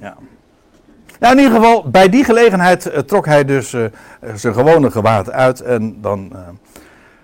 Ja. 0.00 0.16
Nou, 1.24 1.36
in 1.36 1.42
ieder 1.42 1.58
geval, 1.60 1.90
bij 1.90 2.08
die 2.08 2.24
gelegenheid 2.24 2.86
eh, 2.86 3.00
trok 3.00 3.26
hij 3.26 3.44
dus 3.44 3.72
eh, 3.72 3.84
zijn 4.34 4.54
gewone 4.54 4.90
gewaad 4.90 5.30
uit 5.30 5.60
en 5.60 6.00
dan 6.00 6.30
eh, 6.32 6.38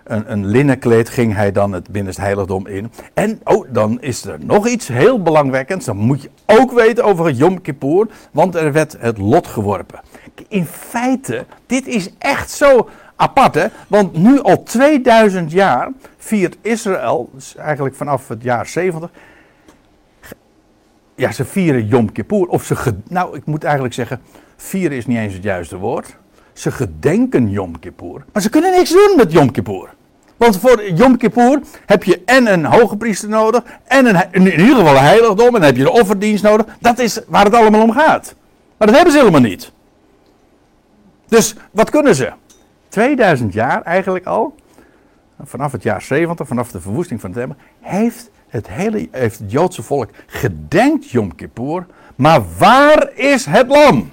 een, 0.04 0.32
een 0.32 0.46
linnenkleed 0.46 1.08
ging 1.08 1.34
hij 1.34 1.52
dan 1.52 1.72
het 1.72 1.90
binnenste 1.90 2.22
heiligdom 2.22 2.66
in. 2.66 2.92
En 3.14 3.40
oh, 3.44 3.66
dan 3.72 4.00
is 4.00 4.24
er 4.24 4.38
nog 4.44 4.68
iets 4.68 4.88
heel 4.88 5.22
belangwekkends. 5.22 5.86
Dan 5.86 5.96
moet 5.96 6.22
je 6.22 6.30
ook 6.46 6.72
weten 6.72 7.04
over 7.04 7.30
Yom 7.30 7.60
Kippur, 7.60 8.06
want 8.30 8.54
er 8.54 8.72
werd 8.72 8.96
het 8.98 9.18
lot 9.18 9.46
geworpen. 9.46 10.00
In 10.48 10.66
feite, 10.66 11.44
dit 11.66 11.86
is 11.86 12.10
echt 12.18 12.50
zo 12.50 12.88
apart, 13.16 13.54
hè? 13.54 13.66
Want 13.88 14.16
nu 14.16 14.42
al 14.42 14.62
2000 14.62 15.52
jaar 15.52 15.88
viert 16.16 16.56
Israël, 16.62 17.30
dus 17.32 17.56
eigenlijk 17.56 17.94
vanaf 17.94 18.28
het 18.28 18.42
jaar 18.42 18.66
70, 18.66 19.10
ja, 21.20 21.32
ze 21.32 21.44
vieren 21.44 21.86
Yom 21.86 22.12
Kippur. 22.12 22.46
Of 22.46 22.64
ze, 22.64 22.94
nou, 23.08 23.36
ik 23.36 23.44
moet 23.46 23.64
eigenlijk 23.64 23.94
zeggen, 23.94 24.20
vieren 24.56 24.96
is 24.96 25.06
niet 25.06 25.18
eens 25.18 25.34
het 25.34 25.42
juiste 25.42 25.76
woord. 25.76 26.16
Ze 26.52 26.70
gedenken 26.70 27.50
Yom 27.50 27.78
Kippur. 27.78 28.24
Maar 28.32 28.42
ze 28.42 28.50
kunnen 28.50 28.70
niks 28.70 28.90
doen 28.90 29.12
met 29.16 29.32
Yom 29.32 29.50
Kippur. 29.50 29.88
Want 30.36 30.58
voor 30.58 30.90
Yom 30.90 31.16
Kippur 31.16 31.60
heb 31.86 32.04
je 32.04 32.22
en 32.24 32.52
een 32.52 32.64
hoge 32.64 32.96
priester 32.96 33.28
nodig, 33.28 33.62
en 33.84 34.06
een, 34.06 34.28
in 34.30 34.60
ieder 34.60 34.76
geval 34.76 34.96
een 34.96 35.02
heiligdom, 35.02 35.46
en 35.46 35.52
dan 35.52 35.62
heb 35.62 35.76
je 35.76 35.82
de 35.82 35.90
offerdienst 35.90 36.42
nodig. 36.42 36.66
Dat 36.78 36.98
is 36.98 37.20
waar 37.26 37.44
het 37.44 37.54
allemaal 37.54 37.82
om 37.82 37.92
gaat. 37.92 38.34
Maar 38.76 38.86
dat 38.86 38.96
hebben 38.96 39.12
ze 39.12 39.18
helemaal 39.18 39.40
niet. 39.40 39.72
Dus 41.28 41.54
wat 41.70 41.90
kunnen 41.90 42.14
ze? 42.14 42.32
2000 42.88 43.52
jaar 43.52 43.82
eigenlijk 43.82 44.26
al, 44.26 44.54
vanaf 45.44 45.72
het 45.72 45.82
jaar 45.82 46.02
70, 46.02 46.46
vanaf 46.46 46.70
de 46.70 46.80
verwoesting 46.80 47.20
van 47.20 47.30
het 47.30 47.38
tempel, 47.38 47.56
heeft 47.80 48.30
het 48.48 48.68
hele 48.68 49.08
heeft 49.10 49.38
het 49.38 49.52
Joodse 49.52 49.82
volk 49.82 50.10
gedenkt 50.26 51.10
Yom 51.10 51.34
Kippur. 51.34 51.86
Maar 52.16 52.42
waar 52.58 53.10
is 53.14 53.44
het 53.44 53.68
lam? 53.68 54.10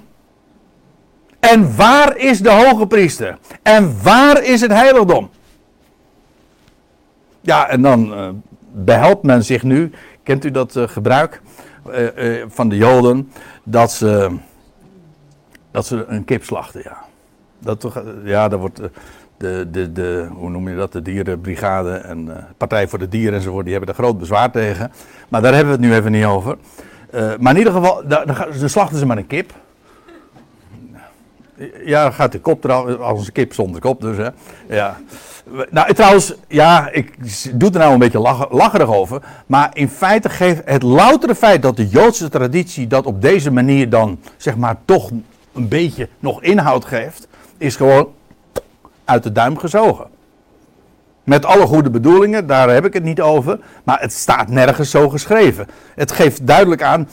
En 1.40 1.76
waar 1.76 2.16
is 2.16 2.40
de 2.40 2.50
hoge 2.50 2.86
priester? 2.86 3.38
En 3.62 4.02
waar 4.02 4.42
is 4.42 4.60
het 4.60 4.70
heiligdom? 4.70 5.30
Ja, 7.40 7.68
en 7.68 7.82
dan 7.82 8.14
eh, 8.14 8.28
behelpt 8.72 9.22
men 9.22 9.44
zich 9.44 9.62
nu, 9.62 9.90
kent 10.22 10.44
u 10.44 10.50
dat 10.50 10.76
eh, 10.76 10.88
gebruik 10.88 11.42
eh, 11.90 12.44
van 12.48 12.68
de 12.68 12.76
Joden, 12.76 13.32
dat 13.62 13.92
ze, 13.92 14.36
dat 15.70 15.86
ze 15.86 16.04
een 16.08 16.24
kip 16.24 16.44
slachten, 16.44 16.80
ja. 16.84 17.06
Dat 17.58 17.92
ja, 18.24 18.48
daar 18.48 18.58
wordt 18.58 18.80
de, 19.38 19.68
de, 19.70 19.92
de, 19.92 20.28
hoe 20.32 20.50
noem 20.50 20.68
je 20.68 20.76
dat, 20.76 20.92
de 20.92 21.02
dierenbrigade 21.02 21.90
en 21.90 22.36
eh, 22.36 22.42
Partij 22.56 22.88
voor 22.88 22.98
de 22.98 23.08
Dieren 23.08 23.34
enzovoort, 23.34 23.64
die 23.64 23.74
hebben 23.74 23.94
er 23.94 24.00
groot 24.02 24.18
bezwaar 24.18 24.50
tegen. 24.50 24.92
Maar 25.28 25.42
daar 25.42 25.54
hebben 25.54 25.74
we 25.74 25.80
het 25.82 25.90
nu 25.90 25.96
even 25.96 26.12
niet 26.12 26.24
over. 26.24 26.56
Eh, 27.10 27.32
maar 27.40 27.52
in 27.52 27.58
ieder 27.58 27.72
geval, 27.72 28.02
daar, 28.08 28.46
slachten 28.64 28.98
ze 28.98 29.06
maar 29.06 29.16
een 29.16 29.26
kip. 29.26 29.52
Ja, 31.84 32.10
gaat 32.10 32.32
de 32.32 32.40
kop 32.40 32.64
eraf, 32.64 32.96
als 32.98 33.26
een 33.26 33.32
kip 33.32 33.52
zonder 33.54 33.80
kop 33.80 34.00
dus, 34.00 34.16
hè. 34.16 34.28
Ja. 34.68 34.96
Nou, 35.70 35.94
trouwens, 35.94 36.34
ja, 36.48 36.90
ik 36.90 37.14
doe 37.60 37.70
er 37.70 37.78
nou 37.78 37.92
een 37.92 37.98
beetje 37.98 38.18
lach- 38.18 38.50
lacherig 38.50 38.88
over. 38.94 39.22
Maar 39.46 39.70
in 39.72 39.88
feite 39.88 40.28
geeft 40.28 40.62
het 40.64 40.82
loutere 40.82 41.34
feit 41.34 41.62
dat 41.62 41.76
de 41.76 41.88
Joodse 41.88 42.28
traditie 42.28 42.86
dat 42.86 43.06
op 43.06 43.22
deze 43.22 43.50
manier 43.50 43.88
dan, 43.90 44.18
zeg 44.36 44.56
maar, 44.56 44.76
toch 44.84 45.10
een 45.52 45.68
beetje 45.68 46.08
nog 46.20 46.42
inhoud 46.42 46.84
geeft, 46.84 47.28
is 47.56 47.76
gewoon 47.76 48.08
uit 49.08 49.22
de 49.22 49.32
duim 49.32 49.58
gezogen. 49.58 50.06
Met 51.24 51.44
alle 51.44 51.66
goede 51.66 51.90
bedoelingen, 51.90 52.46
daar 52.46 52.68
heb 52.70 52.84
ik 52.84 52.92
het 52.92 53.02
niet 53.02 53.20
over. 53.20 53.58
Maar 53.84 54.00
het 54.00 54.12
staat 54.12 54.48
nergens 54.48 54.90
zo 54.90 55.08
geschreven. 55.08 55.66
Het 55.94 56.12
geeft 56.12 56.46
duidelijk 56.46 56.82
aan, 56.82 57.08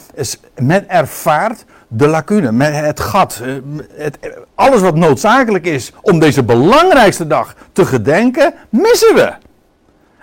men 0.61 0.89
ervaart 0.89 1.65
de 1.87 2.07
lacune, 2.07 2.63
het 2.63 2.99
gat. 2.99 3.41
eh, 3.43 3.53
Het, 3.93 4.17
alles 4.55 4.81
wat 4.81 4.95
noodzakelijk 4.95 5.65
is 5.65 5.93
om 6.01 6.19
deze 6.19 6.43
belangrijkste 6.43 7.27
dag 7.27 7.55
te 7.71 7.85
gedenken, 7.85 8.53
missen 8.69 9.15
we. 9.15 9.33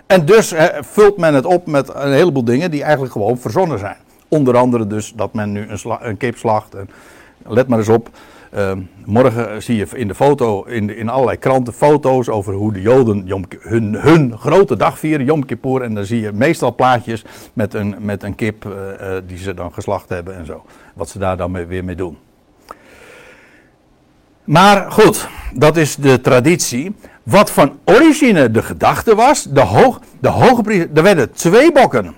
En 0.06 0.24
dus 0.24 0.52
eh, 0.52 0.64
vult 0.80 1.16
men 1.16 1.34
het 1.34 1.44
op 1.44 1.66
met 1.66 1.94
een 1.94 2.12
heleboel 2.12 2.44
dingen 2.44 2.70
die 2.70 2.82
eigenlijk 2.82 3.12
gewoon 3.12 3.38
verzonnen 3.38 3.78
zijn. 3.78 3.96
Onder 4.28 4.56
andere 4.56 4.86
dus 4.86 5.12
dat 5.16 5.34
men 5.34 5.52
nu 5.52 5.66
een, 5.68 5.78
sla- 5.78 6.00
kip 6.18 6.36
slacht. 6.36 6.74
En 6.74 6.88
let 7.46 7.68
maar 7.68 7.78
eens 7.78 7.88
op. 7.88 8.08
eh, 8.52 8.72
morgen 9.04 9.62
zie 9.62 9.76
je 9.76 9.86
in 9.94 10.08
de 10.08 10.14
foto, 10.14 10.64
in, 10.64 10.96
in 10.96 11.08
allerlei 11.08 11.38
kranten, 11.38 11.72
foto's 11.72 12.28
over 12.28 12.54
hoe 12.54 12.72
de 12.72 12.80
Joden 12.80 13.46
hun, 13.60 13.94
hun 13.94 14.38
grote 14.38 14.76
dag 14.76 14.98
vieren, 14.98 15.26
Yom 15.26 15.44
Kippur. 15.44 15.82
En 15.82 15.94
dan 15.94 16.04
zie 16.04 16.20
je 16.20 16.32
meestal 16.32 16.74
plaatjes 16.74 17.24
met 17.52 17.74
een, 17.74 17.94
met 17.98 18.22
een 18.22 18.34
kip 18.34 18.64
eh, 18.64 19.16
eh, 19.16 19.22
die 19.26 19.38
ze 19.38 19.54
dan 19.54 19.72
geslacht 19.72 20.08
hebben 20.08 20.36
en 20.36 20.46
zo. 20.46 20.64
Wat 20.94 21.08
ze 21.08 21.18
daar 21.18 21.36
dan 21.36 21.66
weer 21.66 21.84
mee 21.84 21.94
doen. 21.94 22.18
Maar 24.44 24.92
goed, 24.92 25.28
dat 25.54 25.76
is 25.76 25.96
de 25.96 26.20
traditie. 26.20 26.94
Wat 27.22 27.50
van 27.50 27.78
origine 27.84 28.50
de 28.50 28.62
gedachte 28.62 29.14
was, 29.14 29.44
de, 29.44 29.60
hoog, 29.60 30.00
de 30.20 30.28
hoge 30.28 30.62
priester, 30.62 30.90
er 30.94 31.02
werden 31.02 31.32
twee 31.32 31.72
bokken 31.72 32.14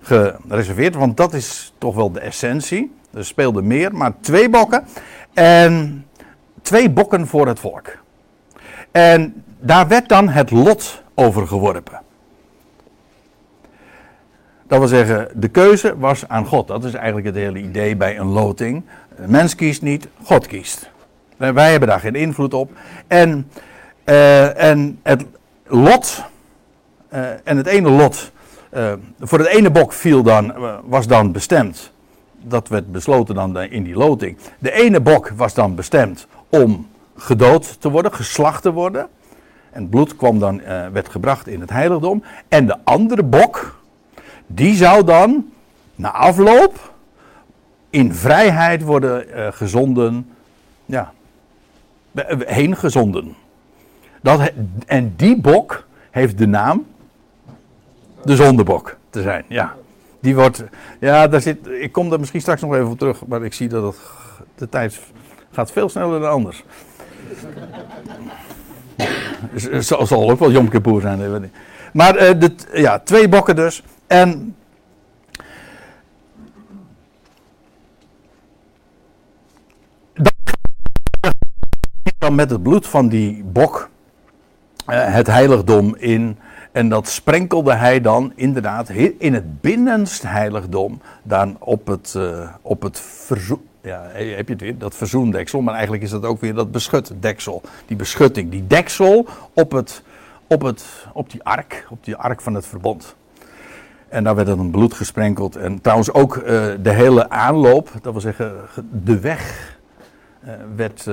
gereserveerd, 0.00 0.94
want 0.94 1.16
dat 1.16 1.34
is 1.34 1.72
toch 1.78 1.94
wel 1.94 2.12
de 2.12 2.20
essentie. 2.20 2.94
Er 3.14 3.24
speelden 3.24 3.66
meer, 3.66 3.94
maar 3.94 4.12
twee 4.20 4.48
bokken. 4.48 4.84
En 5.36 6.06
twee 6.62 6.90
bokken 6.90 7.26
voor 7.26 7.46
het 7.46 7.60
volk. 7.60 7.96
En 8.90 9.44
daar 9.60 9.88
werd 9.88 10.08
dan 10.08 10.28
het 10.28 10.50
lot 10.50 11.02
over 11.14 11.46
geworpen. 11.46 12.00
Dat 14.66 14.78
wil 14.78 14.88
zeggen, 14.88 15.28
de 15.34 15.48
keuze 15.48 15.98
was 15.98 16.28
aan 16.28 16.46
God. 16.46 16.68
Dat 16.68 16.84
is 16.84 16.94
eigenlijk 16.94 17.26
het 17.26 17.34
hele 17.34 17.58
idee 17.58 17.96
bij 17.96 18.18
een 18.18 18.26
loting. 18.26 18.84
Mens 19.26 19.54
kiest 19.54 19.82
niet, 19.82 20.08
God 20.22 20.46
kiest. 20.46 20.90
Wij 21.36 21.70
hebben 21.70 21.88
daar 21.88 22.00
geen 22.00 22.14
invloed 22.14 22.54
op. 22.54 22.70
En, 23.06 23.50
eh, 24.04 24.62
en 24.62 25.00
het 25.02 25.24
lot 25.66 26.24
eh, 27.08 27.30
en 27.44 27.56
het 27.56 27.66
ene 27.66 27.90
lot, 27.90 28.32
eh, 28.70 28.92
voor 29.20 29.38
het 29.38 29.48
ene 29.48 29.70
bok 29.70 29.92
viel 29.92 30.22
dan, 30.22 30.54
was 30.84 31.06
dan 31.06 31.32
bestemd, 31.32 31.92
dat 32.48 32.68
werd 32.68 32.92
besloten 32.92 33.34
dan 33.34 33.60
in 33.60 33.82
die 33.82 33.94
loting. 33.94 34.36
De 34.58 34.72
ene 34.72 35.00
bok 35.00 35.28
was 35.28 35.54
dan 35.54 35.74
bestemd 35.74 36.26
om 36.48 36.88
gedood 37.16 37.80
te 37.80 37.90
worden, 37.90 38.12
geslacht 38.12 38.62
te 38.62 38.72
worden. 38.72 39.08
En 39.70 39.88
bloed 39.88 40.16
kwam 40.16 40.38
dan, 40.38 40.60
eh, 40.60 40.86
werd 40.88 41.08
gebracht 41.08 41.46
in 41.46 41.60
het 41.60 41.70
heiligdom. 41.70 42.22
En 42.48 42.66
de 42.66 42.76
andere 42.84 43.22
bok, 43.22 43.80
die 44.46 44.74
zou 44.74 45.04
dan 45.04 45.50
na 45.94 46.12
afloop 46.12 46.94
in 47.90 48.14
vrijheid 48.14 48.82
worden 48.82 49.32
eh, 49.32 49.52
gezonden, 49.52 50.28
ja, 50.84 51.12
eh, 52.14 52.38
heen 52.46 52.76
gezonden. 52.76 53.34
Dat, 54.22 54.52
en 54.86 55.14
die 55.16 55.40
bok 55.40 55.86
heeft 56.10 56.38
de 56.38 56.46
naam 56.46 56.86
de 58.24 58.36
zondebok 58.36 58.96
te 59.10 59.22
zijn, 59.22 59.44
ja. 59.48 59.74
Die 60.26 60.34
wordt, 60.34 60.64
ja, 61.00 61.28
daar 61.28 61.40
zit, 61.40 61.66
ik 61.66 61.92
kom 61.92 62.08
daar 62.08 62.18
misschien 62.18 62.40
straks 62.40 62.60
nog 62.60 62.74
even 62.74 62.90
op 62.90 62.98
terug, 62.98 63.26
maar 63.26 63.44
ik 63.44 63.54
zie 63.54 63.68
dat 63.68 63.82
het, 63.82 63.96
de 64.54 64.68
tijd 64.68 65.00
gaat 65.50 65.72
veel 65.72 65.88
sneller 65.88 66.20
dan 66.20 66.30
anders. 66.30 66.64
Zal, 69.78 70.06
zal 70.06 70.30
ook 70.30 70.38
wel 70.38 70.50
Yom 70.50 70.68
Kippur 70.68 71.00
zijn. 71.00 71.50
Maar 71.92 72.16
eh, 72.16 72.40
de, 72.40 72.54
ja, 72.72 72.98
twee 72.98 73.28
bokken 73.28 73.56
dus. 73.56 73.82
En 74.06 74.56
dan 82.18 82.34
met 82.34 82.50
het 82.50 82.62
bloed 82.62 82.86
van 82.86 83.08
die 83.08 83.44
bok 83.44 83.90
eh, 84.86 85.14
het 85.14 85.26
heiligdom 85.26 85.96
in. 85.96 86.38
En 86.76 86.88
dat 86.88 87.08
sprenkelde 87.08 87.74
hij 87.74 88.00
dan 88.00 88.32
inderdaad 88.34 88.88
in 89.18 89.34
het 89.34 89.60
binnenst 89.60 90.22
heiligdom. 90.22 91.00
Dan 91.22 91.56
op 91.58 91.86
het, 91.86 92.14
eh, 92.16 92.48
op 92.62 92.82
het 92.82 93.00
verzoen. 93.00 93.60
Ja, 93.80 94.06
he- 94.12 94.34
heb 94.34 94.48
je 94.48 94.56
het? 94.66 94.80
Dat 94.80 94.94
verzoendeksel. 94.94 95.60
Maar 95.60 95.74
eigenlijk 95.74 96.02
is 96.02 96.10
dat 96.10 96.24
ook 96.24 96.40
weer 96.40 96.54
dat 96.54 96.70
beschutdeksel. 96.70 97.62
Die 97.86 97.96
beschutting. 97.96 98.50
Die 98.50 98.66
deksel 98.66 99.26
op, 99.52 99.72
het, 99.72 100.02
op, 100.46 100.62
het, 100.62 101.06
op 101.12 101.30
die 101.30 101.42
ark. 101.42 101.86
Op 101.90 102.04
die 102.04 102.16
ark 102.16 102.40
van 102.40 102.54
het 102.54 102.66
verbond. 102.66 103.16
En 104.08 104.24
daar 104.24 104.34
werd 104.34 104.46
dan 104.48 104.70
bloed 104.70 104.94
gesprenkeld. 104.94 105.56
En 105.56 105.80
trouwens 105.80 106.12
ook 106.12 106.36
eh, 106.36 106.66
de 106.82 106.92
hele 106.92 107.30
aanloop. 107.30 107.90
Dat 108.02 108.12
wil 108.12 108.20
zeggen 108.22 108.54
ge- 108.68 108.84
de 109.04 109.18
weg. 109.20 109.74
eh, 110.40 110.52
werd. 110.76 111.04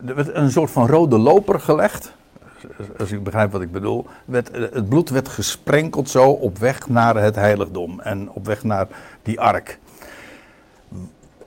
werd 0.00 0.34
een 0.34 0.50
soort 0.50 0.70
van 0.70 0.86
rode 0.86 1.18
loper 1.18 1.60
gelegd. 1.60 2.14
Als 2.98 3.12
u 3.12 3.20
begrijpt 3.20 3.52
wat 3.52 3.62
ik 3.62 3.72
bedoel. 3.72 4.06
Eh, 4.30 4.40
het 4.52 4.88
bloed 4.88 5.10
werd 5.10 5.28
gesprenkeld 5.28 6.10
zo 6.10 6.30
op 6.30 6.58
weg 6.58 6.88
naar 6.88 7.16
het 7.16 7.34
heiligdom. 7.34 8.00
En 8.00 8.30
op 8.30 8.46
weg 8.46 8.64
naar 8.64 8.86
die 9.22 9.40
ark. 9.40 9.78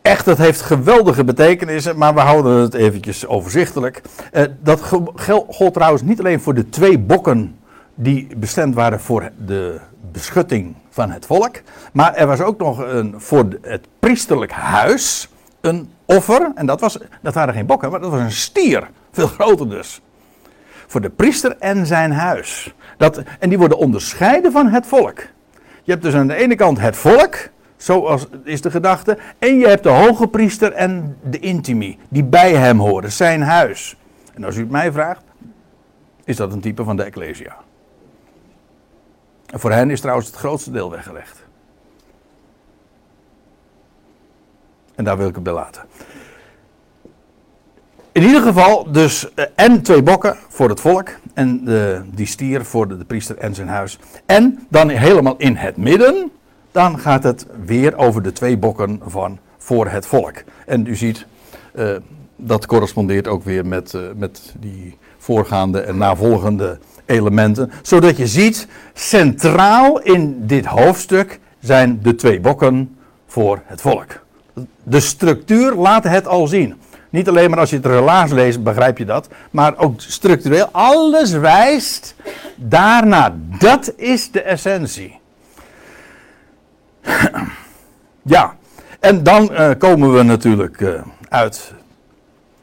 Echt, 0.01 0.25
dat 0.25 0.37
heeft 0.37 0.61
geweldige 0.61 1.23
betekenissen, 1.23 1.97
maar 1.97 2.13
we 2.13 2.19
houden 2.19 2.61
het 2.61 2.73
eventjes 2.73 3.27
overzichtelijk. 3.27 4.01
Eh, 4.31 4.43
dat 4.61 4.81
gold 5.47 5.73
trouwens 5.73 6.01
niet 6.01 6.19
alleen 6.19 6.41
voor 6.41 6.53
de 6.53 6.69
twee 6.69 6.99
bokken 6.99 7.59
die 7.95 8.27
bestemd 8.37 8.75
waren 8.75 8.99
voor 8.99 9.29
de 9.45 9.79
beschutting 10.11 10.75
van 10.89 11.11
het 11.11 11.25
volk. 11.25 11.61
Maar 11.93 12.13
er 12.13 12.27
was 12.27 12.41
ook 12.41 12.59
nog 12.59 12.77
een, 12.77 13.13
voor 13.17 13.47
het 13.61 13.87
priesterlijk 13.99 14.51
huis 14.51 15.29
een 15.61 15.89
offer. 16.05 16.51
En 16.55 16.65
dat, 16.65 16.79
was, 16.79 16.97
dat 17.21 17.33
waren 17.33 17.53
geen 17.53 17.65
bokken, 17.65 17.91
maar 17.91 17.99
dat 17.99 18.11
was 18.11 18.19
een 18.19 18.31
stier. 18.31 18.89
Veel 19.11 19.27
groter 19.27 19.69
dus. 19.69 20.01
Voor 20.89 21.01
de 21.01 21.09
priester 21.09 21.57
en 21.57 21.85
zijn 21.85 22.11
huis. 22.11 22.73
Dat, 22.97 23.23
en 23.39 23.49
die 23.49 23.57
worden 23.57 23.77
onderscheiden 23.77 24.51
van 24.51 24.67
het 24.67 24.85
volk. 24.85 25.19
Je 25.83 25.91
hebt 25.91 26.03
dus 26.03 26.13
aan 26.13 26.27
de 26.27 26.35
ene 26.35 26.55
kant 26.55 26.79
het 26.79 26.97
volk, 26.97 27.49
zoals 27.77 28.27
is 28.43 28.61
de 28.61 28.71
gedachte. 28.71 29.17
En 29.39 29.59
je 29.59 29.67
hebt 29.67 29.83
de 29.83 29.89
hoge 29.89 30.27
priester 30.27 30.71
en 30.71 31.17
de 31.23 31.39
intimi, 31.39 31.97
die 32.07 32.23
bij 32.23 32.53
hem 32.53 32.79
horen, 32.79 33.11
zijn 33.11 33.41
huis. 33.41 33.97
En 34.33 34.43
als 34.43 34.55
u 34.55 34.59
het 34.59 34.69
mij 34.69 34.91
vraagt, 34.91 35.23
is 36.23 36.35
dat 36.35 36.53
een 36.53 36.61
type 36.61 36.83
van 36.83 36.95
de 36.95 37.03
Ecclesia. 37.03 37.57
En 39.45 39.59
voor 39.59 39.71
hen 39.71 39.89
is 39.89 39.99
trouwens 39.99 40.27
het 40.27 40.35
grootste 40.35 40.71
deel 40.71 40.91
weggelegd. 40.91 41.45
En 44.95 45.03
daar 45.03 45.17
wil 45.17 45.27
ik 45.27 45.35
het 45.35 45.43
bij 45.43 45.53
laten. 45.53 45.81
In 48.11 48.23
ieder 48.23 48.41
geval 48.41 48.91
dus 48.91 49.33
eh, 49.33 49.45
en 49.55 49.81
twee 49.81 50.03
bokken 50.03 50.37
voor 50.47 50.69
het 50.69 50.79
volk 50.79 51.09
en 51.33 51.65
de, 51.65 52.01
die 52.13 52.25
stier 52.25 52.65
voor 52.65 52.87
de, 52.87 52.97
de 52.97 53.05
priester 53.05 53.37
en 53.37 53.55
zijn 53.55 53.67
huis. 53.67 53.99
En 54.25 54.59
dan 54.69 54.89
helemaal 54.89 55.35
in 55.37 55.55
het 55.55 55.77
midden, 55.77 56.31
dan 56.71 56.99
gaat 56.99 57.23
het 57.23 57.45
weer 57.65 57.97
over 57.97 58.21
de 58.21 58.31
twee 58.31 58.57
bokken 58.57 59.01
van 59.05 59.39
voor 59.57 59.87
het 59.87 60.05
volk. 60.05 60.35
En 60.65 60.85
u 60.85 60.95
ziet, 60.95 61.25
eh, 61.73 61.95
dat 62.35 62.65
correspondeert 62.65 63.27
ook 63.27 63.43
weer 63.43 63.65
met, 63.65 63.93
eh, 63.93 64.01
met 64.15 64.53
die 64.59 64.97
voorgaande 65.17 65.79
en 65.79 65.97
navolgende 65.97 66.79
elementen. 67.05 67.71
Zodat 67.81 68.17
je 68.17 68.27
ziet, 68.27 68.67
centraal 68.93 69.99
in 69.99 70.47
dit 70.47 70.65
hoofdstuk 70.65 71.39
zijn 71.59 71.99
de 72.01 72.15
twee 72.15 72.39
bokken 72.39 72.97
voor 73.27 73.61
het 73.65 73.81
volk. 73.81 74.25
De 74.83 74.99
structuur 74.99 75.75
laat 75.75 76.03
het 76.03 76.27
al 76.27 76.47
zien. 76.47 76.75
Niet 77.09 77.27
alleen 77.27 77.49
maar 77.49 77.59
als 77.59 77.69
je 77.69 77.75
het 77.75 77.85
relaas 77.85 78.31
leest, 78.31 78.63
begrijp 78.63 78.97
je 78.97 79.05
dat. 79.05 79.27
Maar 79.51 79.77
ook 79.77 80.01
structureel. 80.01 80.69
Alles 80.71 81.31
wijst 81.31 82.15
daarna. 82.55 83.35
Dat 83.59 83.93
is 83.95 84.31
de 84.31 84.41
essentie. 84.41 85.19
Ja, 88.21 88.55
en 88.99 89.23
dan 89.23 89.53
eh, 89.53 89.69
komen 89.77 90.13
we 90.13 90.23
natuurlijk 90.23 90.81
eh, 90.81 91.01
uit. 91.29 91.73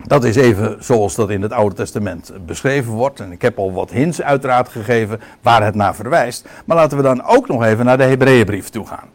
Dat 0.05 0.25
is 0.25 0.37
even 0.37 0.85
zoals 0.85 1.15
dat 1.15 1.31
in 1.31 1.43
het 1.43 1.53
Oude 1.53 1.75
Testament 1.75 2.33
beschreven 2.47 2.93
wordt. 2.93 3.21
En 3.21 3.33
ik 3.33 3.43
heb 3.43 3.59
al 3.59 3.73
wat 3.73 3.91
hints 3.91 4.23
uiteraard 4.23 4.69
gegeven 4.69 5.21
waar 5.43 5.65
het 5.65 5.75
naar 5.75 5.95
verwijst. 5.95 6.49
Maar 6.65 6.77
laten 6.77 6.97
we 6.97 7.03
dan 7.03 7.25
ook 7.25 7.49
nog 7.49 7.65
even 7.65 7.85
naar 7.85 7.99
de 7.99 8.05
Hebreeënbrief 8.05 8.69
toe 8.69 8.87
gaan. 8.87 9.09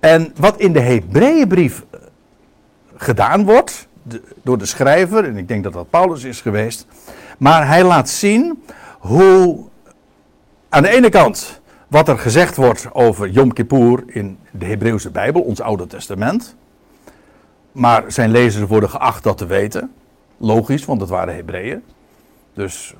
En 0.00 0.32
wat 0.36 0.58
in 0.58 0.72
de 0.72 0.80
Hebreeënbrief 0.80 1.84
eh, 1.90 2.00
gedaan 2.96 3.44
wordt 3.44 3.88
door 4.42 4.58
de 4.58 4.66
schrijver, 4.66 5.24
en 5.24 5.36
ik 5.36 5.48
denk 5.48 5.64
dat 5.64 5.72
dat 5.72 5.90
Paulus 5.90 6.24
is 6.24 6.40
geweest, 6.40 6.86
maar 7.38 7.66
hij 7.66 7.84
laat 7.84 8.08
zien 8.08 8.62
hoe 8.98 9.58
aan 10.68 10.82
de 10.82 10.88
ene 10.88 11.08
kant 11.08 11.60
wat 11.88 12.08
er 12.08 12.18
gezegd 12.18 12.56
wordt 12.56 12.88
over 12.92 13.28
Yom 13.28 13.52
Kippur 13.52 14.02
in 14.06 14.38
de 14.50 14.64
Hebreeuwse 14.64 15.10
Bijbel, 15.10 15.42
ons 15.42 15.60
Oude 15.60 15.86
Testament, 15.86 16.56
maar 17.72 18.04
zijn 18.06 18.30
lezers 18.30 18.68
worden 18.68 18.90
geacht 18.90 19.22
dat 19.22 19.38
te 19.38 19.46
weten. 19.46 19.92
Logisch, 20.36 20.84
want 20.84 21.00
het 21.00 21.10
waren 21.10 21.34
Hebreeën. 21.34 21.82
Dus 22.54 22.94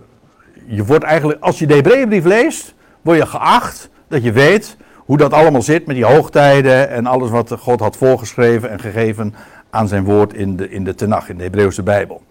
je 0.66 0.84
wordt 0.84 1.04
eigenlijk, 1.04 1.42
als 1.42 1.58
je 1.58 1.66
de 1.66 1.74
Hebreeënbrief 1.74 2.24
leest, 2.24 2.74
word 3.00 3.18
je 3.18 3.26
geacht 3.26 3.90
dat 4.08 4.22
je 4.22 4.32
weet 4.32 4.76
hoe 4.96 5.16
dat 5.16 5.32
allemaal 5.32 5.62
zit 5.62 5.86
met 5.86 5.96
die 5.96 6.04
hoogtijden 6.04 6.88
en 6.88 7.06
alles 7.06 7.30
wat 7.30 7.54
God 7.58 7.80
had 7.80 7.96
voorgeschreven 7.96 8.70
en 8.70 8.80
gegeven 8.80 9.34
aan 9.70 9.88
zijn 9.88 10.04
woord 10.04 10.34
in 10.34 10.56
de, 10.56 10.70
in 10.70 10.84
de 10.84 10.94
Tenach, 10.94 11.28
in 11.28 11.36
de 11.36 11.42
Hebreeuwse 11.42 11.82
Bijbel. 11.82 12.22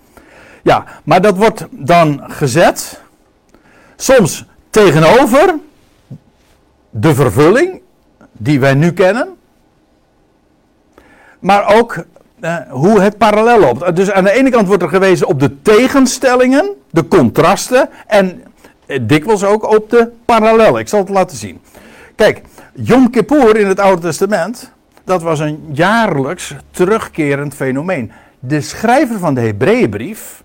Ja, 0.63 0.83
maar 1.03 1.21
dat 1.21 1.37
wordt 1.37 1.65
dan 1.69 2.23
gezet, 2.27 3.01
soms 3.95 4.45
tegenover 4.69 5.55
de 6.89 7.15
vervulling 7.15 7.81
die 8.31 8.59
wij 8.59 8.73
nu 8.73 8.91
kennen, 8.91 9.27
maar 11.39 11.75
ook 11.75 12.03
eh, 12.39 12.55
hoe 12.69 13.01
het 13.01 13.17
parallel 13.17 13.59
loopt. 13.59 13.95
Dus 13.95 14.11
aan 14.11 14.23
de 14.23 14.31
ene 14.31 14.49
kant 14.49 14.67
wordt 14.67 14.83
er 14.83 14.89
gewezen 14.89 15.27
op 15.27 15.39
de 15.39 15.61
tegenstellingen, 15.61 16.69
de 16.89 17.07
contrasten 17.07 17.89
en 18.07 18.43
eh, 18.85 18.99
dikwijls 19.01 19.43
ook 19.43 19.73
op 19.73 19.89
de 19.89 20.11
parallellen. 20.25 20.79
Ik 20.79 20.87
zal 20.87 20.99
het 20.99 21.09
laten 21.09 21.37
zien. 21.37 21.61
Kijk, 22.15 22.41
Yom 22.73 23.09
Kippur 23.09 23.57
in 23.57 23.67
het 23.67 23.79
Oude 23.79 24.01
Testament, 24.01 24.71
dat 25.09 25.21
was 25.21 25.39
een 25.39 25.69
jaarlijks 25.71 26.55
terugkerend 26.71 27.53
fenomeen. 27.53 28.11
De 28.39 28.61
schrijver 28.61 29.19
van 29.19 29.33
de 29.33 29.41
Hebreeënbrief 29.41 30.43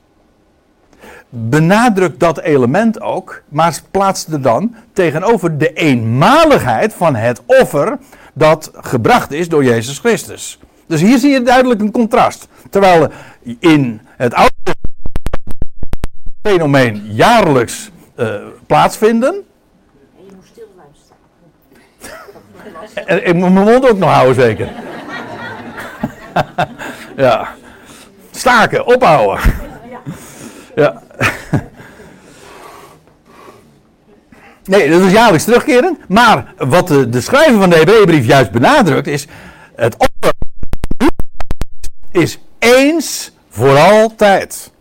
benadrukt 1.29 2.21
dat 2.21 2.41
element 2.41 3.01
ook, 3.01 3.43
maar 3.49 3.81
plaatste 3.91 4.41
dan 4.41 4.75
tegenover 4.93 5.59
de 5.59 5.73
eenmaligheid 5.73 6.95
van 6.95 7.15
het 7.15 7.43
offer 7.47 7.99
dat 8.35 8.71
gebracht 8.75 9.33
is 9.33 9.49
door 9.49 9.65
Jezus 9.65 9.99
Christus. 9.99 10.59
Dus 10.87 11.01
hier 11.01 11.19
zie 11.19 11.31
je 11.31 11.43
duidelijk 11.43 11.81
een 11.81 11.91
contrast. 11.91 12.49
Terwijl 12.71 13.09
in 13.59 14.01
het 14.17 14.35
oude 14.35 14.53
fenomeen 16.43 17.03
jaarlijks 17.07 17.91
eh, 18.15 18.35
plaatsvinden. 18.67 19.35
En 19.35 20.25
je 20.27 20.33
moet 20.35 20.47
stil 20.47 20.67
blijven 20.75 20.97
staan. 21.05 21.17
En 22.83 22.84
ik 23.05 23.35
moet 23.35 23.53
mijn 23.53 23.67
mond 23.67 23.91
ook 23.91 23.99
nog 23.99 24.11
houden, 24.11 24.35
zeker. 24.35 24.69
ja. 27.17 27.49
Staken, 28.31 28.87
ophouden. 28.87 29.41
Ja. 30.75 31.03
Nee, 34.65 34.91
dat 34.91 35.01
is 35.01 35.13
jaarlijks 35.13 35.45
terugkeren. 35.45 35.99
Maar 36.09 36.55
wat 36.59 36.89
de, 36.89 37.09
de 37.09 37.21
schrijver 37.21 37.61
van 37.61 37.71
de 37.71 37.77
Hebreeënbrief 37.77 38.27
juist 38.27 38.51
benadrukt 38.51 39.07
is... 39.07 39.27
Het 39.75 39.97
offer 39.97 40.33
is 42.11 42.39
eens 42.59 43.33
voor 43.49 43.79
altijd. 43.79 44.73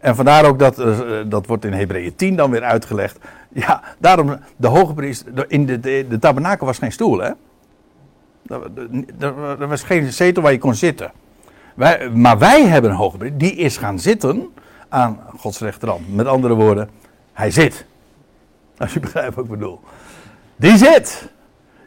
En 0.00 0.16
vandaar 0.16 0.44
ook 0.44 0.58
dat, 0.58 0.78
eh, 0.78 0.98
dat 1.26 1.46
wordt 1.46 1.64
in 1.64 1.72
Hebreeën 1.72 2.14
10 2.16 2.36
dan 2.36 2.50
weer 2.50 2.62
uitgelegd. 2.62 3.18
Ja, 3.52 3.82
daarom 3.98 4.38
de 4.56 4.68
hoge 4.68 4.94
priester... 4.94 5.44
In 5.48 5.66
de, 5.66 5.80
de, 5.80 6.06
de 6.08 6.18
tabernakel 6.18 6.66
was 6.66 6.78
geen 6.78 6.92
stoel, 6.92 7.18
hè? 7.18 7.30
Er, 8.46 9.68
was 9.68 9.82
geen 9.82 10.12
zetel 10.12 10.42
waar 10.42 10.52
je 10.52 10.58
kon 10.58 10.74
zitten. 10.74 11.12
Wij, 11.74 12.10
maar 12.10 12.38
wij 12.38 12.66
hebben 12.66 12.90
een 12.90 12.96
hoge. 12.96 13.36
Die 13.36 13.54
is 13.54 13.76
gaan 13.76 13.98
zitten 13.98 14.48
aan 14.88 15.20
Gods 15.38 15.58
rechterhand. 15.58 16.14
Met 16.14 16.26
andere 16.26 16.54
woorden, 16.54 16.90
hij 17.32 17.50
zit. 17.50 17.86
Als 18.78 18.92
je 18.92 19.00
begrijpt 19.00 19.34
wat 19.34 19.44
ik 19.44 19.50
bedoel. 19.50 19.80
Die 20.56 20.76
zit. 20.76 21.32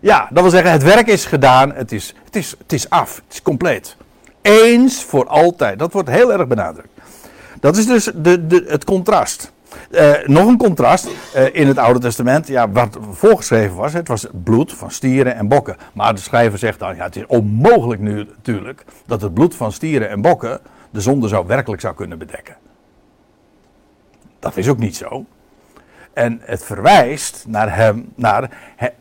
Ja, 0.01 0.27
dat 0.31 0.41
wil 0.41 0.51
zeggen, 0.51 0.71
het 0.71 0.83
werk 0.83 1.07
is 1.07 1.25
gedaan. 1.25 1.73
Het 1.73 1.91
is, 1.91 2.15
het 2.25 2.35
is, 2.35 2.55
het 2.57 2.73
is 2.73 2.89
af. 2.89 3.15
Het 3.15 3.33
is 3.33 3.41
compleet. 3.41 3.95
Eens 4.41 5.03
voor 5.03 5.27
altijd. 5.27 5.79
Dat 5.79 5.93
wordt 5.93 6.09
heel 6.09 6.33
erg 6.33 6.47
benadrukt. 6.47 6.89
Dat 7.59 7.77
is 7.77 7.85
dus 7.85 8.11
de, 8.15 8.47
de, 8.47 8.65
het 8.67 8.83
contrast. 8.83 9.51
Uh, 9.91 10.11
nog 10.25 10.47
een 10.47 10.57
contrast 10.57 11.07
uh, 11.35 11.55
in 11.55 11.67
het 11.67 11.77
Oude 11.77 11.99
Testament. 11.99 12.47
Ja, 12.47 12.69
wat 12.69 12.97
voorgeschreven 13.11 13.75
was, 13.75 13.93
het 13.93 14.07
was 14.07 14.27
bloed 14.43 14.73
van 14.73 14.91
stieren 14.91 15.35
en 15.35 15.47
bokken. 15.47 15.77
Maar 15.93 16.15
de 16.15 16.21
schrijver 16.21 16.59
zegt 16.59 16.79
dan, 16.79 16.95
ja, 16.95 17.03
het 17.03 17.15
is 17.15 17.25
onmogelijk 17.25 18.01
nu 18.01 18.15
natuurlijk 18.15 18.85
dat 19.05 19.21
het 19.21 19.33
bloed 19.33 19.55
van 19.55 19.71
stieren 19.71 20.09
en 20.09 20.21
bokken 20.21 20.59
de 20.89 21.01
zonde 21.01 21.27
zou 21.27 21.47
werkelijk 21.47 21.81
zou 21.81 21.95
kunnen 21.95 22.17
bedekken. 22.17 22.55
Dat 24.39 24.57
is 24.57 24.67
ook 24.67 24.77
niet 24.77 24.95
zo. 24.95 25.25
En 26.13 26.41
het 26.43 26.63
verwijst 26.63 27.45
naar 27.47 27.75
hem, 27.75 28.11
naar 28.15 28.49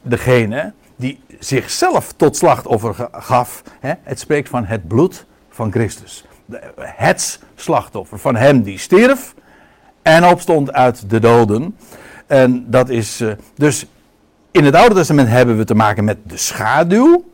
degene 0.02 0.72
die 0.96 1.20
zichzelf 1.38 2.12
tot 2.12 2.36
slachtoffer 2.36 3.08
gaf. 3.12 3.62
Het 3.80 4.20
spreekt 4.20 4.48
van 4.48 4.64
het 4.64 4.88
bloed 4.88 5.26
van 5.48 5.72
Christus. 5.72 6.26
Het 6.78 7.40
slachtoffer 7.54 8.18
van 8.18 8.36
hem 8.36 8.62
die 8.62 8.78
stierf 8.78 9.34
en 10.06 10.26
opstond 10.26 10.72
uit 10.72 11.10
de 11.10 11.20
doden. 11.20 11.76
En 12.26 12.70
dat 12.70 12.88
is 12.88 13.20
eh, 13.20 13.30
dus 13.54 13.86
in 14.50 14.64
het 14.64 14.74
Oude 14.74 14.94
Testament 14.94 15.28
hebben 15.28 15.56
we 15.56 15.64
te 15.64 15.74
maken 15.74 16.04
met 16.04 16.16
de 16.22 16.36
schaduw. 16.36 17.24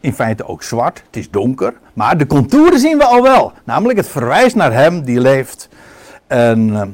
In 0.00 0.12
feite 0.12 0.46
ook 0.46 0.62
zwart, 0.62 1.02
het 1.06 1.16
is 1.16 1.30
donker. 1.30 1.74
Maar 1.92 2.18
de 2.18 2.26
contouren 2.26 2.78
zien 2.78 2.98
we 2.98 3.04
al 3.04 3.22
wel. 3.22 3.52
Namelijk 3.64 3.98
het 3.98 4.08
verwijst 4.08 4.56
naar 4.56 4.72
hem 4.72 5.02
die 5.04 5.20
leeft. 5.20 5.68
En 6.26 6.74
eh, 6.74 6.88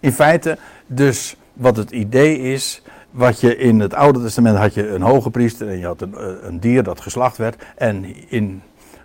in 0.00 0.12
feite 0.12 0.58
dus 0.86 1.36
wat 1.52 1.76
het 1.76 1.90
idee 1.90 2.38
is, 2.38 2.82
wat 3.10 3.40
je 3.40 3.56
in 3.56 3.80
het 3.80 3.94
Oude 3.94 4.22
Testament 4.22 4.56
had 4.56 4.74
je 4.74 4.88
een 4.88 5.02
hoge 5.02 5.30
priester 5.30 5.68
en 5.68 5.78
je 5.78 5.86
had 5.86 6.00
een, 6.00 6.14
eh, 6.14 6.26
een 6.42 6.60
dier 6.60 6.82
dat 6.82 7.00
geslacht 7.00 7.36
werd. 7.36 7.64
En 7.76 8.04
in, 8.28 8.62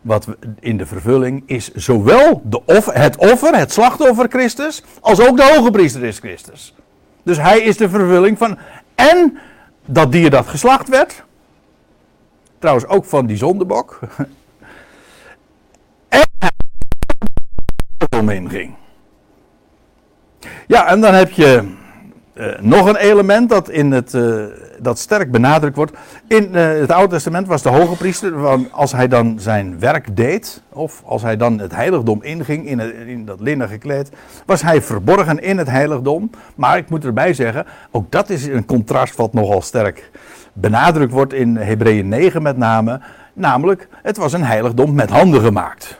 wat 0.07 0.27
in 0.59 0.77
de 0.77 0.85
vervulling 0.85 1.43
is 1.45 1.73
zowel 1.73 2.41
de 2.43 2.65
offer, 2.65 2.97
het 2.97 3.17
offer, 3.17 3.55
het 3.55 3.71
slachtoffer 3.71 4.27
Christus, 4.29 4.83
als 4.99 5.19
ook 5.27 5.37
de 5.37 5.53
hoge 5.53 5.71
priester 5.71 6.03
is 6.03 6.19
Christus. 6.19 6.75
Dus 7.23 7.37
hij 7.37 7.59
is 7.59 7.77
de 7.77 7.89
vervulling 7.89 8.37
van 8.37 8.57
en 8.95 9.37
dat 9.85 10.11
dier 10.11 10.29
dat 10.29 10.47
geslacht 10.47 10.89
werd. 10.89 11.23
Trouwens 12.59 12.87
ook 12.87 13.05
van 13.05 13.25
die 13.25 13.37
zondebok. 13.37 13.99
En 16.09 16.25
hij 16.39 18.19
omheen 18.19 18.49
ging. 18.49 18.75
Ja, 20.67 20.87
en 20.87 21.01
dan 21.01 21.13
heb 21.13 21.31
je 21.31 21.75
uh, 22.33 22.59
nog 22.59 22.87
een 22.87 22.95
element 22.95 23.49
dat, 23.49 23.69
in 23.69 23.91
het, 23.91 24.13
uh, 24.13 24.45
dat 24.79 24.99
sterk 24.99 25.31
benadrukt 25.31 25.75
wordt. 25.75 25.91
In 26.27 26.49
uh, 26.51 26.67
het 26.67 26.91
Oude 26.91 27.13
Testament 27.13 27.47
was 27.47 27.61
de 27.61 27.69
hoge 27.69 27.95
priester, 27.95 28.33
als 28.71 28.91
hij 28.91 29.07
dan 29.07 29.39
zijn 29.39 29.79
werk 29.79 30.15
deed, 30.15 30.61
of 30.69 31.01
als 31.05 31.21
hij 31.21 31.37
dan 31.37 31.59
het 31.59 31.75
heiligdom 31.75 32.23
inging, 32.23 32.67
in, 32.67 33.07
in 33.07 33.25
dat 33.25 33.39
linnen 33.39 33.69
gekleed, 33.69 34.11
was 34.45 34.61
hij 34.61 34.81
verborgen 34.81 35.39
in 35.39 35.57
het 35.57 35.69
heiligdom. 35.69 36.29
Maar 36.55 36.77
ik 36.77 36.89
moet 36.89 37.05
erbij 37.05 37.33
zeggen, 37.33 37.65
ook 37.91 38.11
dat 38.11 38.29
is 38.29 38.45
een 38.45 38.65
contrast 38.65 39.15
wat 39.15 39.33
nogal 39.33 39.61
sterk 39.61 40.11
benadrukt 40.53 41.11
wordt 41.11 41.33
in 41.33 41.55
Hebreeën 41.55 42.07
9 42.07 42.41
met 42.41 42.57
name. 42.57 42.99
Namelijk, 43.33 43.87
het 44.03 44.17
was 44.17 44.33
een 44.33 44.43
heiligdom 44.43 44.93
met 44.93 45.09
handen 45.09 45.41
gemaakt. 45.41 45.99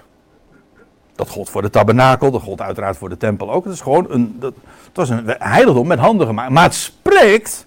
Dat 1.16 1.30
gold 1.30 1.50
voor 1.50 1.62
de 1.62 1.70
tabernakel, 1.70 2.32
dat 2.32 2.42
gold 2.42 2.62
uiteraard 2.62 2.98
voor 2.98 3.10
de 3.10 3.18
tempel 3.18 3.52
ook. 3.52 3.64
Het 3.64 3.74
is 3.74 3.82
gewoon 3.82 4.06
een, 4.10 4.36
dat, 4.40 4.54
het 4.86 4.96
was 4.96 5.10
een 5.10 5.36
heiligdom 5.38 5.88
met 5.88 6.00
handen 6.00 6.28
gemaakt. 6.28 6.52
Maar 6.52 6.64
het 6.64 6.74
spreekt 6.74 7.67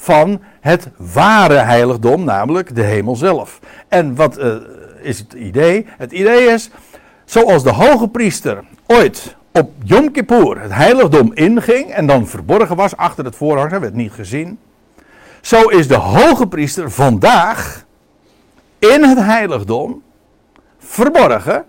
van 0.00 0.40
het 0.60 0.88
ware 0.96 1.54
heiligdom, 1.54 2.24
namelijk 2.24 2.74
de 2.74 2.82
hemel 2.82 3.16
zelf. 3.16 3.60
En 3.88 4.14
wat 4.14 4.38
uh, 4.38 4.54
is 5.00 5.18
het 5.18 5.32
idee? 5.32 5.86
Het 5.98 6.12
idee 6.12 6.44
is, 6.44 6.70
zoals 7.24 7.62
de 7.62 7.70
hoge 7.70 8.08
priester 8.08 8.64
ooit 8.86 9.36
op 9.52 9.72
Yom 9.84 10.10
Kippur 10.10 10.60
het 10.60 10.72
heiligdom 10.72 11.32
inging 11.34 11.90
en 11.90 12.06
dan 12.06 12.26
verborgen 12.26 12.76
was 12.76 12.96
achter 12.96 13.24
het 13.24 13.36
voorhang, 13.36 13.78
werd 13.78 13.94
niet 13.94 14.12
gezien. 14.12 14.58
Zo 15.40 15.68
is 15.68 15.88
de 15.88 15.94
hoge 15.94 16.46
priester 16.46 16.90
vandaag 16.90 17.84
in 18.78 19.04
het 19.04 19.18
heiligdom 19.18 20.02
verborgen 20.78 21.64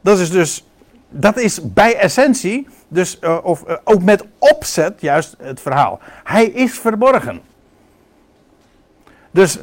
dat 0.00 0.18
is 0.18 0.30
dus, 0.30 0.66
dat 1.08 1.36
is 1.36 1.72
bij 1.72 1.96
essentie, 1.96 2.68
dus, 2.88 3.18
uh, 3.20 3.38
of 3.42 3.64
uh, 3.68 3.76
ook 3.84 4.02
met 4.02 4.24
opzet 4.38 5.00
juist 5.00 5.36
het 5.38 5.60
verhaal. 5.60 6.00
Hij 6.24 6.44
is 6.44 6.78
verborgen. 6.78 7.40
Dus 9.36 9.58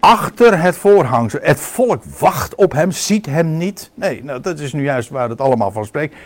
achter 0.00 0.60
het 0.60 0.76
voorhangsel, 0.76 1.38
het 1.42 1.60
volk 1.60 2.04
wacht 2.18 2.54
op 2.54 2.72
hem, 2.72 2.90
ziet 2.90 3.26
hem 3.26 3.56
niet. 3.56 3.90
Nee, 3.94 4.24
nou, 4.24 4.40
dat 4.40 4.58
is 4.58 4.72
nu 4.72 4.82
juist 4.82 5.08
waar 5.08 5.28
het 5.28 5.40
allemaal 5.40 5.70
van 5.70 5.84
spreekt. 5.84 6.16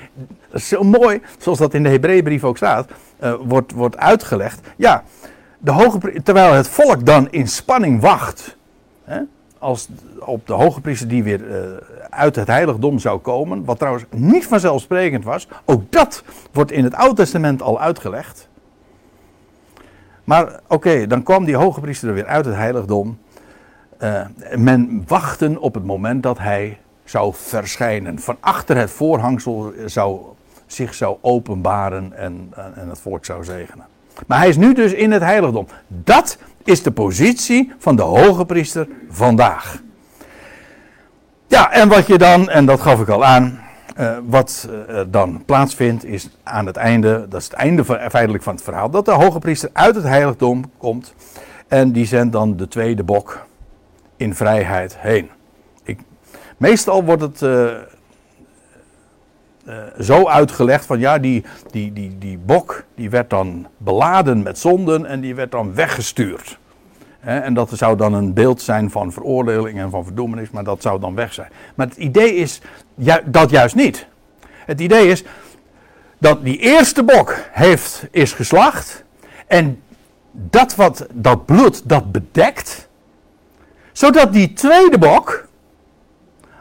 Dat 0.51 0.61
is 0.61 0.69
zo 0.69 0.83
mooi, 0.83 1.21
zoals 1.39 1.59
dat 1.59 1.75
in 1.75 1.83
de 1.83 1.89
Hebreeënbrief 1.89 2.45
ook 2.45 2.57
staat, 2.57 2.91
uh, 3.23 3.35
wordt, 3.43 3.73
wordt 3.73 3.97
uitgelegd. 3.97 4.61
Ja, 4.77 5.05
de 5.59 5.71
hoge, 5.71 6.23
terwijl 6.23 6.53
het 6.53 6.69
volk 6.69 7.07
dan 7.07 7.31
in 7.31 7.49
spanning 7.49 8.01
wacht. 8.01 8.57
Hè, 9.05 9.21
als 9.59 9.89
op 10.19 10.47
de 10.47 10.53
hoge 10.53 10.81
priester 10.81 11.09
die 11.09 11.23
weer 11.23 11.41
uh, 11.41 11.57
uit 12.11 12.37
het 12.37 12.47
heiligdom 12.47 12.99
zou 12.99 13.19
komen, 13.19 13.65
wat 13.65 13.79
trouwens 13.79 14.05
niet 14.11 14.47
vanzelfsprekend 14.47 15.25
was, 15.25 15.49
ook 15.65 15.93
dat 15.93 16.23
wordt 16.53 16.71
in 16.71 16.85
het 16.85 16.95
Oude 16.95 17.15
Testament 17.15 17.63
al 17.63 17.81
uitgelegd. 17.81 18.49
Maar 20.29 20.61
oké, 20.67 21.07
dan 21.07 21.23
kwam 21.23 21.45
die 21.45 21.57
hoge 21.57 21.81
priester 21.81 22.15
weer 22.15 22.27
uit 22.27 22.45
het 22.45 22.55
heiligdom. 22.55 23.19
Uh, 24.03 24.21
men 24.57 25.05
wachtte 25.07 25.61
op 25.61 25.75
het 25.75 25.85
moment 25.85 26.23
dat 26.23 26.39
hij 26.39 26.79
zou 27.05 27.33
verschijnen. 27.35 28.19
Van 28.19 28.37
achter 28.41 28.77
het 28.77 28.91
voorhangsel 28.91 29.73
zou, 29.87 30.21
zich 30.67 30.95
zou 30.95 31.17
openbaren 31.21 32.13
en, 32.17 32.53
en 32.75 32.89
het 32.89 33.01
volk 33.01 33.25
zou 33.25 33.45
zegenen. 33.45 33.87
Maar 34.27 34.39
hij 34.39 34.49
is 34.49 34.57
nu 34.57 34.75
dus 34.75 34.93
in 34.93 35.11
het 35.13 35.23
heiligdom. 35.23 35.67
Dat 35.87 36.39
is 36.65 36.83
de 36.83 36.91
positie 36.91 37.73
van 37.79 37.97
de 37.97 38.03
hoge 38.03 38.45
priester 38.45 38.89
vandaag. 39.11 39.83
Ja, 41.47 41.73
en 41.73 41.89
wat 41.89 42.07
je 42.07 42.19
dan, 42.19 42.49
en 42.49 42.67
dat 42.67 42.81
gaf 42.81 43.01
ik 43.01 43.09
al 43.09 43.25
aan, 43.25 43.61
uh, 43.99 44.19
wat 44.27 44.69
uh, 44.71 45.01
dan 45.09 45.43
plaatsvindt 45.45 46.05
is 46.05 46.29
aan 46.43 46.67
het 46.67 46.77
einde, 46.77 47.27
dat 47.29 47.41
is 47.41 47.47
het 47.47 47.57
einde 47.57 47.85
van, 47.85 47.99
feitelijk 48.11 48.43
van 48.43 48.55
het 48.55 48.63
verhaal, 48.63 48.91
dat 48.91 49.05
de 49.05 49.11
hoge 49.11 49.39
priester 49.39 49.71
uit 49.73 49.95
het 49.95 50.05
heiligdom 50.05 50.71
komt 50.79 51.15
en 51.69 51.93
die 51.93 52.07
zendt 52.07 52.33
dan 52.33 52.57
de 52.57 52.69
tweede 52.69 53.03
bok 53.03 53.47
in 54.17 54.35
vrijheid 54.35 54.99
heen. 54.99 55.31
Ik, 55.83 55.99
meestal 56.57 57.05
wordt 57.05 57.23
het 57.23 57.41
uh, 57.41 57.71
zo 60.01 60.29
uitgelegd 60.29 60.87
van 60.87 60.99
ja, 60.99 61.19
die, 61.19 61.45
die, 61.71 61.93
die, 61.93 62.19
die 62.19 62.39
bok 62.39 62.85
die 62.95 63.11
werd 63.11 63.31
dan 63.31 63.67
beladen 63.77 64.43
met 64.43 64.59
zonden 64.59 65.07
en 65.07 65.21
die 65.21 65.35
werd 65.35 65.51
dan 65.51 65.75
weggestuurd. 65.75 66.59
En 67.21 67.55
dat 67.55 67.71
zou 67.73 67.97
dan 67.97 68.13
een 68.13 68.33
beeld 68.35 68.63
zijn 68.63 68.91
van 68.91 69.13
veroordeling 69.13 69.79
en 69.79 69.91
van 69.91 70.05
verdoemenis, 70.05 70.51
maar 70.51 70.65
dat 70.65 70.83
zou 70.83 71.01
dan 71.01 71.15
weg 71.15 71.33
zijn. 71.33 71.51
Maar 71.75 71.87
het 71.87 71.97
idee 71.97 72.35
is 72.35 72.61
dat 73.25 73.51
juist 73.51 73.75
niet. 73.75 74.07
Het 74.67 74.81
idee 74.81 75.09
is 75.09 75.25
dat 76.19 76.45
die 76.45 76.59
eerste 76.59 77.03
bok 77.03 77.37
heeft, 77.51 78.07
is 78.11 78.33
geslacht. 78.33 79.05
En 79.47 79.83
dat 80.33 80.75
wat 80.75 81.07
dat 81.13 81.47
bloed 81.47 81.89
dat 81.89 82.13
bedekt. 82.13 82.89
Zodat 83.93 84.33
die 84.33 84.53
tweede 84.53 84.99
bok 84.99 85.49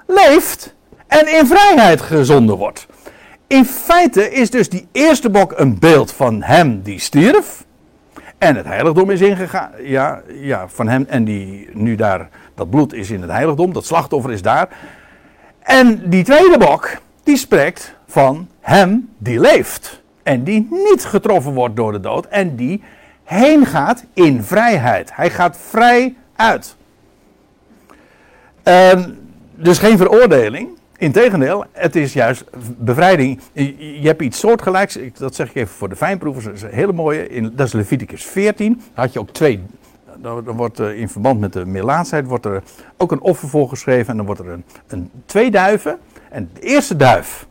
leeft 0.06 0.76
en 1.08 1.38
in 1.38 1.46
vrijheid 1.46 2.02
gezonden 2.02 2.58
wordt. 2.58 2.88
In 3.48 3.66
feite 3.66 4.32
is 4.32 4.50
dus 4.50 4.70
die 4.70 4.88
eerste 4.92 5.30
bok 5.30 5.54
een 5.56 5.80
beeld 5.80 6.12
van 6.12 6.42
hem 6.42 6.82
die 6.82 7.00
stierf. 7.00 7.66
En 8.38 8.56
het 8.56 8.66
heiligdom 8.66 9.10
is 9.10 9.22
ingegaan. 9.22 9.72
Ja, 9.84 10.22
ja, 10.28 10.68
van 10.68 10.88
hem. 10.88 11.06
En 11.10 11.24
die 11.24 11.70
nu 11.74 11.96
daar, 11.96 12.30
dat 12.56 12.70
bloed 12.70 12.94
is 12.94 13.12
in 13.12 13.22
het 13.22 13.32
heiligdom. 13.32 13.74
Dat 13.74 13.86
slachtoffer 13.86 14.32
is 14.32 14.42
daar. 14.42 14.70
En 15.68 16.10
die 16.10 16.24
tweede 16.24 16.58
bok, 16.58 16.98
die 17.24 17.38
spreekt 17.38 17.94
van 18.08 18.48
hem 18.60 19.10
die 19.18 19.40
leeft. 19.40 20.02
En 20.24 20.44
die 20.44 20.68
niet 20.70 21.06
getroffen 21.06 21.54
wordt 21.54 21.76
door 21.76 21.92
de 21.92 22.00
dood. 22.00 22.26
En 22.26 22.56
die 22.56 22.84
heen 23.24 23.66
gaat 23.66 24.06
in 24.14 24.44
vrijheid. 24.44 25.16
Hij 25.16 25.30
gaat 25.30 25.58
vrij 25.58 26.16
uit. 26.36 26.76
Ehm, 28.64 29.10
dus 29.56 29.78
geen 29.78 29.98
veroordeling. 29.98 30.70
Integendeel, 30.98 31.66
het 31.72 31.96
is 31.96 32.14
juist 32.14 32.44
bevrijding. 32.78 33.40
Je, 33.54 34.00
hebt 34.02 34.22
iets 34.22 34.40
soortgelijks, 34.40 34.98
dat 35.14 35.36
zeg 35.36 35.50
ik 35.50 35.56
even 35.56 35.76
voor 35.76 35.90
de 35.90 35.96
fijnproevers, 35.96 36.46
dat 36.46 36.54
is 36.54 36.62
een 36.62 36.70
hele 36.70 36.94
mooie. 36.94 37.52
Dat 37.54 37.68
is 37.68 37.74
Leviticus 37.74 38.26
14. 38.26 38.74
Daar 38.74 39.06
had 39.06 39.14
je 39.14 39.20
ook 39.20 39.30
twee. 39.30 39.64
Dan 40.20 40.56
wordt 40.56 40.80
eh, 40.80 41.00
in 41.00 41.10
verband 41.10 41.40
met 41.40 41.54
de 41.54 41.66
melaatsheid 41.66 42.28
wordt 42.28 42.46
er 42.46 42.64
ook 42.98 43.12
een 43.12 43.22
offer 43.22 43.50
voor 43.50 43.70
geschreven. 43.70 44.08
En 44.08 44.18
dan 44.18 44.26
wordt 44.26 44.42
er 44.42 44.64
een, 44.88 45.12
twee 45.26 45.52
duiven. 45.52 46.00
En 46.30 46.50
de 46.54 46.62
eerste 46.62 46.96
duif 46.96 47.48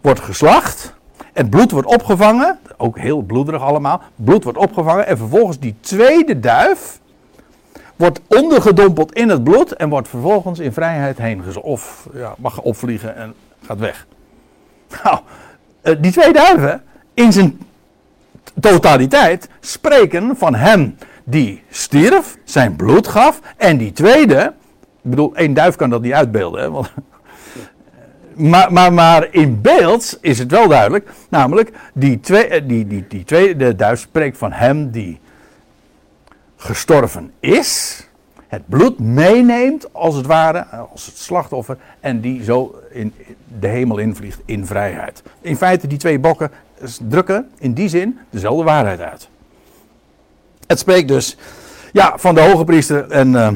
wordt 0.00 0.20
geslacht. 0.20 0.94
Het 1.32 1.50
bloed 1.50 1.70
wordt 1.70 1.88
opgevangen. 1.88 2.58
Ook 2.76 2.98
heel 2.98 3.22
bloederig 3.22 3.62
allemaal. 3.62 4.02
Bloed 4.14 4.44
wordt 4.44 4.58
opgevangen. 4.58 5.06
En 5.06 5.16
vervolgens 5.16 5.58
die 5.58 5.74
tweede 5.80 6.40
duif 6.40 7.00
wordt 7.96 8.20
ondergedompeld 8.26 9.12
in 9.12 9.28
het 9.28 9.44
bloed 9.44 9.72
en 9.72 9.88
wordt 9.88 10.08
vervolgens 10.08 10.58
in 10.58 10.72
vrijheid 10.72 11.18
heen. 11.18 11.42
Of 11.62 12.08
ja, 12.12 12.34
mag 12.38 12.60
opvliegen 12.60 13.16
en 13.16 13.34
gaat 13.62 13.78
weg. 13.78 14.06
Nou, 15.04 15.18
eh, 15.82 15.96
die 16.00 16.12
twee 16.12 16.32
duiven 16.32 16.82
in 17.14 17.32
zijn 17.32 17.60
totaliteit 18.60 19.48
spreken 19.60 20.36
van 20.36 20.54
hem 20.54 20.96
die 21.30 21.62
stierf, 21.70 22.36
zijn 22.44 22.76
bloed 22.76 23.08
gaf. 23.08 23.40
En 23.56 23.76
die 23.76 23.92
tweede, 23.92 24.54
ik 25.02 25.10
bedoel, 25.10 25.36
één 25.36 25.54
duif 25.54 25.76
kan 25.76 25.90
dat 25.90 26.02
niet 26.02 26.12
uitbeelden. 26.12 26.72
Want, 26.72 26.92
maar, 28.52 28.72
maar, 28.72 28.92
maar 28.92 29.28
in 29.30 29.60
beeld 29.60 30.18
is 30.20 30.38
het 30.38 30.50
wel 30.50 30.68
duidelijk. 30.68 31.10
Namelijk, 31.28 31.72
die, 31.94 32.20
twee, 32.20 32.46
eh, 32.46 32.62
die, 32.68 32.86
die, 32.86 33.04
die 33.08 33.24
tweede 33.24 33.76
duif 33.76 34.00
spreekt 34.00 34.38
van 34.38 34.52
hem 34.52 34.90
die 34.90 35.20
gestorven 36.56 37.32
is, 37.40 38.04
het 38.48 38.62
bloed 38.68 38.98
meeneemt 38.98 39.94
als 39.94 40.14
het 40.14 40.26
ware, 40.26 40.64
als 40.64 41.06
het 41.06 41.18
slachtoffer, 41.18 41.76
en 42.00 42.20
die 42.20 42.44
zo 42.44 42.80
in 42.90 43.14
de 43.60 43.68
hemel 43.68 43.98
invliegt 43.98 44.40
in 44.44 44.66
vrijheid. 44.66 45.22
In 45.40 45.56
feite, 45.56 45.86
die 45.86 45.98
twee 45.98 46.18
bokken 46.18 46.50
drukken 47.08 47.50
in 47.58 47.72
die 47.72 47.88
zin 47.88 48.18
dezelfde 48.30 48.64
waarheid 48.64 49.00
uit. 49.00 49.29
Het 50.70 50.78
spreekt 50.78 51.08
dus 51.08 51.36
ja, 51.92 52.12
van 52.16 52.34
de 52.34 52.40
hoge 52.40 52.64
priester 52.64 53.10
en 53.10 53.36
eh, 53.36 53.50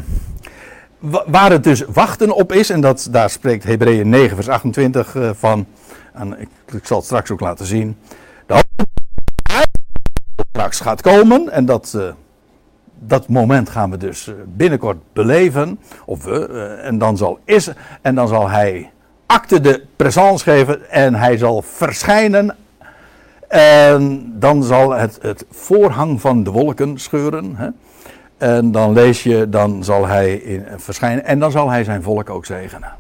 wa- 0.99 1.25
waar 1.27 1.51
het 1.51 1.65
dus 1.65 1.85
wachten 1.89 2.35
op 2.35 2.53
is, 2.53 2.71
en 2.71 2.81
dat, 2.81 3.09
daar 3.11 3.31
spreekt 3.31 3.65
Hebreeën 3.65 4.09
9 4.09 4.35
vers 4.37 4.49
28 4.49 5.15
eh, 5.17 5.31
van, 5.35 5.67
en 6.13 6.41
ik, 6.41 6.49
zal 6.87 6.97
het 6.97 7.07
straks 7.07 7.31
ook 7.31 7.41
laten 7.41 7.67
zien, 7.67 7.97
de 8.47 8.63
straks 10.53 10.81
gaat 10.81 11.01
komen 11.03 11.51
en 11.51 11.65
dat... 11.65 11.95
eh, 11.97 12.09
dat 12.99 13.29
moment 13.29 13.69
gaan 13.69 13.91
we 13.91 13.97
dus 13.97 14.31
binnenkort 14.47 14.97
beleven. 15.13 15.81
Of 16.05 16.25
we. 16.25 16.47
En 16.83 16.99
dan 16.99 17.17
zal, 17.17 17.39
is, 17.45 17.71
en 18.03 18.15
dan 18.15 18.29
zal 18.29 18.49
hij 18.49 18.91
acte 19.27 19.61
de 19.61 19.85
présence 19.97 20.45
geven. 20.45 20.91
En 20.91 21.15
hij 21.15 21.37
zal 21.37 21.63
verschijnen. 21.63 22.57
En 23.55 24.33
dan 24.39 24.63
zal 24.63 24.91
het, 24.91 25.19
het 25.23 25.47
voorhang 25.51 26.21
van 26.21 26.45
de 26.45 26.51
wolken 26.51 26.99
scheuren. 26.99 27.57
Hè? 27.57 27.69
En 28.37 28.73
dan 28.73 28.93
lees 28.93 29.23
je, 29.23 29.49
dan 29.49 29.85
zal 29.85 30.07
hij 30.07 30.35
in, 30.35 30.65
verschijnen. 30.77 31.25
En 31.25 31.39
dan 31.39 31.51
zal 31.51 31.71
hij 31.71 31.85
zijn 31.85 32.03
volk 32.03 32.31
ook 32.31 32.47
zegenen. 32.47 32.93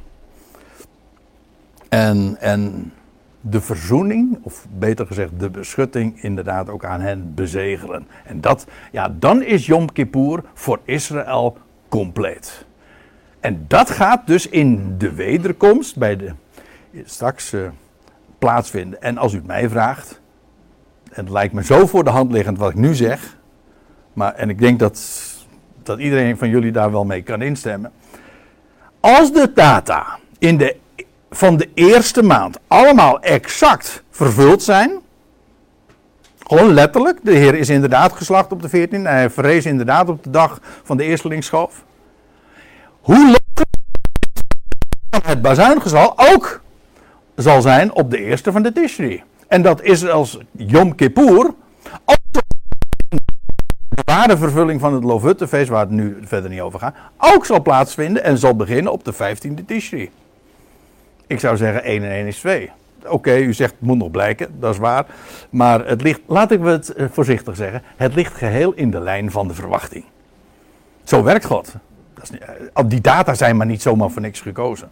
En, 1.89 2.37
en 2.41 2.93
de 3.41 3.61
verzoening, 3.61 4.39
of 4.43 4.67
beter 4.79 5.07
gezegd 5.07 5.31
de 5.39 5.51
beschutting, 5.51 6.23
inderdaad 6.23 6.69
ook 6.69 6.85
aan 6.85 7.01
hen 7.01 7.35
bezegelen. 7.35 8.07
En 8.25 8.41
dat, 8.41 8.67
ja, 8.93 9.15
dan 9.19 9.43
is 9.43 9.67
Yom 9.67 9.93
Kippur 9.93 10.43
voor 10.53 10.81
Israël 10.85 11.57
compleet. 11.89 12.65
En 13.41 13.65
dat 13.69 13.91
gaat 13.91 14.27
dus 14.27 14.49
in 14.49 14.99
de 14.99 15.13
wederkomst 15.13 15.97
bij 15.97 16.17
de, 16.17 16.33
straks 17.05 17.53
eh, 17.53 17.61
plaatsvinden. 18.39 19.03
En 19.03 19.19
als 19.19 19.33
u 19.33 19.37
het 19.37 19.47
mij 19.47 19.69
vraagt, 19.69 20.23
het 21.15 21.31
lijkt 21.31 21.55
me 21.55 21.65
zo 21.65 21.87
voor 21.87 22.05
de 22.05 22.11
hand 22.11 22.33
liggend 22.33 22.59
wat 22.59 22.71
ik 22.71 22.77
nu 22.77 22.95
zeg, 22.95 23.37
maar, 24.13 24.35
en 24.35 24.49
ik 24.49 24.59
denk 24.59 24.79
dat, 24.79 25.23
dat 25.83 25.99
iedereen 25.99 26.39
van 26.39 26.49
jullie 26.49 26.73
daar 26.73 26.93
wel 26.93 27.05
mee 27.05 27.23
kan 27.23 27.43
instemmen. 27.43 27.93
Als 29.01 29.33
de 29.33 29.53
data 29.55 30.19
in 30.39 30.57
de 30.57 30.77
van 31.31 31.57
de 31.57 31.69
eerste 31.75 32.23
maand 32.23 32.59
allemaal 32.67 33.21
exact 33.21 34.03
vervuld 34.11 34.63
zijn. 34.63 35.01
Gewoon 36.39 36.73
letterlijk. 36.73 37.19
De 37.23 37.33
Heer 37.33 37.55
is 37.55 37.69
inderdaad 37.69 38.13
geslacht 38.13 38.53
op 38.53 38.63
de 38.63 38.69
14. 38.69 39.05
Hij 39.05 39.31
verrees 39.31 39.67
inderdaad 39.67 40.09
op 40.09 40.25
de 40.25 40.31
dag 40.31 40.61
van 40.83 40.97
de 40.97 41.05
eerstelingsschoof. 41.05 41.85
Hoe 43.01 43.17
logisch 43.17 44.43
het 45.27 45.43
bazuingezal 45.43 46.15
ook 46.17 46.61
zal 47.37 47.63
zijn 47.63 47.93
op 47.93 48.11
de 48.11 48.19
eerste 48.19 48.53
van 48.53 48.63
de 48.63 48.73
Tishri. 48.73 49.23
En 49.49 49.63
dat 49.63 49.83
is 49.83 50.09
als 50.09 50.39
Yom 50.53 50.95
Kippur. 50.95 51.55
Ook 52.05 52.19
de 53.89 54.03
ware 54.05 54.37
vervulling 54.37 54.81
van 54.81 54.95
het 54.95 55.05
Lofuttefeest, 55.05 55.69
waar 55.69 55.81
het 55.81 55.91
nu 55.91 56.19
verder 56.23 56.51
niet 56.51 56.61
over 56.61 56.79
gaat, 56.79 56.95
ook 57.19 57.47
zal 57.47 57.63
plaatsvinden 57.63 58.25
en 58.25 58.39
zal 58.39 58.57
beginnen 58.57 58.93
op 58.93 59.05
de 59.05 59.15
15e 59.15 59.65
Tishri. 59.67 60.11
Ik 61.27 61.41
zou 61.41 61.57
zeggen 61.57 61.83
1 61.83 62.03
en 62.03 62.11
1 62.11 62.27
is 62.27 62.39
2. 62.39 62.71
Oké, 63.07 63.37
u 63.37 63.53
zegt 63.53 63.71
het 63.73 63.81
moet 63.81 63.99
nog 63.99 64.11
blijken, 64.11 64.61
dat 64.61 64.73
is 64.73 64.81
waar. 64.81 65.07
Maar 65.51 65.87
het 65.87 66.03
ligt, 66.03 66.21
laat 66.27 66.51
ik 66.51 66.63
het 66.63 66.95
eh, 66.95 67.07
voorzichtig 67.11 67.57
zeggen, 67.57 67.83
het 67.97 68.15
ligt 68.15 68.35
geheel 68.35 68.73
in 68.73 68.91
de 68.91 69.01
lijn 69.01 69.31
van 69.31 69.49
de 69.49 69.55
verwachting. 69.55 70.05
Zo 71.05 71.23
werkt 71.23 71.45
God. 71.45 71.73
Dat 72.15 72.31
eh, 72.75 72.85
die 72.87 73.01
data 73.01 73.35
zijn 73.35 73.57
maar 73.57 73.67
niet 73.67 73.83
zomaar 73.83 74.11
voor 74.11 74.23
niks 74.23 74.41
gekozen. 74.41 74.91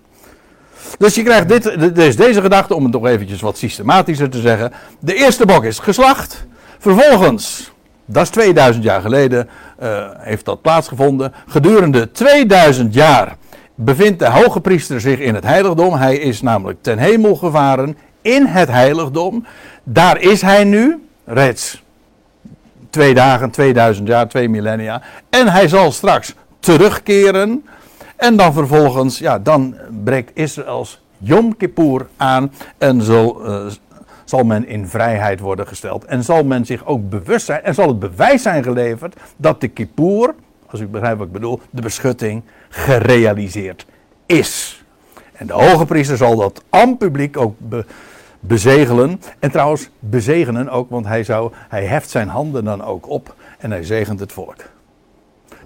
Dus 0.98 1.14
je 1.14 1.22
krijgt 1.22 1.48
dit, 1.48 1.94
dus 1.94 2.16
deze 2.16 2.40
gedachte, 2.40 2.74
om 2.74 2.84
het 2.84 2.92
nog 2.92 3.06
eventjes 3.06 3.40
wat 3.40 3.58
systematischer 3.58 4.30
te 4.30 4.40
zeggen. 4.40 4.72
De 4.98 5.14
eerste 5.14 5.46
bok 5.46 5.64
is 5.64 5.78
geslacht. 5.78 6.46
Vervolgens, 6.78 7.72
dat 8.04 8.22
is 8.22 8.28
2000 8.28 8.84
jaar 8.84 9.00
geleden, 9.00 9.48
uh, 9.82 10.06
heeft 10.18 10.44
dat 10.44 10.62
plaatsgevonden. 10.62 11.32
Gedurende 11.46 12.10
2000 12.10 12.94
jaar 12.94 13.36
bevindt 13.74 14.18
de 14.18 14.30
hoge 14.30 14.60
priester 14.60 15.00
zich 15.00 15.18
in 15.18 15.34
het 15.34 15.44
heiligdom. 15.44 15.94
Hij 15.94 16.16
is 16.16 16.42
namelijk 16.42 16.78
ten 16.82 16.98
hemel 16.98 17.36
gevaren 17.36 17.96
in 18.22 18.46
het 18.46 18.68
heiligdom. 18.68 19.46
Daar 19.82 20.20
is 20.20 20.42
hij 20.42 20.64
nu, 20.64 21.08
reeds 21.24 21.82
twee 22.90 23.14
dagen, 23.14 23.50
2000 23.50 24.08
jaar, 24.08 24.28
twee 24.28 24.48
millennia. 24.48 25.02
En 25.30 25.48
hij 25.48 25.68
zal 25.68 25.92
straks 25.92 26.34
terugkeren. 26.60 27.64
En 28.22 28.36
dan 28.36 28.52
vervolgens, 28.52 29.18
ja, 29.18 29.38
dan 29.38 29.76
breekt 30.04 30.30
Israëls 30.34 31.02
Yom 31.18 31.56
Kippur 31.56 32.06
aan 32.16 32.52
en 32.78 33.02
zal, 33.02 33.48
uh, 33.48 33.66
zal 34.24 34.44
men 34.44 34.66
in 34.66 34.86
vrijheid 34.86 35.40
worden 35.40 35.66
gesteld. 35.66 36.04
En 36.04 36.24
zal 36.24 36.44
men 36.44 36.66
zich 36.66 36.86
ook 36.86 37.10
bewust 37.10 37.46
zijn, 37.46 37.62
en 37.62 37.74
zal 37.74 37.88
het 37.88 37.98
bewijs 37.98 38.42
zijn 38.42 38.62
geleverd 38.62 39.16
dat 39.36 39.60
de 39.60 39.68
Kippur, 39.68 40.34
als 40.66 40.80
u 40.80 40.86
begrijpt 40.86 41.18
wat 41.18 41.26
ik 41.26 41.32
bedoel, 41.32 41.60
de 41.70 41.82
beschutting 41.82 42.42
gerealiseerd 42.68 43.86
is. 44.26 44.84
En 45.32 45.46
de 45.46 45.52
hoge 45.52 45.84
priester 45.84 46.16
zal 46.16 46.36
dat 46.36 46.62
aan 46.70 46.96
publiek 46.96 47.36
ook 47.36 47.54
be, 47.58 47.84
bezegelen. 48.40 49.20
En 49.38 49.50
trouwens, 49.50 49.90
bezegenen 49.98 50.68
ook, 50.68 50.90
want 50.90 51.06
hij, 51.06 51.24
zou, 51.24 51.52
hij 51.68 51.84
heft 51.84 52.10
zijn 52.10 52.28
handen 52.28 52.64
dan 52.64 52.84
ook 52.84 53.08
op 53.08 53.34
en 53.58 53.70
hij 53.70 53.84
zegent 53.84 54.20
het 54.20 54.32
volk. 54.32 54.56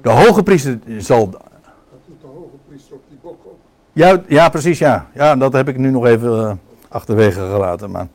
De 0.03 0.11
hoge 0.11 0.43
priester 0.43 0.79
zal. 0.99 1.35
Op 2.91 3.03
die 3.09 3.19
bok. 3.23 3.39
Ja, 3.93 4.23
ja 4.29 4.49
precies, 4.49 4.79
ja. 4.79 5.07
Ja, 5.15 5.37
dat 5.37 5.53
heb 5.53 5.69
ik 5.69 5.79
nu 5.79 5.91
nog 5.91 6.07
even 6.07 6.31
uh, 6.31 6.53
achterwege 6.89 7.41
gelaten. 7.41 7.91
Maar... 7.91 8.07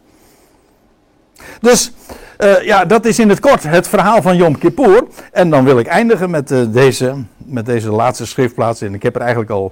Dus, 1.59 1.93
uh, 2.39 2.64
ja, 2.64 2.86
dat 2.86 3.05
is 3.05 3.20
in 3.20 3.30
het 3.30 3.39
kort 3.39 3.64
het 3.64 3.88
verhaal 3.88 4.22
van 4.22 4.36
Yom 4.36 4.57
Kippur. 4.57 5.07
En 5.32 5.49
dan 5.49 5.64
wil 5.64 5.80
ik 5.80 5.88
eindigen 5.88 6.30
met, 6.30 6.51
uh, 6.51 6.74
deze, 6.74 7.24
met 7.38 7.66
deze 7.66 7.91
laatste 7.91 8.26
schriftplaats. 8.26 8.82
En 8.82 8.93
ik 8.93 9.03
heb 9.03 9.16
er 9.16 9.22
eigenlijk 9.22 9.51
al 9.51 9.72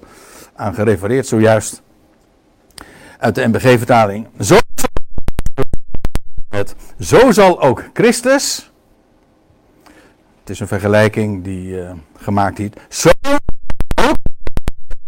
aan 0.56 0.74
gerefereerd 0.74 1.28
zojuist. 1.28 1.82
Uit 3.20 3.36
de 3.36 3.48
MBG-vertaling. 3.48 4.28
Zo, 4.40 4.58
zo 7.00 7.32
zal 7.32 7.62
ook 7.62 7.84
Christus. 7.94 8.72
Het 10.40 10.50
is 10.50 10.60
een 10.60 10.68
vergelijking 10.68 11.44
die 11.44 11.84
gemaakt 12.18 12.60
is. 12.60 12.70
Zo 12.90 13.10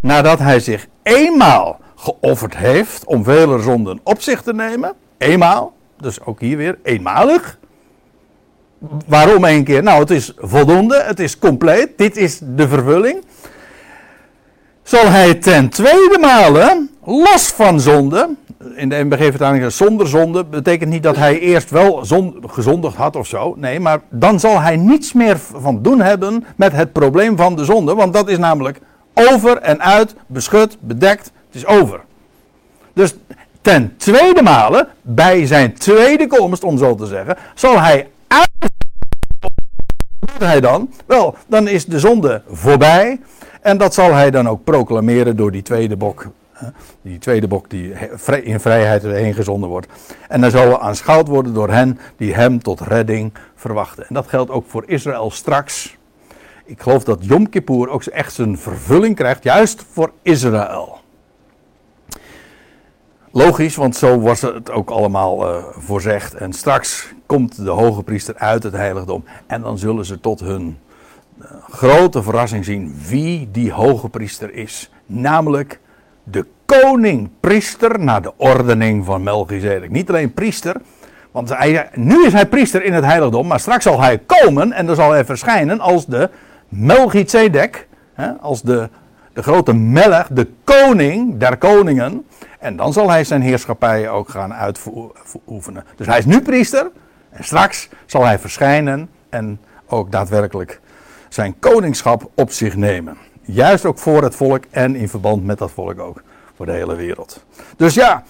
nadat 0.02 0.38
hij 0.38 0.60
zich 0.60 0.86
eenmaal 1.02 1.80
geofferd 1.94 2.56
heeft 2.56 3.04
om 3.04 3.24
vele 3.24 3.58
zonden 3.58 4.00
op 4.02 4.22
zich 4.22 4.42
te 4.42 4.54
nemen. 4.54 4.92
Eenmaal. 5.18 5.72
Dus 6.00 6.24
ook 6.24 6.40
hier 6.40 6.56
weer 6.56 6.78
eenmalig. 6.82 7.58
Waarom 9.06 9.44
één 9.44 9.64
keer? 9.64 9.82
Nou, 9.82 10.00
het 10.00 10.10
is 10.10 10.32
voldoende, 10.36 11.02
het 11.02 11.20
is 11.20 11.38
compleet, 11.38 11.88
dit 11.96 12.16
is 12.16 12.40
de 12.42 12.68
vervulling. 12.68 13.24
Zal 14.82 15.06
hij 15.06 15.34
ten 15.34 15.68
tweede 15.68 16.18
male, 16.20 16.86
los 17.04 17.46
van 17.46 17.80
zonde, 17.80 18.28
in 18.74 18.88
de 18.88 19.04
MBG-vertaling 19.04 19.72
zonder 19.72 20.08
zonde 20.08 20.44
betekent 20.44 20.90
niet 20.90 21.02
dat 21.02 21.16
hij 21.16 21.38
eerst 21.38 21.70
wel 21.70 22.04
zon, 22.04 22.42
gezondigd 22.46 22.96
had 22.96 23.16
of 23.16 23.26
zo. 23.26 23.54
Nee, 23.56 23.80
maar 23.80 24.00
dan 24.10 24.40
zal 24.40 24.60
hij 24.60 24.76
niets 24.76 25.12
meer 25.12 25.38
van 25.38 25.82
doen 25.82 26.00
hebben 26.00 26.44
met 26.56 26.72
het 26.72 26.92
probleem 26.92 27.36
van 27.36 27.56
de 27.56 27.64
zonde. 27.64 27.94
Want 27.94 28.12
dat 28.12 28.28
is 28.28 28.38
namelijk 28.38 28.80
over 29.14 29.58
en 29.58 29.82
uit, 29.82 30.14
beschut, 30.26 30.76
bedekt. 30.80 31.32
Het 31.46 31.54
is 31.54 31.66
over. 31.66 32.00
Dus 32.92 33.14
ten 33.60 33.94
tweede 33.96 34.42
male, 34.42 34.88
bij 35.02 35.46
zijn 35.46 35.74
tweede 35.74 36.26
komst, 36.26 36.64
om 36.64 36.78
zo 36.78 36.94
te 36.94 37.06
zeggen, 37.06 37.36
zal 37.54 37.80
hij 37.80 38.08
uit. 38.26 38.50
Wat 39.40 39.50
doet 40.18 40.48
hij 40.48 40.60
dan? 40.60 40.90
Wel, 41.06 41.34
dan 41.46 41.68
is 41.68 41.84
de 41.84 41.98
zonde 41.98 42.42
voorbij. 42.48 43.20
En 43.60 43.78
dat 43.78 43.94
zal 43.94 44.12
hij 44.12 44.30
dan 44.30 44.48
ook 44.48 44.64
proclameren 44.64 45.36
door 45.36 45.50
die 45.50 45.62
tweede 45.62 45.96
bok. 45.96 46.26
Die 47.02 47.18
tweede 47.18 47.48
bok 47.48 47.70
die 47.70 47.92
in 48.42 48.60
vrijheid 48.60 49.04
erheen 49.04 49.34
gezonden 49.34 49.68
wordt. 49.68 49.86
En 50.28 50.40
dan 50.40 50.50
zal 50.50 50.80
aanschouwd 50.80 51.28
worden 51.28 51.54
door 51.54 51.70
hen 51.70 51.98
die 52.16 52.34
hem 52.34 52.62
tot 52.62 52.80
redding 52.80 53.32
verwachten. 53.54 54.06
En 54.08 54.14
dat 54.14 54.26
geldt 54.28 54.50
ook 54.50 54.64
voor 54.68 54.82
Israël 54.86 55.30
straks. 55.30 55.96
Ik 56.64 56.82
geloof 56.82 57.04
dat 57.04 57.24
Yom 57.24 57.48
Kippur 57.48 57.88
ook 57.88 58.04
echt 58.04 58.32
zijn 58.32 58.58
vervulling 58.58 59.16
krijgt, 59.16 59.44
juist 59.44 59.84
voor 59.92 60.12
Israël. 60.22 61.00
Logisch, 63.30 63.76
want 63.76 63.96
zo 63.96 64.20
was 64.20 64.40
het 64.40 64.70
ook 64.70 64.90
allemaal 64.90 65.48
eh, 65.48 65.64
voorzegd. 65.76 66.34
En 66.34 66.52
straks 66.52 67.12
komt 67.26 67.64
de 67.64 67.70
hoge 67.70 68.02
priester 68.02 68.34
uit 68.36 68.62
het 68.62 68.72
heiligdom. 68.72 69.24
En 69.46 69.62
dan 69.62 69.78
zullen 69.78 70.04
ze 70.04 70.20
tot 70.20 70.40
hun 70.40 70.78
eh, 71.40 71.50
grote 71.70 72.22
verrassing 72.22 72.64
zien 72.64 72.94
wie 73.08 73.48
die 73.50 73.72
hoge 73.72 74.08
priester 74.08 74.54
is. 74.54 74.90
Namelijk 75.06 75.80
de 76.24 76.46
koning-priester 76.66 77.98
naar 77.98 78.22
de 78.22 78.32
ordening 78.36 79.04
van 79.04 79.22
Melchizedek. 79.22 79.90
Niet 79.90 80.08
alleen 80.08 80.34
priester, 80.34 80.76
want 81.30 81.48
hij, 81.48 81.90
nu 81.94 82.26
is 82.26 82.32
hij 82.32 82.46
priester 82.46 82.84
in 82.84 82.92
het 82.92 83.04
heiligdom. 83.04 83.46
Maar 83.46 83.60
straks 83.60 83.84
zal 83.84 84.00
hij 84.00 84.18
komen 84.18 84.72
en 84.72 84.86
dan 84.86 84.96
zal 84.96 85.10
hij 85.10 85.24
verschijnen 85.24 85.80
als 85.80 86.06
de 86.06 86.30
Melchizedek. 86.72 87.88
Als 88.40 88.62
de, 88.62 88.88
de 89.32 89.42
grote 89.42 89.74
melch, 89.74 90.26
de 90.26 90.48
koning 90.64 91.38
der 91.38 91.56
koningen. 91.56 92.26
En 92.58 92.76
dan 92.76 92.92
zal 92.92 93.10
hij 93.10 93.24
zijn 93.24 93.42
heerschappij 93.42 94.10
ook 94.10 94.28
gaan 94.28 94.54
uitoefenen. 94.54 95.84
Dus 95.96 96.06
hij 96.06 96.18
is 96.18 96.24
nu 96.24 96.40
priester. 96.40 96.90
En 97.30 97.44
straks 97.44 97.88
zal 98.06 98.24
hij 98.24 98.38
verschijnen 98.38 99.08
en 99.28 99.60
ook 99.86 100.12
daadwerkelijk 100.12 100.80
zijn 101.28 101.58
koningschap 101.58 102.30
op 102.34 102.50
zich 102.50 102.76
nemen. 102.76 103.16
Juist 103.42 103.84
ook 103.84 103.98
voor 103.98 104.22
het 104.22 104.34
volk 104.34 104.64
en 104.70 104.96
in 104.96 105.08
verband 105.08 105.44
met 105.44 105.58
dat 105.58 105.70
volk 105.70 106.00
ook. 106.00 106.22
Voor 106.56 106.66
de 106.66 106.72
hele 106.72 106.94
wereld. 106.94 107.44
Dus 107.76 107.94
ja, 107.94 108.22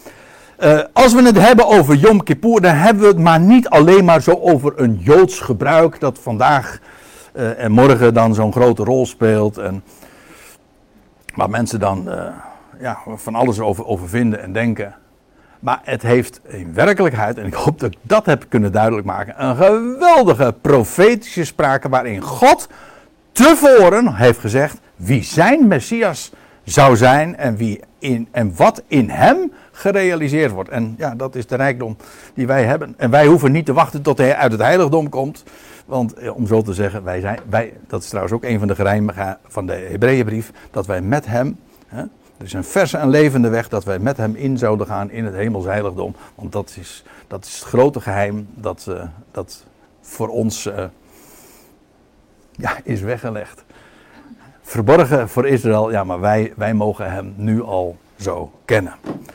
eh, 0.56 0.80
als 0.92 1.14
we 1.14 1.22
het 1.22 1.38
hebben 1.38 1.66
over 1.66 1.94
Yom 1.94 2.22
Kippur, 2.22 2.60
dan 2.60 2.74
hebben 2.74 3.02
we 3.02 3.08
het 3.08 3.18
maar 3.18 3.40
niet 3.40 3.68
alleen 3.68 4.04
maar 4.04 4.22
zo 4.22 4.30
over 4.30 4.72
een 4.76 4.98
Joods 5.00 5.40
gebruik 5.40 6.00
dat 6.00 6.18
vandaag 6.18 6.78
eh, 7.32 7.64
en 7.64 7.72
morgen 7.72 8.14
dan 8.14 8.34
zo'n 8.34 8.52
grote 8.52 8.84
rol 8.84 9.06
speelt. 9.06 9.58
En 9.58 9.82
waar 11.34 11.50
mensen 11.50 11.80
dan 11.80 12.10
eh, 12.10 12.26
ja, 12.80 12.98
van 13.06 13.34
alles 13.34 13.60
over, 13.60 13.86
over 13.86 14.08
vinden 14.08 14.42
en 14.42 14.52
denken. 14.52 14.94
Maar 15.60 15.80
het 15.82 16.02
heeft 16.02 16.40
in 16.48 16.74
werkelijkheid, 16.74 17.38
en 17.38 17.46
ik 17.46 17.54
hoop 17.54 17.80
dat 17.80 17.92
ik 17.92 17.98
dat 18.02 18.26
heb 18.26 18.44
kunnen 18.48 18.72
duidelijk 18.72 19.06
maken, 19.06 19.44
een 19.44 19.56
geweldige 19.56 20.54
profetische 20.60 21.44
sprake 21.44 21.88
waarin 21.88 22.20
God 22.20 22.68
tevoren 23.32 24.14
heeft 24.14 24.38
gezegd 24.38 24.80
wie 24.96 25.22
zijn 25.22 25.66
Messias 25.66 26.32
zou 26.64 26.96
zijn 26.96 27.36
en, 27.36 27.56
wie 27.56 27.80
in, 27.98 28.28
en 28.30 28.52
wat 28.56 28.82
in 28.86 29.10
hem 29.10 29.52
gerealiseerd 29.72 30.50
wordt. 30.50 30.70
En 30.70 30.94
ja, 30.98 31.14
dat 31.14 31.34
is 31.34 31.46
de 31.46 31.56
rijkdom 31.56 31.96
die 32.34 32.46
wij 32.46 32.64
hebben. 32.64 32.94
En 32.96 33.10
wij 33.10 33.26
hoeven 33.26 33.52
niet 33.52 33.66
te 33.66 33.72
wachten 33.72 34.02
tot 34.02 34.18
hij 34.18 34.36
uit 34.36 34.52
het 34.52 34.60
heiligdom 34.60 35.08
komt. 35.08 35.44
Want 35.86 36.14
eh, 36.14 36.36
om 36.36 36.46
zo 36.46 36.62
te 36.62 36.74
zeggen, 36.74 37.04
wij 37.04 37.20
zijn, 37.20 37.38
wij, 37.48 37.72
dat 37.86 38.02
is 38.02 38.08
trouwens 38.08 38.34
ook 38.34 38.44
een 38.44 38.58
van 38.58 38.68
de 38.68 38.74
geheimen 38.74 39.38
van 39.46 39.66
de 39.66 39.72
Hebreeënbrief, 39.72 40.52
dat 40.70 40.86
wij 40.86 41.00
met 41.00 41.26
hem, 41.26 41.58
hè, 41.86 42.02
er 42.42 42.48
is 42.48 42.52
een 42.52 42.64
verse 42.64 42.98
en 42.98 43.08
levende 43.08 43.48
weg, 43.48 43.68
dat 43.68 43.84
wij 43.84 43.98
met 43.98 44.16
hem 44.16 44.34
in 44.34 44.58
zouden 44.58 44.86
gaan 44.86 45.10
in 45.10 45.24
het 45.24 45.34
hemels 45.34 45.64
heiligdom. 45.64 46.14
Want 46.34 46.52
dat 46.52 46.76
is, 46.80 47.04
dat 47.26 47.44
is 47.44 47.54
het 47.54 47.68
grote 47.68 48.00
geheim 48.00 48.48
dat, 48.54 48.86
eh, 48.88 49.04
dat 49.30 49.64
voor 50.00 50.28
ons 50.28 50.66
eh, 50.66 50.84
ja, 52.50 52.76
is 52.84 53.00
weggelegd. 53.00 53.64
Verborgen 54.62 55.28
voor 55.28 55.46
Israël, 55.46 55.90
ja, 55.90 56.04
maar 56.04 56.20
wij, 56.20 56.52
wij 56.56 56.74
mogen 56.74 57.12
hem 57.12 57.34
nu 57.36 57.62
al 57.62 57.96
zo 58.16 58.52
kennen. 58.64 58.94